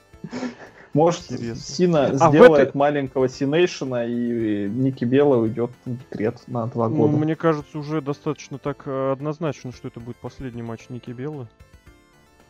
Может, 0.94 1.30
Интересно. 1.30 1.62
Сина 1.62 2.04
А 2.06 2.28
сделает 2.30 2.74
маленького 2.74 3.28
Синейшена, 3.28 4.06
и 4.06 4.68
Ники 4.68 5.04
Белла 5.04 5.36
уйдет 5.36 5.70
в 5.84 5.96
декрет 5.96 6.40
на 6.46 6.66
два 6.66 6.88
Ну, 6.88 6.96
года. 6.96 7.16
мне 7.18 7.36
кажется, 7.36 7.78
уже 7.78 8.00
достаточно 8.00 8.58
так 8.58 8.84
э, 8.86 9.12
однозначно, 9.12 9.70
что 9.72 9.88
это 9.88 10.00
будет 10.00 10.16
последний 10.16 10.62
матч 10.62 10.88
Ники 10.88 11.10
Беллы. 11.10 11.46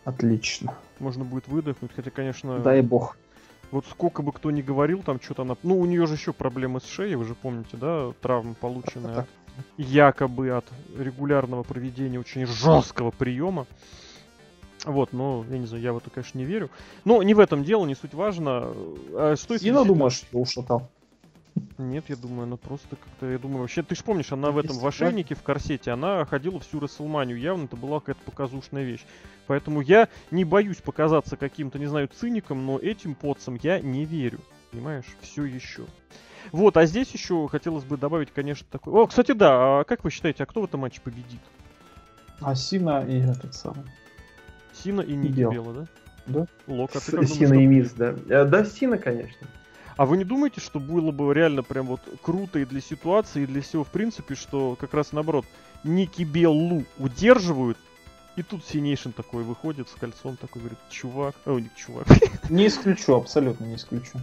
Отлично. 0.09 0.75
Можно 1.01 1.25
будет 1.25 1.49
выдохнуть, 1.49 1.91
хотя, 1.95 2.11
конечно, 2.11 2.61
Дай 2.61 2.81
бог. 2.81 3.19
Вот 3.71 3.85
сколько 3.91 4.23
бы 4.23 4.33
кто 4.33 4.51
ни 4.51 4.63
говорил, 4.63 5.03
там 5.03 5.21
что-то 5.21 5.43
она... 5.43 5.55
Ну, 5.63 5.79
у 5.79 5.85
нее 5.85 6.07
же 6.07 6.15
еще 6.15 6.33
проблемы 6.33 6.81
с 6.81 6.87
шеей, 6.87 7.15
вы 7.17 7.27
же 7.27 7.35
помните, 7.35 7.77
да? 7.77 8.13
Так. 9.13 9.27
от- 9.59 9.65
якобы 9.77 10.49
от 10.51 10.65
регулярного 10.97 11.63
проведения 11.63 12.19
очень 12.19 12.47
жесткого 12.47 13.11
приема. 13.11 13.67
Вот, 14.87 15.13
но, 15.13 15.45
я 15.51 15.59
не 15.59 15.67
знаю, 15.67 15.83
я 15.83 15.93
в 15.93 15.99
это, 15.99 16.09
конечно, 16.09 16.39
не 16.39 16.45
верю. 16.47 16.71
Но 17.05 17.23
не 17.23 17.35
в 17.35 17.39
этом 17.41 17.63
дело, 17.63 17.85
не 17.85 17.95
суть 17.95 18.15
важно. 18.15 18.73
А 19.13 19.33
если 19.33 19.59
Сильно 19.59 19.59
действительно- 19.59 19.85
думаешь, 19.85 20.13
что 20.15 20.39
ушатал? 20.39 20.89
Нет, 21.79 22.05
я 22.09 22.17
думаю, 22.17 22.45
она 22.45 22.57
просто 22.57 22.97
как-то, 22.97 23.27
я 23.27 23.39
думаю, 23.39 23.61
вообще, 23.63 23.83
ты 23.83 23.95
же 23.95 24.03
помнишь, 24.03 24.33
она 24.33 24.51
в 24.51 24.59
этом, 24.59 24.79
в 24.79 24.87
ошейнике, 24.87 25.35
в 25.35 25.43
корсете, 25.43 25.91
она 25.93 26.25
ходила 26.25 26.59
всю 26.61 26.81
Расселманию, 26.81 27.39
явно 27.39 27.65
это 27.65 27.77
была 27.77 28.01
какая-то 28.01 28.21
показушная 28.25 28.85
вещь. 28.85 29.05
Поэтому 29.47 29.81
я 29.81 30.09
не 30.31 30.45
боюсь 30.45 30.79
показаться 30.79 31.37
каким-то, 31.37 31.79
не 31.79 31.87
знаю, 31.87 32.09
циником, 32.09 32.67
но 32.67 32.79
этим 32.79 33.15
подцам 33.15 33.59
я 33.63 33.81
не 33.81 34.05
верю. 34.05 34.41
Понимаешь? 34.71 35.07
Все 35.23 35.45
еще. 35.45 35.85
Вот, 36.53 36.77
а 36.77 36.87
здесь 36.87 37.11
еще 37.11 37.49
хотелось 37.49 37.85
бы 37.85 37.97
добавить, 37.97 38.31
конечно, 38.33 38.67
такой... 38.71 38.93
О, 38.93 39.07
кстати, 39.07 39.33
да, 39.33 39.81
а 39.81 39.85
как 39.85 40.05
вы 40.05 40.11
считаете, 40.11 40.43
а 40.43 40.47
кто 40.47 40.61
в 40.61 40.65
этом 40.65 40.81
матче 40.81 41.01
победит? 41.01 41.41
А 42.41 42.55
Сина 42.55 43.05
и 43.07 43.19
этот 43.19 43.55
самый. 43.55 43.85
Сина 44.73 45.01
и 45.01 45.15
Ники 45.15 45.33
Бел. 45.33 45.51
Белла, 45.51 45.73
да? 45.75 45.87
Да. 46.27 46.47
Лок, 46.67 46.91
а 46.95 47.01
ты 47.01 47.01
С- 47.01 47.05
как 47.07 47.15
думаешь, 47.15 47.33
Сина 47.33 47.49
кто 47.51 47.61
и 47.61 47.67
Мисс, 47.67 47.93
да. 47.93 48.15
Э, 48.29 48.45
Да, 48.45 48.65
Сина, 48.65 48.99
конечно. 48.99 49.47
А 49.99 50.07
вы 50.07 50.17
не 50.17 50.23
думаете, 50.23 50.61
что 50.61 50.79
было 50.79 51.11
бы 51.11 51.35
реально 51.35 51.65
прям 51.65 51.87
вот 51.87 52.01
круто 52.23 52.61
и 52.61 52.65
для 52.65 52.81
ситуации, 52.81 53.43
и 53.43 53.47
для 53.47 53.61
всего 53.61 53.83
в 53.83 53.89
принципе, 53.89 54.37
что 54.37 54.77
как 54.79 54.95
раз 54.95 55.11
наоборот, 55.11 55.45
Ники 55.83 56.23
Беллу 56.23 56.85
удерживают, 56.99 57.77
и 58.37 58.45
тут 58.45 58.65
Синейшн 58.65 59.11
такой 59.11 59.43
выходит 59.43 59.89
с 59.89 59.95
кольцом, 59.95 60.37
такой 60.37 60.63
говорит, 60.63 60.79
чувак, 60.89 61.35
о, 61.45 61.59
не 61.59 61.69
чувак, 61.77 62.07
Не 62.49 62.69
исключу, 62.69 63.17
абсолютно 63.17 63.65
не 63.65 63.75
исключу. 63.75 64.21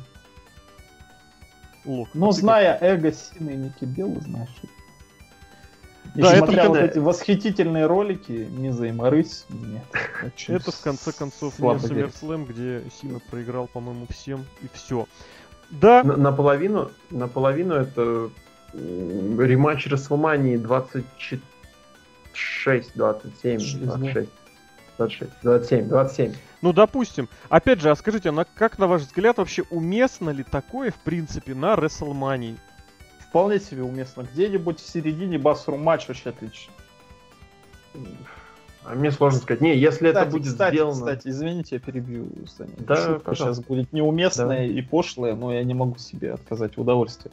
Лок. 1.84 2.07
Но 2.13 2.30
а 2.30 2.30
ты 2.30 2.36
как? 2.36 2.41
зная 2.41 2.78
эго 2.80 3.11
Сины 3.11 3.49
и 3.49 3.57
Ники 3.57 3.84
Беллы, 3.84 4.21
знаешь. 4.21 4.55
И 6.15 6.21
Да, 6.21 6.30
это 6.30 6.45
смотря 6.45 6.69
вот 6.69 6.78
эти 6.78 6.99
восхитительные 6.99 7.86
ролики, 7.86 8.47
не 8.49 8.71
займорысь, 8.71 9.45
нет. 9.49 9.84
очень 10.23 10.53
Это 10.53 10.71
в 10.71 10.80
конце 10.80 11.11
концов 11.11 11.59
не. 11.59 11.65
SummerSlam, 11.65 12.45
где 12.45 12.89
Сина 13.01 13.19
проиграл, 13.30 13.67
по-моему, 13.67 14.07
всем, 14.09 14.45
и 14.61 14.67
все. 14.71 15.05
Да, 15.72 16.03
На- 16.03 16.16
Наполовину, 16.18 16.91
наполовину 17.09 17.76
это 17.76 18.30
рематч 18.74 19.88
Расселмании 19.88 20.57
26, 20.57 21.41
27, 22.95 23.59
Шесть, 23.59 23.80
да. 23.80 23.86
26. 23.97 24.30
26, 24.97 25.32
27, 25.41 25.88
27. 25.89 26.34
ну 26.61 26.72
допустим. 26.74 27.28
Опять 27.49 27.82
же, 27.82 27.89
а 27.91 27.95
скажите, 27.95 28.32
на- 28.32 28.45
как 28.45 28.78
на 28.80 28.88
ваш 28.88 29.01
взгляд 29.03 29.38
вообще 29.38 29.63
уместно 29.70 30.30
ли 30.30 30.43
такое, 30.43 30.91
в 30.91 30.95
принципе, 30.99 31.53
на 31.53 31.76
Расселмании? 31.76 32.57
Вполне 33.28 33.59
себе 33.59 33.84
уместно. 33.84 34.26
Где-нибудь 34.34 34.80
в 34.80 34.88
середине 34.88 35.38
басрум 35.38 35.82
матч 35.84 36.07
вообще 36.07 36.30
отлично. 36.30 36.72
А 38.88 38.94
мне 38.94 39.12
сложно 39.12 39.40
сказать. 39.40 39.62
Не, 39.62 39.76
если 39.76 40.10
это 40.10 40.20
Кстати, 40.20 40.32
будет 40.32 40.48
кстати, 40.52 40.76
сделано... 40.76 40.94
кстати, 40.94 41.28
извините, 41.28 41.76
я 41.76 41.80
перебью, 41.80 42.28
Саня. 42.48 42.72
Да, 42.78 42.96
Шутка 42.96 43.20
пожалуйста. 43.20 43.36
сейчас 43.36 43.60
будет 43.66 43.94
неуместная 43.94 44.46
Давай. 44.46 44.68
и 44.70 44.82
пошлая, 44.82 45.36
но 45.36 45.52
я 45.54 45.64
не 45.64 45.74
могу 45.74 45.98
себе 45.98 46.34
отказать 46.34 46.78
в 46.78 46.82
удовольствии. 46.82 47.32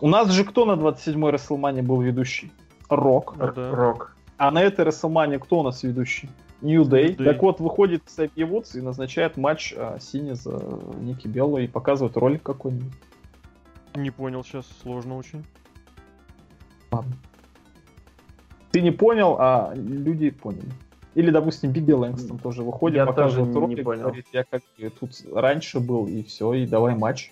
У 0.00 0.08
нас 0.08 0.30
же 0.30 0.44
кто 0.44 0.64
на 0.64 0.72
27-й 0.72 1.30
Расселмане 1.30 1.82
был 1.82 2.00
ведущий? 2.00 2.52
Рок. 2.88 3.36
Ну 3.36 3.52
да. 3.52 3.70
Рок. 3.70 4.16
А 4.38 4.50
на 4.50 4.62
этой 4.62 4.84
Расселмане 4.84 5.38
кто 5.38 5.60
у 5.60 5.62
нас 5.62 5.82
ведущий? 5.82 6.28
New 6.62 6.84
Day. 6.84 7.08
New 7.08 7.16
Day. 7.16 7.24
Так 7.24 7.42
вот, 7.42 7.60
выходит 7.60 8.02
Ксавье 8.04 8.46
Вудс 8.46 8.74
и 8.74 8.80
назначает 8.80 9.36
матч 9.36 9.74
а, 9.76 9.98
Сини 10.00 10.32
за 10.32 10.58
Ники 11.00 11.28
Белла 11.28 11.58
и 11.58 11.66
показывает 11.66 12.16
ролик 12.16 12.42
какой-нибудь. 12.42 12.92
Не 13.94 14.10
понял 14.10 14.42
сейчас, 14.42 14.66
сложно 14.82 15.16
очень. 15.16 15.44
Ты 18.74 18.80
не 18.80 18.90
понял, 18.90 19.36
а 19.38 19.72
люди 19.76 20.30
поняли. 20.30 20.66
Или, 21.14 21.30
допустим, 21.30 21.70
Бигги 21.70 21.92
Лэнгстон 21.92 22.40
тоже 22.40 22.64
выходит, 22.64 22.96
Я 22.96 23.06
показывает 23.06 23.52
тоже 23.52 23.66
не 23.68 23.74
ролик, 23.74 23.84
понял. 23.84 24.02
говорит, 24.02 24.26
я 24.32 24.42
как 24.42 24.62
тут 24.98 25.12
раньше 25.32 25.78
был, 25.78 26.08
и 26.08 26.24
все, 26.24 26.52
и 26.54 26.66
давай 26.66 26.96
матч. 26.96 27.30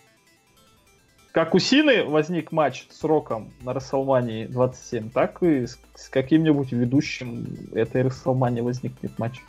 Как 1.32 1.56
у 1.56 1.58
Сины 1.58 2.04
возник 2.04 2.52
матч 2.52 2.86
с 2.90 3.02
Роком 3.02 3.52
на 3.60 3.72
Расселмании 3.72 4.46
27, 4.46 5.10
так 5.10 5.42
и 5.42 5.66
с, 5.66 5.80
с 5.96 6.08
каким-нибудь 6.10 6.70
ведущим 6.70 7.44
этой 7.72 8.02
Расселмании 8.02 8.60
возникнет 8.60 9.18
матч. 9.18 9.42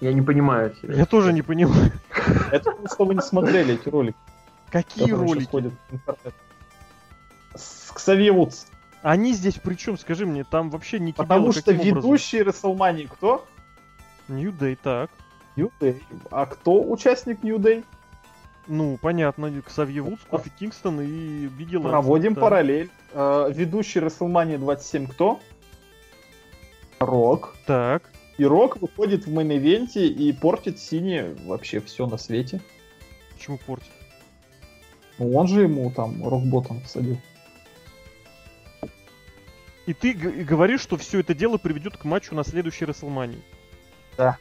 Я 0.00 0.12
не 0.12 0.22
понимаю. 0.22 0.76
Серёж. 0.80 0.96
Я 0.96 1.06
тоже 1.06 1.32
не 1.32 1.42
понимаю. 1.42 1.90
Это 2.52 2.72
что 2.86 3.04
вы 3.04 3.16
не 3.16 3.20
смотрели 3.20 3.74
эти 3.74 3.88
ролики. 3.88 4.16
Какие 4.70 5.10
ролики? 5.10 5.50
ходят 5.50 5.72
в 5.90 5.94
интернет. 5.94 6.34
С 7.56 7.90
Ксавье 7.90 8.30
Вудс. 8.30 8.66
Они 9.04 9.34
здесь 9.34 9.56
при 9.56 9.74
чем, 9.74 9.98
скажи 9.98 10.24
мне, 10.24 10.44
там 10.44 10.70
вообще 10.70 10.98
не 10.98 11.12
Потому 11.12 11.52
что 11.52 11.72
ведущий 11.72 12.42
Расселмании 12.42 13.04
кто? 13.04 13.44
New 14.28 14.50
Day, 14.50 14.76
так. 14.82 15.10
New 15.56 15.70
Day. 15.78 16.02
А 16.30 16.46
кто 16.46 16.82
участник 16.82 17.42
New 17.42 17.58
Day? 17.58 17.84
Ну, 18.66 18.96
понятно, 18.96 19.52
Ксавье 19.60 20.00
Вудс, 20.00 20.22
Кофи 20.22 20.50
Кингстон 20.58 21.02
и 21.02 21.48
Биг 21.48 21.69
И 21.69 21.76
Проводим 21.76 22.32
да. 22.32 22.40
параллель. 22.40 22.88
Э, 23.12 23.50
ведущий 23.54 24.00
WrestleMania 24.00 24.56
27 24.56 25.06
кто? 25.08 25.38
Рок. 26.98 27.56
Так, 27.66 28.10
И 28.38 28.46
Рок 28.46 28.78
выходит 28.80 29.26
в 29.26 29.38
мейн-ивенте 29.38 30.06
и 30.06 30.32
портит 30.32 30.78
Сине 30.78 31.36
вообще 31.44 31.80
все 31.80 32.06
на 32.06 32.16
свете. 32.16 32.62
почему 33.34 33.58
портит? 33.58 33.92
Ну, 35.18 35.36
он 35.36 35.46
же 35.46 35.60
ему 35.60 35.90
там 35.90 36.26
рок-ботом 36.26 36.80
всадил. 36.80 37.18
И 39.86 39.92
ты 39.94 40.12
г- 40.12 40.30
и 40.30 40.44
говоришь, 40.44 40.80
что 40.80 40.96
все 40.96 41.20
это 41.20 41.34
дело 41.34 41.58
приведет 41.58 41.96
к 41.96 42.04
матчу 42.04 42.34
на 42.34 42.44
следующей 42.44 42.84
Расселмании. 42.86 43.42
Да. 44.16 44.38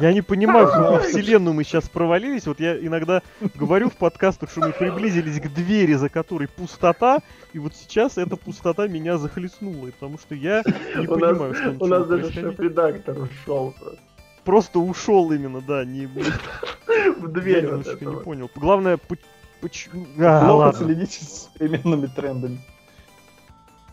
Я 0.00 0.12
не 0.12 0.22
понимаю, 0.22 0.68
в 0.68 0.70
какую 0.70 1.00
вселенную 1.00 1.54
мы 1.54 1.64
сейчас 1.64 1.88
провалились. 1.88 2.46
Вот 2.46 2.60
я 2.60 2.76
иногда 2.78 3.22
говорю 3.56 3.90
в 3.90 3.96
подкастах, 3.96 4.48
что 4.50 4.60
мы 4.60 4.72
приблизились 4.72 5.40
к 5.40 5.48
двери, 5.52 5.94
за 5.94 6.08
которой 6.08 6.46
пустота, 6.46 7.20
и 7.52 7.58
вот 7.58 7.74
сейчас 7.74 8.16
эта 8.16 8.36
пустота 8.36 8.86
меня 8.86 9.18
захлестнула, 9.18 9.86
потому 9.86 10.18
что 10.18 10.36
я 10.36 10.62
не 10.96 11.06
У 11.08 11.16
нас- 11.16 11.30
понимаю, 11.32 11.54
что 11.54 11.84
У 11.84 11.86
нас 11.88 12.06
даже 12.06 12.30
шеф-редактор 12.32 13.18
ушел 13.18 13.72
просто. 13.76 13.98
Просто 14.44 14.78
ушел 14.78 15.32
именно, 15.32 15.60
да, 15.60 15.84
не, 15.84 16.06
в 17.18 17.28
дверь 17.32 17.64
я 17.66 17.76
вот 17.76 18.00
не 18.00 18.16
понял. 18.22 18.50
Главное, 18.54 18.98
почему... 19.60 20.06
А, 20.18 20.40
Плохо 20.40 20.56
ладно. 20.56 20.84
следите 20.84 21.24
с 21.24 21.50
современными 21.52 22.06
трендами. 22.06 22.60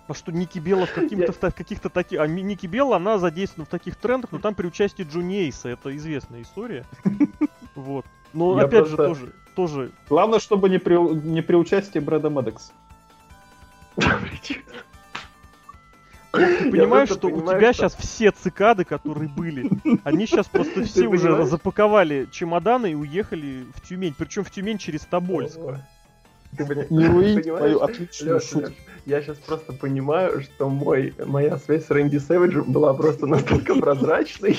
А 0.07 0.13
что 0.13 0.31
Ники 0.31 0.59
Белла 0.59 0.85
в 0.85 0.93
каким-то 0.93 1.31
в 1.31 1.39
каких-то 1.39 1.89
таких... 1.89 2.19
А 2.19 2.27
Ники 2.27 2.67
Белла, 2.67 2.97
она 2.97 3.17
задействована 3.17 3.65
в 3.65 3.69
таких 3.69 3.95
трендах, 3.95 4.31
но 4.31 4.39
там 4.39 4.53
при 4.53 4.67
участии 4.67 5.03
Джонни 5.03 5.37
Эйса. 5.45 5.69
Это 5.69 5.95
известная 5.95 6.41
история. 6.41 6.85
Вот. 7.75 8.05
Но 8.31 8.57
Я 8.57 8.65
опять 8.65 8.87
же 8.87 8.95
просто- 8.95 9.19
тоже... 9.21 9.33
Тоже... 9.55 9.91
Главное, 10.07 10.39
чтобы 10.39 10.69
не 10.69 10.77
при, 10.79 10.95
не 10.95 11.41
при 11.41 11.55
участии 11.55 11.99
Брэда 11.99 12.29
Медекса. 12.29 12.71
Ты 16.35 16.71
понимаешь, 16.71 17.09
что 17.09 17.27
у 17.27 17.41
тебя 17.41 17.73
сейчас 17.73 17.95
все 17.95 18.31
цикады, 18.31 18.85
которые 18.85 19.29
были, 19.29 19.69
они 20.03 20.25
сейчас 20.25 20.47
просто 20.47 20.83
все 20.85 21.07
уже 21.07 21.45
запаковали 21.45 22.27
чемоданы 22.31 22.91
и 22.91 22.95
уехали 22.95 23.65
в 23.75 23.87
Тюмень. 23.87 24.15
Причем 24.17 24.43
в 24.43 24.51
Тюмень 24.51 24.77
через 24.77 25.01
Тобольск. 25.01 25.59
Ты 26.57 26.63
Не 26.89 27.07
понимаешь? 27.07 27.43
твою 27.43 27.79
отличную 27.79 28.39
шутку. 28.39 28.73
Я 29.05 29.21
сейчас 29.21 29.37
просто 29.37 29.73
понимаю, 29.73 30.41
что 30.41 30.69
мой, 30.69 31.13
моя 31.25 31.57
связь 31.57 31.85
с 31.85 31.91
Рэнди 31.91 32.17
Сэвиджем 32.17 32.71
была 32.71 32.93
просто 32.93 33.27
настолько 33.27 33.75
прозрачной. 33.79 34.57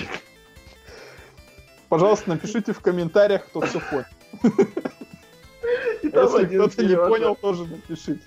Пожалуйста, 1.89 2.31
напишите 2.31 2.73
в 2.73 2.81
комментариях, 2.81 3.47
кто 3.47 3.61
все 3.63 3.81
понял. 3.81 4.05
Если 6.03 6.45
кто-то 6.45 6.85
не 6.85 6.97
понял, 6.97 7.35
тоже 7.37 7.65
напишите. 7.65 8.21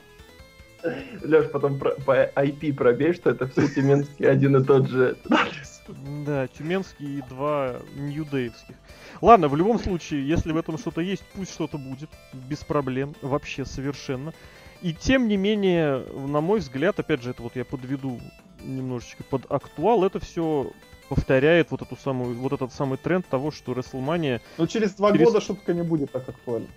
Лёш, 1.24 1.50
потом 1.52 1.78
про- 1.80 1.96
по 2.06 2.26
IP 2.36 2.74
пробей, 2.74 3.14
что 3.14 3.30
это 3.32 3.48
все 3.48 3.68
Тюменский 3.68 4.30
один 4.30 4.56
и 4.58 4.64
тот 4.64 4.88
же 4.88 5.18
адрес. 5.30 5.82
Да, 6.26 6.48
тюменский 6.48 7.18
и 7.20 7.22
два 7.30 7.78
ньюдеевских. 7.96 8.76
Ладно, 9.22 9.48
в 9.48 9.56
любом 9.56 9.80
случае, 9.80 10.28
если 10.28 10.52
в 10.52 10.58
этом 10.58 10.78
что-то 10.78 11.02
есть, 11.02 11.24
пусть 11.34 11.52
что-то 11.52 11.78
будет. 11.78 12.10
Без 12.34 12.60
проблем. 12.60 13.16
Вообще 13.22 13.66
совершенно. 13.66 14.34
И 14.82 14.94
тем 14.94 15.28
не 15.28 15.36
менее, 15.36 16.06
на 16.14 16.42
мой 16.42 16.60
взгляд, 16.60 17.00
опять 17.00 17.22
же, 17.24 17.32
это 17.32 17.42
вот 17.42 17.56
я 17.56 17.66
подведу 17.66 18.20
немножечко 18.64 19.24
под 19.24 19.52
актуал, 19.52 20.04
это 20.06 20.20
все 20.20 20.72
повторяет 21.10 21.72
вот 21.72 21.82
эту 21.82 21.96
самую, 21.98 22.36
вот 22.36 22.54
этот 22.54 22.72
самый 22.72 22.98
тренд 22.98 23.26
того, 23.28 23.52
что 23.52 23.72
WrestleMania 23.74 24.42
Но 24.58 24.68
через 24.68 24.94
два 24.94 25.12
Через- 25.12 25.26
года 25.28 25.42
шутка 25.42 25.74
не 25.74 25.82
будет 25.82 26.12
так 26.12 26.30
актуальна. 26.30 26.68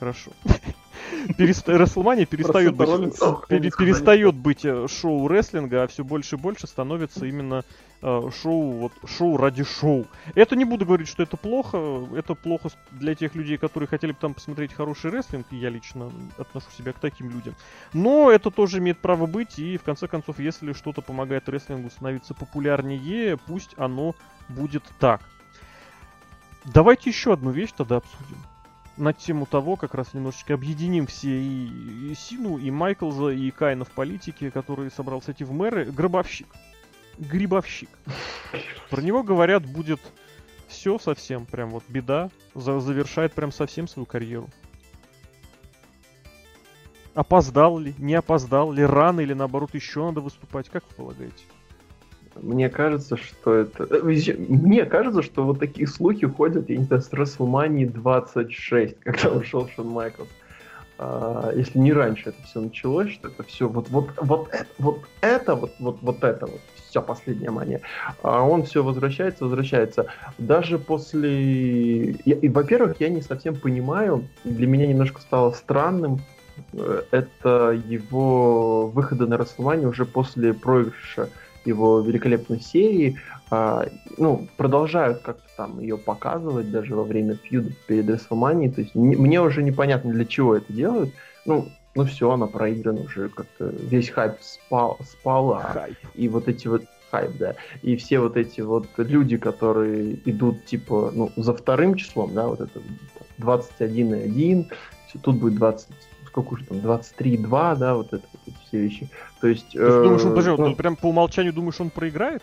Хорошо. 0.00 0.30
Расселмания 1.38 2.24
перестает 2.24 2.74
быть, 2.74 2.88
перестает 3.76 4.34
быть 4.34 4.64
э, 4.64 4.86
шоу 4.88 5.28
рестлинга, 5.28 5.82
а 5.82 5.86
все 5.88 6.02
больше 6.04 6.36
и 6.36 6.38
больше 6.38 6.66
становится 6.66 7.26
именно 7.26 7.64
э, 8.00 8.30
шоу, 8.42 8.70
вот, 8.72 8.92
шоу 9.06 9.36
ради 9.36 9.62
шоу. 9.62 10.06
Это 10.34 10.56
не 10.56 10.64
буду 10.64 10.86
говорить, 10.86 11.08
что 11.08 11.22
это 11.22 11.36
плохо. 11.36 12.06
Это 12.16 12.34
плохо 12.34 12.70
для 12.92 13.14
тех 13.14 13.34
людей, 13.34 13.58
которые 13.58 13.88
хотели 13.88 14.12
бы 14.12 14.18
там 14.18 14.32
посмотреть 14.32 14.72
хороший 14.72 15.10
рестлинг, 15.10 15.46
и 15.50 15.56
я 15.56 15.68
лично 15.68 16.10
отношу 16.38 16.70
себя 16.76 16.94
к 16.94 16.98
таким 16.98 17.28
людям. 17.30 17.54
Но 17.92 18.30
это 18.30 18.50
тоже 18.50 18.78
имеет 18.78 18.98
право 18.98 19.26
быть, 19.26 19.58
и 19.58 19.76
в 19.76 19.82
конце 19.82 20.08
концов, 20.08 20.38
если 20.38 20.72
что-то 20.72 21.02
помогает 21.02 21.46
рестлингу 21.50 21.90
становиться 21.90 22.32
популярнее, 22.32 23.36
пусть 23.36 23.74
оно 23.76 24.14
будет 24.48 24.84
так. 24.98 25.20
Давайте 26.64 27.10
еще 27.10 27.34
одну 27.34 27.50
вещь 27.50 27.72
тогда 27.76 27.96
обсудим. 27.96 28.38
На 29.00 29.14
тему 29.14 29.46
того, 29.46 29.76
как 29.76 29.94
раз 29.94 30.12
немножечко 30.12 30.52
объединим 30.52 31.06
все 31.06 31.30
и, 31.30 32.10
и 32.10 32.14
Сину, 32.14 32.58
и 32.58 32.70
Майклза, 32.70 33.28
и 33.30 33.50
Кайна 33.50 33.86
в 33.86 33.90
политике, 33.92 34.50
который 34.50 34.90
собрался 34.90 35.32
идти 35.32 35.42
в 35.42 35.52
мэры. 35.52 35.86
Гробовщик. 35.86 36.46
Грибовщик. 37.16 37.88
Про 38.90 39.00
него 39.00 39.22
говорят, 39.22 39.64
будет 39.64 40.00
все 40.68 40.98
совсем, 40.98 41.46
прям 41.46 41.70
вот 41.70 41.82
беда. 41.88 42.28
За- 42.54 42.78
завершает 42.78 43.32
прям 43.32 43.52
совсем 43.52 43.88
свою 43.88 44.04
карьеру. 44.04 44.50
Опоздал 47.14 47.78
ли, 47.78 47.94
не 47.96 48.16
опоздал 48.16 48.70
ли, 48.70 48.84
рано 48.84 49.20
или 49.20 49.32
наоборот 49.32 49.74
еще 49.74 50.04
надо 50.04 50.20
выступать, 50.20 50.68
как 50.68 50.84
вы 50.90 50.94
полагаете? 50.96 51.44
Мне 52.36 52.68
кажется, 52.68 53.16
что 53.16 53.54
это... 53.54 53.84
э, 53.90 54.34
Мне 54.38 54.84
кажется, 54.84 55.22
что 55.22 55.44
вот 55.44 55.58
такие 55.58 55.86
слухи 55.86 56.26
ходят, 56.26 56.68
я 56.70 56.76
не 56.76 56.84
знаю, 56.84 57.02
с 57.02 57.10
WrestleMania 57.12 57.86
26, 57.92 59.00
когда 59.00 59.30
ушел 59.30 59.68
Шон 59.68 59.88
Майклс. 59.88 60.28
А, 61.02 61.50
если 61.54 61.78
не 61.78 61.92
раньше 61.94 62.28
это 62.28 62.42
все 62.42 62.60
началось, 62.60 63.10
что 63.12 63.28
это 63.28 63.42
все 63.42 63.68
вот, 63.68 63.88
вот, 63.88 64.10
вот, 64.18 64.48
это, 64.52 64.66
вот 64.78 65.00
это, 65.22 65.54
вот, 65.54 65.72
вот, 65.78 65.98
вот 66.02 66.22
это, 66.22 66.46
вот, 66.46 66.60
вся 66.88 67.00
последняя 67.00 67.50
мания. 67.50 67.80
А 68.22 68.42
он 68.42 68.64
все 68.64 68.82
возвращается, 68.84 69.44
возвращается. 69.44 70.06
Даже 70.38 70.78
после... 70.78 72.10
я- 72.26 72.36
и, 72.36 72.48
во-первых, 72.48 73.00
я 73.00 73.08
не 73.08 73.22
совсем 73.22 73.56
понимаю, 73.56 74.24
для 74.44 74.66
меня 74.66 74.86
немножко 74.86 75.20
стало 75.22 75.52
странным, 75.52 76.20
э, 76.74 77.02
это 77.12 77.70
его 77.88 78.86
выхода 78.88 79.26
на 79.26 79.34
WrestleMania 79.34 79.86
уже 79.88 80.04
после 80.04 80.52
проигрыша 80.52 81.30
его 81.64 82.00
великолепной 82.00 82.60
серии, 82.60 83.18
а, 83.50 83.86
ну, 84.16 84.48
продолжают 84.56 85.20
как-то 85.22 85.48
там 85.56 85.80
ее 85.80 85.98
показывать 85.98 86.70
даже 86.70 86.94
во 86.94 87.04
время 87.04 87.34
фьюда 87.34 87.72
перед 87.86 88.08
WrestleMania, 88.08 88.72
то 88.72 88.80
есть 88.80 88.94
мне, 88.94 89.16
мне 89.16 89.40
уже 89.40 89.62
непонятно, 89.62 90.12
для 90.12 90.24
чего 90.24 90.56
это 90.56 90.72
делают, 90.72 91.12
ну, 91.44 91.68
ну 91.94 92.04
все, 92.04 92.30
она 92.30 92.46
проиграна 92.46 93.00
уже 93.02 93.28
как-то, 93.28 93.66
весь 93.66 94.10
хайп 94.10 94.36
спал, 94.40 94.98
спал, 95.02 95.54
а 95.54 95.88
и 96.14 96.28
вот 96.28 96.48
эти 96.48 96.68
вот 96.68 96.84
хайп, 97.10 97.36
да, 97.38 97.54
и 97.82 97.96
все 97.96 98.20
вот 98.20 98.36
эти 98.36 98.60
вот 98.60 98.86
люди, 98.96 99.36
которые 99.36 100.14
идут 100.24 100.64
типа, 100.64 101.10
ну, 101.14 101.32
за 101.36 101.54
вторым 101.54 101.96
числом, 101.96 102.34
да, 102.34 102.46
вот 102.46 102.60
это 102.60 102.80
21,1, 103.38 104.66
всё, 105.08 105.18
тут 105.20 105.36
будет 105.36 105.56
20, 105.56 105.88
сколько 106.30 106.54
уже 106.54 106.64
там, 106.64 106.78
23,2, 106.78 107.76
да, 107.76 107.94
вот 107.94 108.12
это 108.12 108.24
вот 108.32 108.40
эти 108.46 108.56
все 108.66 108.78
вещи, 108.78 109.08
то 109.40 109.48
есть... 109.48 109.72
Ты 109.72 109.78
думаешь, 109.78 110.22
он, 110.22 110.32
э, 110.32 110.34
подожди, 110.34 110.62
ну, 110.62 110.70
ты 110.70 110.76
прям 110.76 110.96
по 110.96 111.06
умолчанию 111.06 111.52
думаешь, 111.52 111.80
он 111.80 111.90
проиграет? 111.90 112.42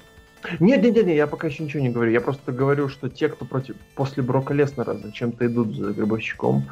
нет, 0.60 0.84
нет, 0.84 0.96
нет, 0.96 1.06
нет, 1.08 1.16
я 1.16 1.28
пока 1.28 1.48
еще 1.48 1.64
ничего 1.64 1.82
не 1.82 1.90
говорю. 1.90 2.12
Я 2.12 2.22
просто 2.22 2.52
говорю, 2.52 2.90
что 2.90 3.10
те, 3.10 3.30
кто 3.30 3.46
против 3.46 3.76
после 3.96 4.24
Брока 4.24 4.54
Леснера 4.54 4.94
зачем-то 4.94 5.46
идут 5.46 5.76
за 5.76 5.94
гробовщиком. 5.94 6.70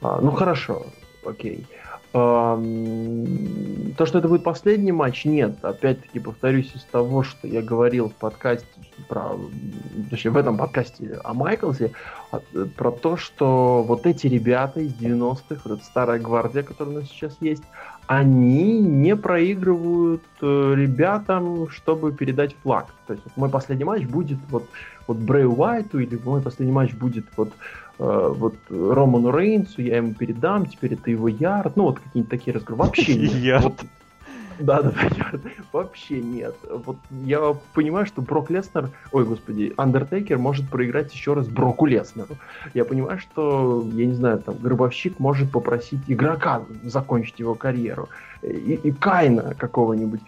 а, 0.00 0.20
ну 0.20 0.30
хорошо, 0.30 0.86
окей. 1.24 1.66
Ам, 1.66 1.83
то, 2.14 4.06
что 4.06 4.18
это 4.18 4.28
будет 4.28 4.44
последний 4.44 4.92
матч, 4.92 5.24
нет. 5.24 5.56
Опять-таки 5.64 6.20
повторюсь 6.20 6.70
из 6.72 6.84
того, 6.84 7.24
что 7.24 7.48
я 7.48 7.60
говорил 7.60 8.08
в 8.08 8.14
подкасте 8.14 8.68
про, 9.08 9.36
точнее, 10.10 10.30
в 10.30 10.36
этом 10.36 10.56
подкасте 10.56 11.18
о 11.24 11.34
Майклсе, 11.34 11.90
а, 12.30 12.40
э, 12.54 12.66
про 12.76 12.92
то, 12.92 13.16
что 13.16 13.82
вот 13.82 14.06
эти 14.06 14.28
ребята 14.28 14.78
из 14.78 14.94
90-х, 14.94 15.62
вот 15.64 15.78
эта 15.78 15.84
старая 15.84 16.20
гвардия, 16.20 16.62
которая 16.62 16.98
у 16.98 17.00
нас 17.00 17.08
сейчас 17.08 17.36
есть, 17.40 17.64
они 18.06 18.78
не 18.78 19.16
проигрывают 19.16 20.22
э, 20.40 20.74
ребятам, 20.76 21.68
чтобы 21.68 22.12
передать 22.12 22.54
флаг. 22.62 22.94
То 23.08 23.14
есть 23.14 23.24
вот 23.24 23.36
мой 23.36 23.48
последний 23.48 23.84
матч 23.84 24.04
будет 24.04 24.38
вот, 24.50 24.68
вот 25.08 25.16
Брэй 25.16 25.46
Уайту, 25.46 25.98
или 25.98 26.16
мой 26.24 26.40
последний 26.40 26.72
матч 26.72 26.92
будет 26.92 27.26
вот, 27.36 27.52
вот 27.98 28.56
Роману 28.68 29.36
Рейнсу, 29.36 29.82
я 29.82 29.98
ему 29.98 30.14
передам, 30.14 30.66
теперь 30.66 30.94
это 30.94 31.10
его 31.10 31.28
ярд. 31.28 31.76
Ну, 31.76 31.84
вот 31.84 32.00
какие-то 32.00 32.30
такие 32.30 32.54
разговоры. 32.54 32.88
Вообще 32.88 33.14
нет. 33.14 33.32
Ярд. 33.34 33.74
Да, 34.58 34.82
да, 34.82 34.92
ярд. 35.16 35.42
Вообще 35.72 36.20
нет. 36.20 36.54
Вот 36.68 36.96
я 37.10 37.54
понимаю, 37.72 38.06
что 38.06 38.22
Брок 38.22 38.50
Леснер, 38.50 38.90
ой, 39.12 39.24
господи, 39.24 39.72
Андертейкер 39.76 40.38
может 40.38 40.68
проиграть 40.68 41.12
еще 41.12 41.34
раз 41.34 41.48
Броку 41.48 41.86
Леснеру. 41.86 42.36
Я 42.72 42.84
понимаю, 42.84 43.18
что, 43.18 43.86
я 43.92 44.06
не 44.06 44.14
знаю, 44.14 44.38
там, 44.40 44.56
Гробовщик 44.58 45.18
может 45.18 45.50
попросить 45.50 46.00
игрока 46.06 46.62
закончить 46.82 47.38
его 47.38 47.54
карьеру. 47.54 48.08
И, 48.42 48.78
и 48.82 48.92
Кайна 48.92 49.54
какого-нибудь. 49.54 50.20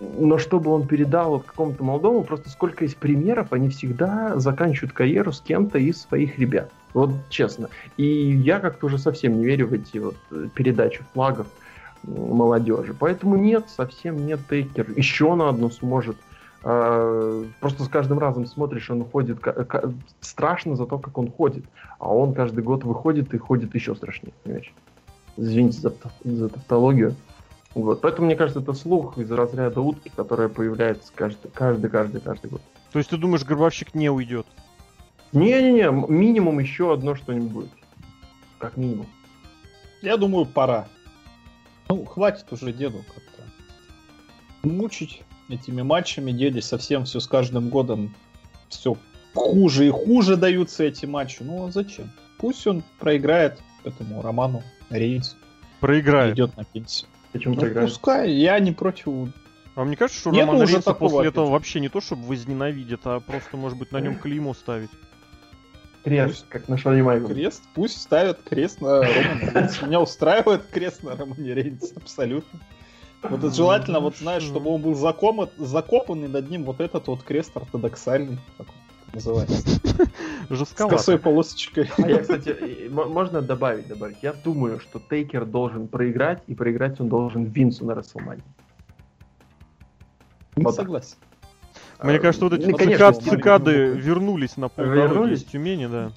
Но 0.00 0.38
чтобы 0.38 0.70
он 0.70 0.86
передал 0.86 1.30
вот 1.30 1.44
какому-то 1.44 1.82
молодому, 1.82 2.22
просто 2.22 2.50
сколько 2.50 2.84
есть 2.84 2.96
примеров, 2.96 3.52
они 3.52 3.68
всегда 3.68 4.38
заканчивают 4.38 4.92
карьеру 4.92 5.32
с 5.32 5.40
кем-то 5.40 5.78
из 5.78 6.02
своих 6.02 6.38
ребят. 6.38 6.70
Вот 6.94 7.10
честно. 7.28 7.68
И 7.96 8.04
я 8.04 8.60
как-то 8.60 8.86
уже 8.86 8.98
совсем 8.98 9.38
не 9.38 9.44
верю 9.44 9.68
в 9.68 9.72
эти 9.72 9.98
вот 9.98 10.16
э, 10.30 10.48
передачи 10.54 11.02
флагов 11.12 11.46
молодежи. 12.02 12.94
Поэтому 12.98 13.36
нет, 13.36 13.66
совсем 13.68 14.26
нет 14.26 14.40
Тейкер. 14.48 14.90
Еще 14.96 15.34
на 15.34 15.48
одну 15.48 15.70
сможет. 15.70 16.16
А, 16.62 17.44
Просто 17.60 17.84
с 17.84 17.88
каждым 17.88 18.18
разом 18.18 18.46
смотришь, 18.46 18.90
он 18.90 19.04
ходит 19.04 19.38
страшно 20.20 20.76
за 20.76 20.86
то, 20.86 20.98
как 20.98 21.16
он 21.18 21.30
ходит. 21.30 21.64
А 21.98 22.12
он 22.12 22.34
каждый 22.34 22.62
год 22.62 22.84
выходит 22.84 23.34
и 23.34 23.38
ходит 23.38 23.74
еще 23.74 23.94
страшнее, 23.94 24.32
понимаешь? 24.44 24.72
Извините 25.36 25.80
за, 25.80 25.92
за 26.24 26.48
тавтологию. 26.48 27.14
Вот. 27.74 28.00
Поэтому, 28.00 28.26
мне 28.26 28.36
кажется, 28.36 28.60
это 28.60 28.72
слух 28.72 29.18
из 29.18 29.30
разряда 29.30 29.80
утки, 29.80 30.10
которая 30.14 30.48
появляется 30.48 31.12
каждый, 31.14 31.50
каждый, 31.52 31.90
каждый, 31.90 32.20
каждый 32.20 32.50
год. 32.50 32.62
То 32.92 32.98
есть 32.98 33.10
ты 33.10 33.16
думаешь, 33.16 33.44
Гробовщик 33.44 33.94
не 33.94 34.10
уйдет? 34.10 34.46
Не-не-не, 35.32 35.90
минимум 36.10 36.58
еще 36.58 36.92
одно 36.92 37.14
что-нибудь 37.14 37.50
будет. 37.50 37.70
Как 38.58 38.76
минимум. 38.76 39.06
Я 40.02 40.16
думаю, 40.16 40.46
пора. 40.46 40.88
Ну, 41.88 42.04
хватит 42.04 42.46
уже 42.52 42.72
деду 42.72 43.04
как-то 43.14 43.42
мучить 44.62 45.22
этими 45.48 45.82
матчами. 45.82 46.32
Деде 46.32 46.62
совсем 46.62 47.04
все 47.04 47.20
с 47.20 47.26
каждым 47.26 47.68
годом 47.68 48.14
все 48.68 48.96
хуже 49.34 49.86
и 49.86 49.90
хуже 49.90 50.36
даются 50.36 50.84
эти 50.84 51.06
матчи. 51.06 51.42
Ну, 51.42 51.66
а 51.66 51.70
зачем? 51.70 52.10
Пусть 52.38 52.66
он 52.66 52.82
проиграет 52.98 53.58
этому 53.84 54.22
Роману 54.22 54.62
Рейнсу 54.90 55.36
и 55.36 55.80
Проиграет. 55.80 56.34
идет 56.34 56.56
на 56.56 56.64
пенсию. 56.64 57.08
Почему 57.32 57.54
Ну, 57.54 57.60
проиграешь? 57.60 57.90
пускай, 57.90 58.32
я 58.32 58.58
не 58.58 58.72
против. 58.72 59.06
А 59.74 59.84
мне 59.84 59.96
кажется, 59.96 60.20
что 60.20 60.30
Нету 60.30 60.46
Роман 60.46 60.62
уже 60.62 60.72
Рейнса 60.74 60.94
после 60.94 61.28
этого 61.28 61.50
вообще 61.50 61.80
не 61.80 61.88
то, 61.88 62.00
чтобы 62.00 62.22
возненавидит, 62.26 63.00
а 63.04 63.20
просто, 63.20 63.56
может 63.56 63.78
быть, 63.78 63.92
на 63.92 64.00
нем 64.00 64.16
клеймо 64.16 64.54
ставить. 64.54 64.90
Крест, 66.04 66.46
как 66.48 66.68
на 66.68 66.76
Шоне 66.78 67.02
Майкле. 67.02 67.34
Крест, 67.34 67.62
пусть 67.74 68.00
ставят 68.00 68.40
крест 68.42 68.80
на 68.80 69.00
Романе 69.02 69.50
Рейнсе. 69.54 69.86
Меня 69.86 70.00
устраивает 70.00 70.66
крест 70.66 71.02
на 71.02 71.16
Романе 71.16 71.54
Рейнсе, 71.54 71.94
абсолютно. 71.96 72.60
Вот 73.22 73.40
это 73.40 73.50
желательно, 73.52 74.00
вот 74.00 74.16
знаешь, 74.16 74.44
чтобы 74.44 74.70
он 74.70 74.80
был 74.80 74.92
закома- 74.94 75.50
закопан, 75.58 76.24
и 76.24 76.28
над 76.28 76.48
ним 76.50 76.64
вот 76.64 76.80
этот 76.80 77.08
вот 77.08 77.22
крест 77.24 77.56
ортодоксальный, 77.56 78.38
как 78.56 78.68
он 78.68 78.74
называется, 79.14 79.56
с 80.48 80.54
Жестковато. 80.54 80.96
косой 80.96 81.18
полосочкой. 81.18 81.90
А 81.98 82.08
я, 82.08 82.18
кстати, 82.18 82.88
можно 82.88 83.42
добавить, 83.42 83.88
добавить. 83.88 84.18
Я 84.22 84.32
думаю, 84.32 84.78
что 84.78 85.00
Тейкер 85.00 85.46
должен 85.46 85.88
проиграть, 85.88 86.42
и 86.46 86.54
проиграть 86.54 87.00
он 87.00 87.08
должен 87.08 87.44
Винсу 87.44 87.84
на 87.84 87.94
Расселмане. 87.96 88.42
Не 90.54 90.64
Вот 90.64 90.76
так. 90.76 90.86
Мне 92.02 92.18
кажется, 92.18 92.44
вот 92.44 92.54
эти 92.54 92.66
Ну, 92.66 92.76
конечно, 92.76 93.06
цикад- 93.08 93.22
цикады 93.22 93.72
вернулись 93.88 94.56
на 94.56 94.68
полдороги 94.68 95.00
Вернулись? 95.00 95.40
из 95.40 95.44
Тюмени, 95.44 95.86
да. 95.86 96.12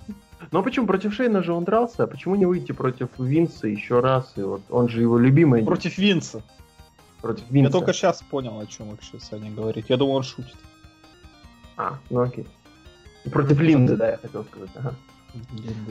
Ну 0.52 0.60
а 0.60 0.64
почему 0.64 0.86
против 0.88 1.14
Шейна 1.14 1.44
же 1.44 1.54
он 1.54 1.64
дрался, 1.64 2.04
а 2.04 2.08
почему 2.08 2.36
не 2.36 2.46
выйти 2.46 2.72
против 2.72 3.10
Винса 3.18 3.68
еще 3.68 4.00
раз? 4.00 4.34
И 4.36 4.42
вот 4.42 4.62
он 4.70 4.90
же 4.90 5.02
его 5.02 5.18
любимый 5.18 5.64
Против 5.66 5.98
Винса. 5.98 6.44
против 7.22 7.46
Я 7.50 7.54
Винса. 7.54 7.72
только 7.72 7.94
сейчас 7.94 8.22
понял, 8.24 8.60
о 8.60 8.66
чем 8.66 8.90
вообще 8.90 9.20
Саня 9.20 9.52
говорит. 9.52 9.86
Я 9.90 9.98
думал, 9.98 10.16
он 10.16 10.24
шутит. 10.24 10.56
А, 11.78 11.98
ну 12.10 12.22
окей. 12.22 12.46
Против 13.32 13.60
Линды, 13.60 13.96
да, 13.96 14.10
я 14.12 14.18
хотел 14.18 14.44
сказать. 14.46 14.70
Ага. 14.76 14.96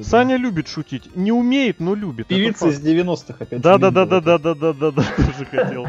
Саня 0.03 0.37
любит 0.37 0.69
шутить. 0.69 1.15
Не 1.17 1.33
умеет, 1.33 1.81
но 1.81 1.95
любит. 1.95 2.27
Певица 2.27 2.69
из 2.69 2.81
90-х 2.85 3.37
опять. 3.39 3.61
Да, 3.63 3.79
да, 3.79 3.91
да, 3.91 4.05
да, 4.05 4.21
да, 4.21 4.39
да, 4.39 4.55
да, 4.55 4.73
да, 4.73 4.91
да, 4.91 5.03
тоже 5.17 5.45
хотел 5.51 5.87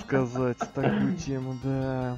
сказать 0.00 0.58
такую 0.74 1.14
тему, 1.16 1.56
да. 1.62 2.16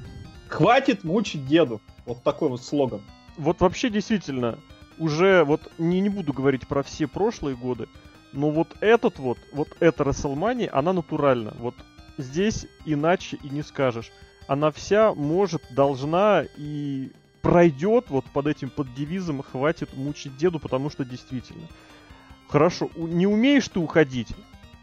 Хватит 0.49 1.03
мучить 1.03 1.45
деду. 1.45 1.81
Вот 2.05 2.23
такой 2.23 2.49
вот 2.49 2.63
слоган. 2.63 3.01
Вот 3.37 3.61
вообще 3.61 3.89
действительно, 3.89 4.59
уже 4.97 5.43
вот 5.43 5.71
не, 5.77 5.99
не 5.99 6.09
буду 6.09 6.33
говорить 6.33 6.67
про 6.67 6.83
все 6.83 7.07
прошлые 7.07 7.55
годы, 7.55 7.87
Но 8.33 8.49
вот 8.49 8.75
этот 8.81 9.19
вот, 9.19 9.37
вот 9.53 9.69
эта 9.79 10.03
WrestleMania, 10.03 10.69
она 10.69 10.93
натуральна. 10.93 11.53
Вот 11.59 11.75
здесь 12.17 12.67
иначе 12.85 13.37
и 13.43 13.49
не 13.49 13.61
скажешь. 13.61 14.11
Она 14.47 14.71
вся 14.71 15.13
может, 15.13 15.61
должна 15.71 16.45
и 16.57 17.11
пройдет 17.41 18.09
вот 18.09 18.25
под 18.25 18.47
этим 18.47 18.69
под 18.69 18.93
девизом 18.93 19.41
хватит 19.41 19.95
мучить 19.95 20.35
деду, 20.37 20.59
потому 20.59 20.89
что 20.89 21.05
действительно. 21.05 21.67
Хорошо, 22.47 22.89
не 22.95 23.27
умеешь 23.27 23.67
ты 23.67 23.79
уходить, 23.79 24.29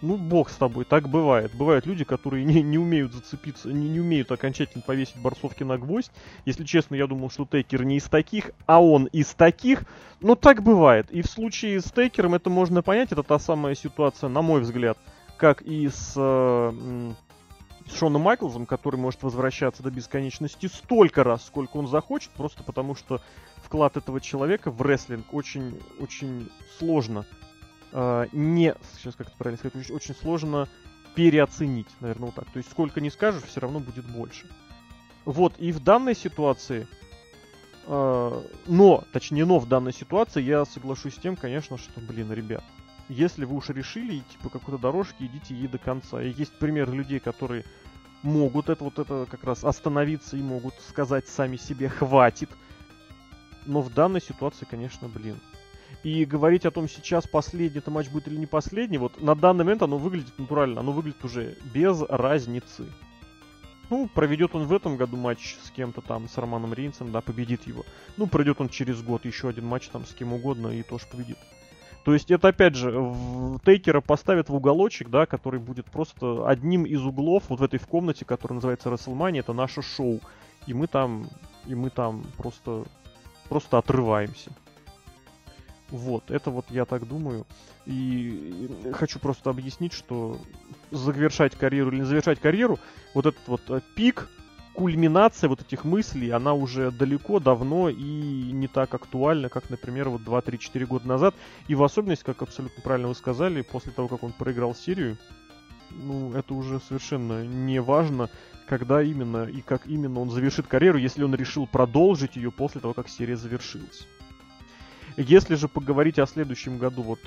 ну, 0.05 0.17
бог 0.17 0.51
с 0.51 0.57
тобой, 0.57 0.85
так 0.85 1.09
бывает. 1.09 1.53
Бывают 1.55 1.87
люди, 1.87 2.05
которые 2.05 2.45
не, 2.45 2.63
не 2.63 2.79
умеют 2.79 3.15
зацепиться, 3.15 3.73
не, 3.73 3.89
не 3.89 4.01
умеют 4.01 4.31
окончательно 4.31 4.83
повесить 4.83 5.17
борцовки 5.17 5.63
на 5.63 5.79
гвоздь. 5.79 6.13
Если 6.45 6.65
честно, 6.65 6.95
я 6.95 7.07
думал, 7.07 7.31
что 7.31 7.47
Тейкер 7.47 7.85
не 7.85 7.97
из 7.97 8.05
таких, 8.05 8.51
а 8.67 8.83
он 8.83 9.07
из 9.07 9.35
таких. 9.35 9.85
Но 10.21 10.35
так 10.35 10.63
бывает. 10.63 11.11
И 11.11 11.23
в 11.23 11.27
случае 11.27 11.81
с 11.81 11.91
Тейкером 11.91 12.35
это 12.35 12.51
можно 12.51 12.83
понять. 12.83 13.13
Это 13.13 13.23
та 13.23 13.39
самая 13.39 13.75
ситуация, 13.75 14.29
на 14.29 14.43
мой 14.43 14.61
взгляд, 14.61 14.99
как 15.39 15.63
и 15.63 15.89
с, 15.89 16.13
э, 16.17 17.13
с 17.89 17.99
Шоном 17.99 18.23
Майклзом, 18.23 18.67
который 18.67 18.97
может 18.97 19.23
возвращаться 19.23 19.83
до 19.83 19.91
бесконечности 19.91 20.67
столько 20.67 21.25
раз, 21.25 21.47
сколько 21.47 21.79
он 21.79 21.89
захочет, 21.89 22.31
просто 22.31 22.63
потому 22.63 22.95
что 22.95 23.21
вклад 23.63 23.97
этого 23.97 24.21
человека 24.21 24.71
в 24.71 24.83
рестлинг 24.83 25.33
очень, 25.33 25.81
очень 25.99 26.51
сложно 26.79 27.25
э, 27.95 28.27
не, 28.33 28.75
сейчас 28.97 29.15
как 29.15 29.29
это 29.29 29.37
правильно 29.39 29.59
сказать, 29.59 29.91
очень 29.91 30.15
сложно 30.15 30.69
переоценить, 31.15 31.87
наверное, 32.01 32.27
вот 32.27 32.35
так. 32.35 32.51
То 32.51 32.59
есть 32.59 32.71
сколько 32.71 33.01
не 33.01 33.11
скажешь, 33.11 33.45
все 33.45 33.61
равно 33.61 33.81
будет 33.81 34.05
больше. 34.05 34.47
Вот, 35.25 35.55
и 35.59 35.73
в 35.73 35.81
данной 35.81 36.15
ситуации, 36.15 36.87
э, 37.87 38.43
но, 38.67 39.05
точнее, 39.13 39.47
но 39.47 39.59
в 39.59 39.67
данной 39.67 39.93
ситуации 39.93 40.43
я 40.43 40.65
соглашусь 40.65 41.15
с 41.15 41.19
тем, 41.19 41.37
конечно, 41.37 41.79
что, 41.79 42.01
блин, 42.01 42.31
ребят, 42.33 42.65
если 43.09 43.45
вы 43.45 43.57
уж 43.57 43.69
решили 43.71 44.19
идти 44.19 44.37
по 44.43 44.51
какой-то 44.51 44.81
дорожке, 44.81 45.27
идите 45.27 45.55
ей 45.55 45.69
до 45.69 45.79
конца. 45.79 46.23
И 46.23 46.33
есть 46.33 46.59
пример 46.59 46.91
людей, 46.91 47.21
которые 47.21 47.65
могут 48.23 48.71
это 48.71 48.83
вот 48.83 48.99
это 48.99 49.27
как 49.31 49.45
раз 49.45 49.65
остановиться 49.65 50.37
и 50.37 50.43
могут 50.43 50.75
сказать 50.89 51.29
сами 51.29 51.57
себе 51.57 51.89
«хватит». 51.89 52.51
Но 53.67 53.81
в 53.83 53.93
данной 53.93 54.21
ситуации, 54.21 54.67
конечно, 54.69 55.09
блин, 55.09 55.41
и 56.03 56.25
говорить 56.25 56.67
о 56.67 56.71
том, 56.71 56.89
сейчас 56.89 57.27
последний 57.27 57.79
это 57.79 57.91
матч 57.91 58.09
будет 58.09 58.29
или 58.29 58.37
не 58.37 58.47
последний, 58.47 58.99
вот 58.99 59.21
на 59.23 59.35
данный 59.35 59.65
момент 59.65 59.83
оно 59.83 59.99
выглядит 59.99 60.39
натурально, 60.39 60.81
оно 60.81 60.93
выглядит 60.93 61.25
уже 61.25 61.57
без 61.73 62.03
разницы. 62.09 62.87
Ну, 63.91 64.09
проведет 64.13 64.55
он 64.55 64.65
в 64.67 64.73
этом 64.73 64.97
году 64.97 65.17
матч 65.17 65.57
с 65.63 65.71
кем-то 65.71 66.01
там, 66.01 66.29
с 66.29 66.39
Романом 66.39 66.73
Рейнсом, 66.73 67.13
да, 67.13 67.21
победит 67.21 67.67
его. 67.67 67.85
Ну, 68.17 68.27
пройдет 68.27 68.61
он 68.61 68.69
через 68.69 69.03
год 69.03 69.25
еще 69.25 69.49
один 69.49 69.67
матч 69.67 69.89
там 69.89 70.07
с 70.07 70.15
кем 70.15 70.33
угодно 70.33 70.69
и 70.69 70.83
тоже 70.83 71.05
победит. 71.11 71.39
То 72.05 72.13
есть 72.13 72.31
это, 72.31 72.49
опять 72.49 72.75
же, 72.75 72.91
в 72.91 73.59
Тейкера 73.65 74.01
поставят 74.03 74.49
в 74.51 74.55
уголочек, 74.55 75.09
да, 75.09 75.27
который 75.27 75.59
будет 75.59 75.87
просто 75.87 76.47
одним 76.47 76.85
из 76.85 77.03
углов 77.03 77.45
вот 77.49 77.61
в 77.61 77.63
этой 77.63 77.79
в 77.79 77.87
комнате, 77.87 78.27
которая 78.27 78.57
называется 78.57 78.91
WrestleMania, 78.91 79.41
это 79.41 79.53
наше 79.55 79.81
шоу. 79.81 80.21
И 80.67 80.75
мы 80.75 80.87
там, 80.87 81.29
и 81.67 81.75
мы 81.75 81.91
там 81.91 82.25
просто, 82.37 82.85
просто 83.49 83.79
отрываемся. 83.79 84.51
Вот, 85.91 86.30
это 86.30 86.51
вот 86.51 86.66
я 86.70 86.85
так 86.85 87.07
думаю. 87.07 87.47
И 87.87 88.70
хочу 88.93 89.18
просто 89.18 89.51
объяснить, 89.51 89.93
что 89.93 90.39
завершать 90.91 91.55
карьеру 91.55 91.91
или 91.91 92.01
не 92.01 92.07
завершать 92.07 92.41
карьеру, 92.41 92.78
вот 93.12 93.26
этот 93.26 93.47
вот 93.47 93.61
э, 93.68 93.80
пик, 93.95 94.28
кульминация 94.74 95.49
вот 95.49 95.61
этих 95.61 95.85
мыслей, 95.85 96.30
она 96.30 96.55
уже 96.55 96.91
далеко, 96.91 97.39
давно 97.39 97.89
и 97.89 97.95
не 97.95 98.66
так 98.66 98.93
актуальна, 98.95 99.49
как, 99.49 99.70
например, 99.70 100.09
вот 100.09 100.22
2-3-4 100.22 100.87
года 100.87 101.09
назад. 101.09 101.35
И 101.68 101.74
в 101.74 101.82
особенности, 101.82 102.24
как 102.24 102.43
абсолютно 102.43 102.82
правильно 102.82 103.09
вы 103.09 103.14
сказали, 103.14 103.62
после 103.62 103.93
того, 103.93 104.09
как 104.09 104.22
он 104.22 104.32
проиграл 104.32 104.74
серию, 104.74 105.16
ну, 105.91 106.32
это 106.32 106.55
уже 106.55 106.80
совершенно 106.80 107.45
не 107.47 107.80
важно, 107.80 108.30
когда 108.66 109.03
именно 109.03 109.45
и 109.45 109.61
как 109.61 109.87
именно 109.87 110.20
он 110.20 110.30
завершит 110.30 110.66
карьеру, 110.66 110.99
если 110.99 111.22
он 111.22 111.35
решил 111.35 111.66
продолжить 111.66 112.37
ее 112.37 112.51
после 112.51 112.80
того, 112.80 112.95
как 112.95 113.09
серия 113.09 113.37
завершилась. 113.37 114.09
Если 115.17 115.55
же 115.55 115.69
поговорить 115.69 116.19
о 116.19 116.27
следующем 116.27 116.79
году, 116.79 117.03
вот 117.03 117.21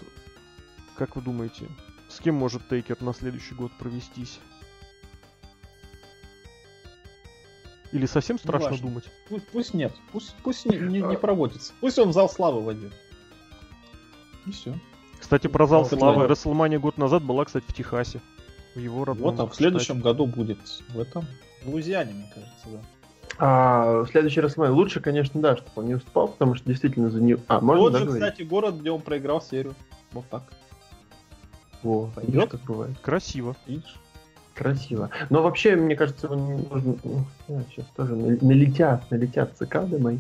как 0.98 1.16
вы 1.16 1.22
думаете, 1.22 1.68
с 2.10 2.20
кем 2.20 2.36
может 2.36 2.68
Тейкер 2.68 3.02
на 3.02 3.14
следующий 3.14 3.56
год 3.56 3.72
провестись? 3.78 4.40
Или 7.94 8.06
совсем 8.06 8.38
страшно 8.38 8.72
не 8.72 8.80
думать? 8.80 9.06
Пусть, 9.30 9.48
пусть 9.48 9.74
нет, 9.74 9.94
пусть, 10.12 10.36
пусть 10.44 10.66
не, 10.66 10.78
не, 10.78 11.02
не 11.02 11.18
проводится. 11.18 11.74
Пусть 11.80 11.98
он 11.98 12.10
в 12.10 12.14
зал 12.14 12.30
славы 12.30 12.62
войдет. 12.62 12.92
И 14.46 14.52
все. 14.52 14.78
Кстати, 15.20 15.48
про 15.48 15.68
зал 15.68 15.88
Ну, 15.90 15.98
славы. 15.98 16.28
Расселмания 16.28 16.80
год 16.80 16.98
назад 16.98 17.24
была, 17.24 17.46
кстати, 17.46 17.66
в 17.68 17.74
Техасе. 17.74 18.22
В 18.76 18.80
его 18.80 19.06
родном 19.06 19.32
Вот, 19.32 19.40
а 19.40 19.48
в 19.48 19.56
следующем 19.56 20.02
году 20.02 20.28
будет 20.28 20.60
в 20.90 21.00
этом. 21.00 21.26
В 21.64 21.70
Луизиане, 21.70 22.14
мне 22.14 22.32
кажется, 22.34 22.68
да. 22.68 22.82
А 23.40 24.02
в 24.04 24.08
следующий 24.08 24.42
раз 24.42 24.58
мы 24.58 24.72
лучше, 24.72 25.00
конечно, 25.00 25.40
да, 25.42 25.56
чтобы 25.56 25.72
он 25.76 25.86
не 25.86 25.94
устал, 25.96 26.28
потому 26.30 26.56
что 26.56 26.66
действительно 26.68 27.10
за 27.10 27.22
него. 27.22 27.40
А, 27.48 27.60
можно 27.62 27.84
Вот 27.84 27.94
да, 27.94 28.00
же, 28.00 28.06
говорить? 28.06 28.24
кстати, 28.24 28.42
город, 28.48 28.76
где 28.80 28.92
он 28.92 29.02
проиграл 29.02 29.42
серию. 29.42 29.76
Вот 30.12 30.26
так. 30.30 30.44
Во, 31.84 32.10
Пойдет? 32.16 32.34
видишь, 32.34 32.50
как 32.50 32.62
бывает. 32.64 32.98
Красиво. 33.02 33.56
Видишь? 33.68 33.96
Красиво. 34.56 35.12
Но 35.30 35.44
вообще, 35.44 35.76
мне 35.76 35.96
кажется, 35.96 36.26
его 36.28 36.36
нужно... 36.36 36.96
сейчас 37.70 37.86
тоже 37.96 38.16
на- 38.16 38.38
налетят, 38.42 39.10
налетят 39.12 39.56
цикады 39.56 40.00
мои. 40.00 40.18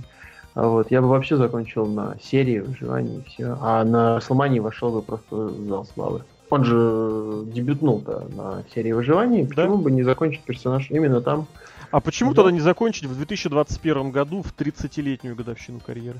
А 0.53 0.67
Вот, 0.67 0.91
я 0.91 1.01
бы 1.01 1.07
вообще 1.07 1.37
закончил 1.37 1.87
на 1.87 2.17
серии 2.21 2.59
выживания 2.59 3.19
и 3.19 3.23
все. 3.23 3.57
А 3.61 3.83
на 3.83 4.21
Сломании 4.21 4.59
вошел 4.59 4.91
бы 4.91 5.01
просто 5.01 5.35
в 5.35 5.67
зал 5.67 5.85
славы. 5.85 6.23
Он 6.49 6.63
же 6.63 7.43
дебютнул-то 7.47 8.27
на 8.35 8.63
серии 8.73 8.91
выживания. 8.91 9.43
Да. 9.43 9.49
Почему 9.49 9.77
бы 9.79 9.91
не 9.91 10.03
закончить 10.03 10.43
персонаж 10.43 10.89
именно 10.91 11.21
там? 11.21 11.47
А 11.91 11.99
почему 11.99 12.31
Да. 12.31 12.37
тогда 12.37 12.51
не 12.51 12.59
закончить 12.59 13.05
в 13.05 13.15
2021 13.15 14.11
году 14.11 14.41
в 14.41 14.53
30-летнюю 14.53 15.35
годовщину 15.35 15.79
карьеры? 15.79 16.19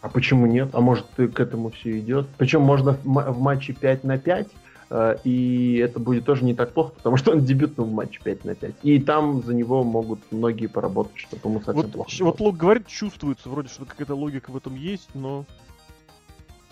А 0.00 0.08
почему 0.08 0.46
нет? 0.46 0.70
А 0.72 0.80
может, 0.80 1.06
и 1.18 1.26
к 1.26 1.40
этому 1.40 1.70
все 1.70 1.98
идет? 1.98 2.28
Причем 2.38 2.62
можно 2.62 2.92
в, 2.92 3.04
в 3.04 3.40
матче 3.40 3.72
5 3.72 4.04
на 4.04 4.18
5, 4.18 4.48
э, 4.90 5.16
и 5.24 5.76
это 5.76 5.98
будет 5.98 6.24
тоже 6.24 6.44
не 6.44 6.54
так 6.54 6.72
плохо, 6.72 6.92
потому 6.96 7.16
что 7.16 7.32
он 7.32 7.40
дебютнул 7.44 7.86
в 7.86 7.92
матче 7.92 8.20
5 8.22 8.44
на 8.44 8.54
5. 8.54 8.74
И 8.82 9.00
там 9.00 9.42
за 9.42 9.52
него 9.54 9.82
могут 9.84 10.20
многие 10.30 10.66
поработать, 10.68 11.16
чтобы 11.18 11.42
ему 11.50 11.58
совсем 11.60 11.74
Вот, 11.82 11.92
плохо 11.92 12.10
было. 12.18 12.26
вот 12.28 12.40
Лок 12.40 12.56
говорит, 12.56 12.86
чувствуется 12.86 13.48
вроде, 13.48 13.68
что 13.68 13.84
какая-то 13.84 14.14
логика 14.14 14.50
в 14.50 14.56
этом 14.56 14.76
есть, 14.76 15.08
но, 15.14 15.44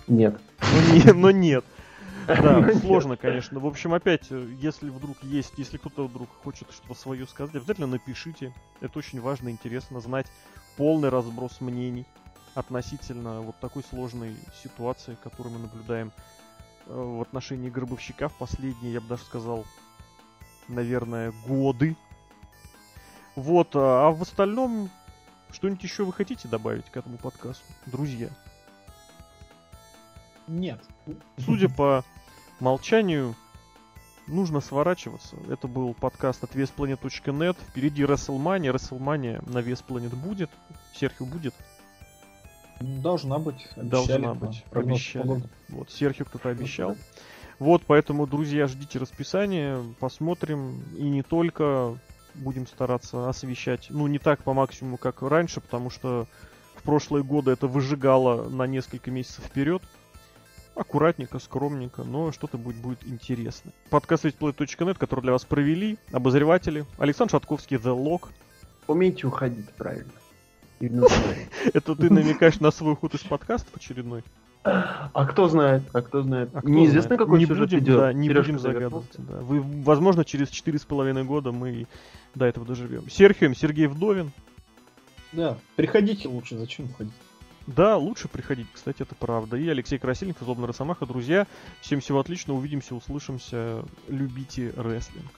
Нет. 0.07 0.39
но, 0.61 0.95
не- 0.95 1.13
но 1.13 1.31
нет. 1.31 1.65
Да, 2.27 2.61
нет. 2.67 2.81
сложно, 2.81 3.17
конечно. 3.17 3.61
В 3.61 3.67
общем, 3.67 3.95
опять, 3.95 4.31
э, 4.31 4.55
если 4.59 4.91
вдруг 4.91 5.23
есть, 5.23 5.53
если 5.57 5.79
кто-то 5.79 6.07
вдруг 6.07 6.29
хочет 6.43 6.71
что-то 6.73 6.95
свое 6.95 7.27
сказать, 7.27 7.55
обязательно 7.55 7.87
напишите. 7.87 8.53
Это 8.81 8.99
очень 8.99 9.21
важно, 9.21 9.51
интересно 9.51 10.01
знать 10.01 10.27
полный 10.77 11.09
разброс 11.09 11.61
мнений 11.61 12.07
относительно 12.55 13.41
вот 13.41 13.59
такой 13.61 13.83
сложной 13.83 14.37
ситуации, 14.63 15.17
которую 15.23 15.55
мы 15.55 15.61
наблюдаем 15.61 16.13
э, 16.87 16.95
в 16.95 17.21
отношении 17.23 17.71
гробовщика 17.71 18.29
в 18.29 18.35
последние, 18.35 18.95
я 18.95 19.01
бы 19.01 19.09
даже 19.09 19.25
сказал, 19.25 19.65
наверное, 20.69 21.33
годы. 21.47 21.97
Вот, 23.35 23.75
а 23.75 24.09
а 24.09 24.11
в 24.13 24.23
остальном, 24.23 24.91
что-нибудь 25.51 25.83
еще 25.83 26.05
вы 26.05 26.13
хотите 26.13 26.49
добавить 26.49 26.87
к 26.87 26.97
этому 26.97 27.19
подкасту, 27.19 27.65
друзья? 27.87 28.29
Нет. 30.47 30.81
Судя 31.39 31.69
по 31.77 32.05
молчанию, 32.61 33.35
нужно 34.27 34.61
сворачиваться. 34.61 35.37
Это 35.49 35.69
был 35.69 35.95
подкаст 35.95 36.45
от 36.45 36.55
VesPlanet.net. 36.55 37.57
Впереди 37.69 38.03
WrestleMania. 38.03 38.75
WrestleMania 38.75 39.49
на 39.51 39.59
VesPlanet 39.59 40.15
будет. 40.15 40.51
Серхио 40.95 41.27
будет. 41.27 41.55
Должна 42.81 43.39
быть. 43.39 43.69
Должна 43.77 44.15
Обещали, 44.15 44.39
быть. 44.39 44.65
да, 44.71 44.81
Обещали. 44.81 45.43
Вот, 45.69 45.91
Серхио 45.91 46.25
кто-то 46.25 46.49
обещал. 46.49 46.97
Вот, 47.59 47.83
поэтому, 47.87 48.27
друзья, 48.27 48.67
ждите 48.67 48.99
расписание, 48.99 49.79
посмотрим. 50.01 50.83
И 50.97 51.05
не 51.05 51.23
только 51.23 51.97
будем 52.35 52.67
стараться 52.67 53.29
освещать, 53.29 53.87
ну, 53.91 54.07
не 54.09 54.19
так 54.19 54.43
по 54.43 54.55
максимуму, 54.55 54.97
как 54.97 55.23
раньше, 55.23 55.61
потому 55.61 55.89
что 55.89 56.27
в 56.75 56.83
прошлые 56.83 57.23
годы 57.23 57.53
это 57.53 57.69
выжигало 57.69 58.49
на 58.49 58.67
несколько 58.67 59.11
месяцев 59.11 59.45
вперед. 59.45 59.83
Аккуратненько, 60.75 61.39
скромненько, 61.39 62.03
но 62.03 62.33
что-то 62.33 62.59
будет, 62.59 62.77
будет 62.79 63.07
интересно. 63.07 63.71
Подкаст 63.91 64.25
VeSplay.net, 64.25 64.99
который 64.99 65.21
для 65.21 65.33
вас 65.33 65.45
провели 65.45 65.99
обозреватели. 66.13 66.85
Александр 66.99 67.33
Шатковский, 67.33 67.77
The 67.77 67.97
Lock. 67.97 68.31
Умейте 68.89 69.27
уходить 69.27 69.71
правильно. 69.75 70.11
Это 70.81 71.95
ты 71.95 72.13
намекаешь 72.13 72.61
на 72.61 72.71
свой 72.71 72.95
уход 72.95 73.15
из 73.15 73.21
подкастов 73.21 73.75
очередной? 73.77 74.25
А 74.65 75.27
кто 75.27 75.49
знает, 75.49 75.83
а 75.93 76.01
кто 76.01 76.23
знает. 76.23 76.51
А 76.55 76.61
кто 76.61 76.69
Неизвестно, 76.69 77.17
знает? 77.17 77.21
какой 77.21 77.39
не 77.39 77.47
сюжет 77.47 77.69
будем, 77.69 77.79
идет. 77.81 77.97
Да, 77.99 78.13
не 78.13 78.29
Сережка 78.29 78.53
будем 78.53 78.59
загадывать. 78.59 79.11
Да. 79.19 79.37
Вы, 79.41 79.61
возможно, 79.61 80.25
через 80.25 80.49
четыре 80.49 80.79
с 80.79 80.85
половиной 80.85 81.25
года 81.25 81.53
мы 81.53 81.87
до 82.35 82.47
этого 82.47 82.67
доживем. 82.67 83.09
Серхием 83.11 83.55
Сергей 83.55 83.87
Вдовин. 83.87 84.33
Да. 85.33 85.59
Приходите 85.77 86.29
лучше, 86.29 86.57
зачем 86.57 86.87
уходить? 86.87 87.13
Да, 87.67 87.97
лучше 87.97 88.29
приходить, 88.29 88.67
кстати, 88.73 89.03
это 89.03 89.15
правда. 89.15 89.57
И 89.57 89.67
Алексей 89.69 89.99
Красильников, 89.99 90.45
Злобный 90.45 90.67
Росомаха. 90.67 91.07
Друзья, 91.07 91.47
всем 91.81 92.01
всего 92.01 92.21
отлично, 92.21 92.55
увидимся, 92.55 92.95
услышимся. 92.95 93.85
Любите 94.09 94.73
рестлинг. 94.77 95.31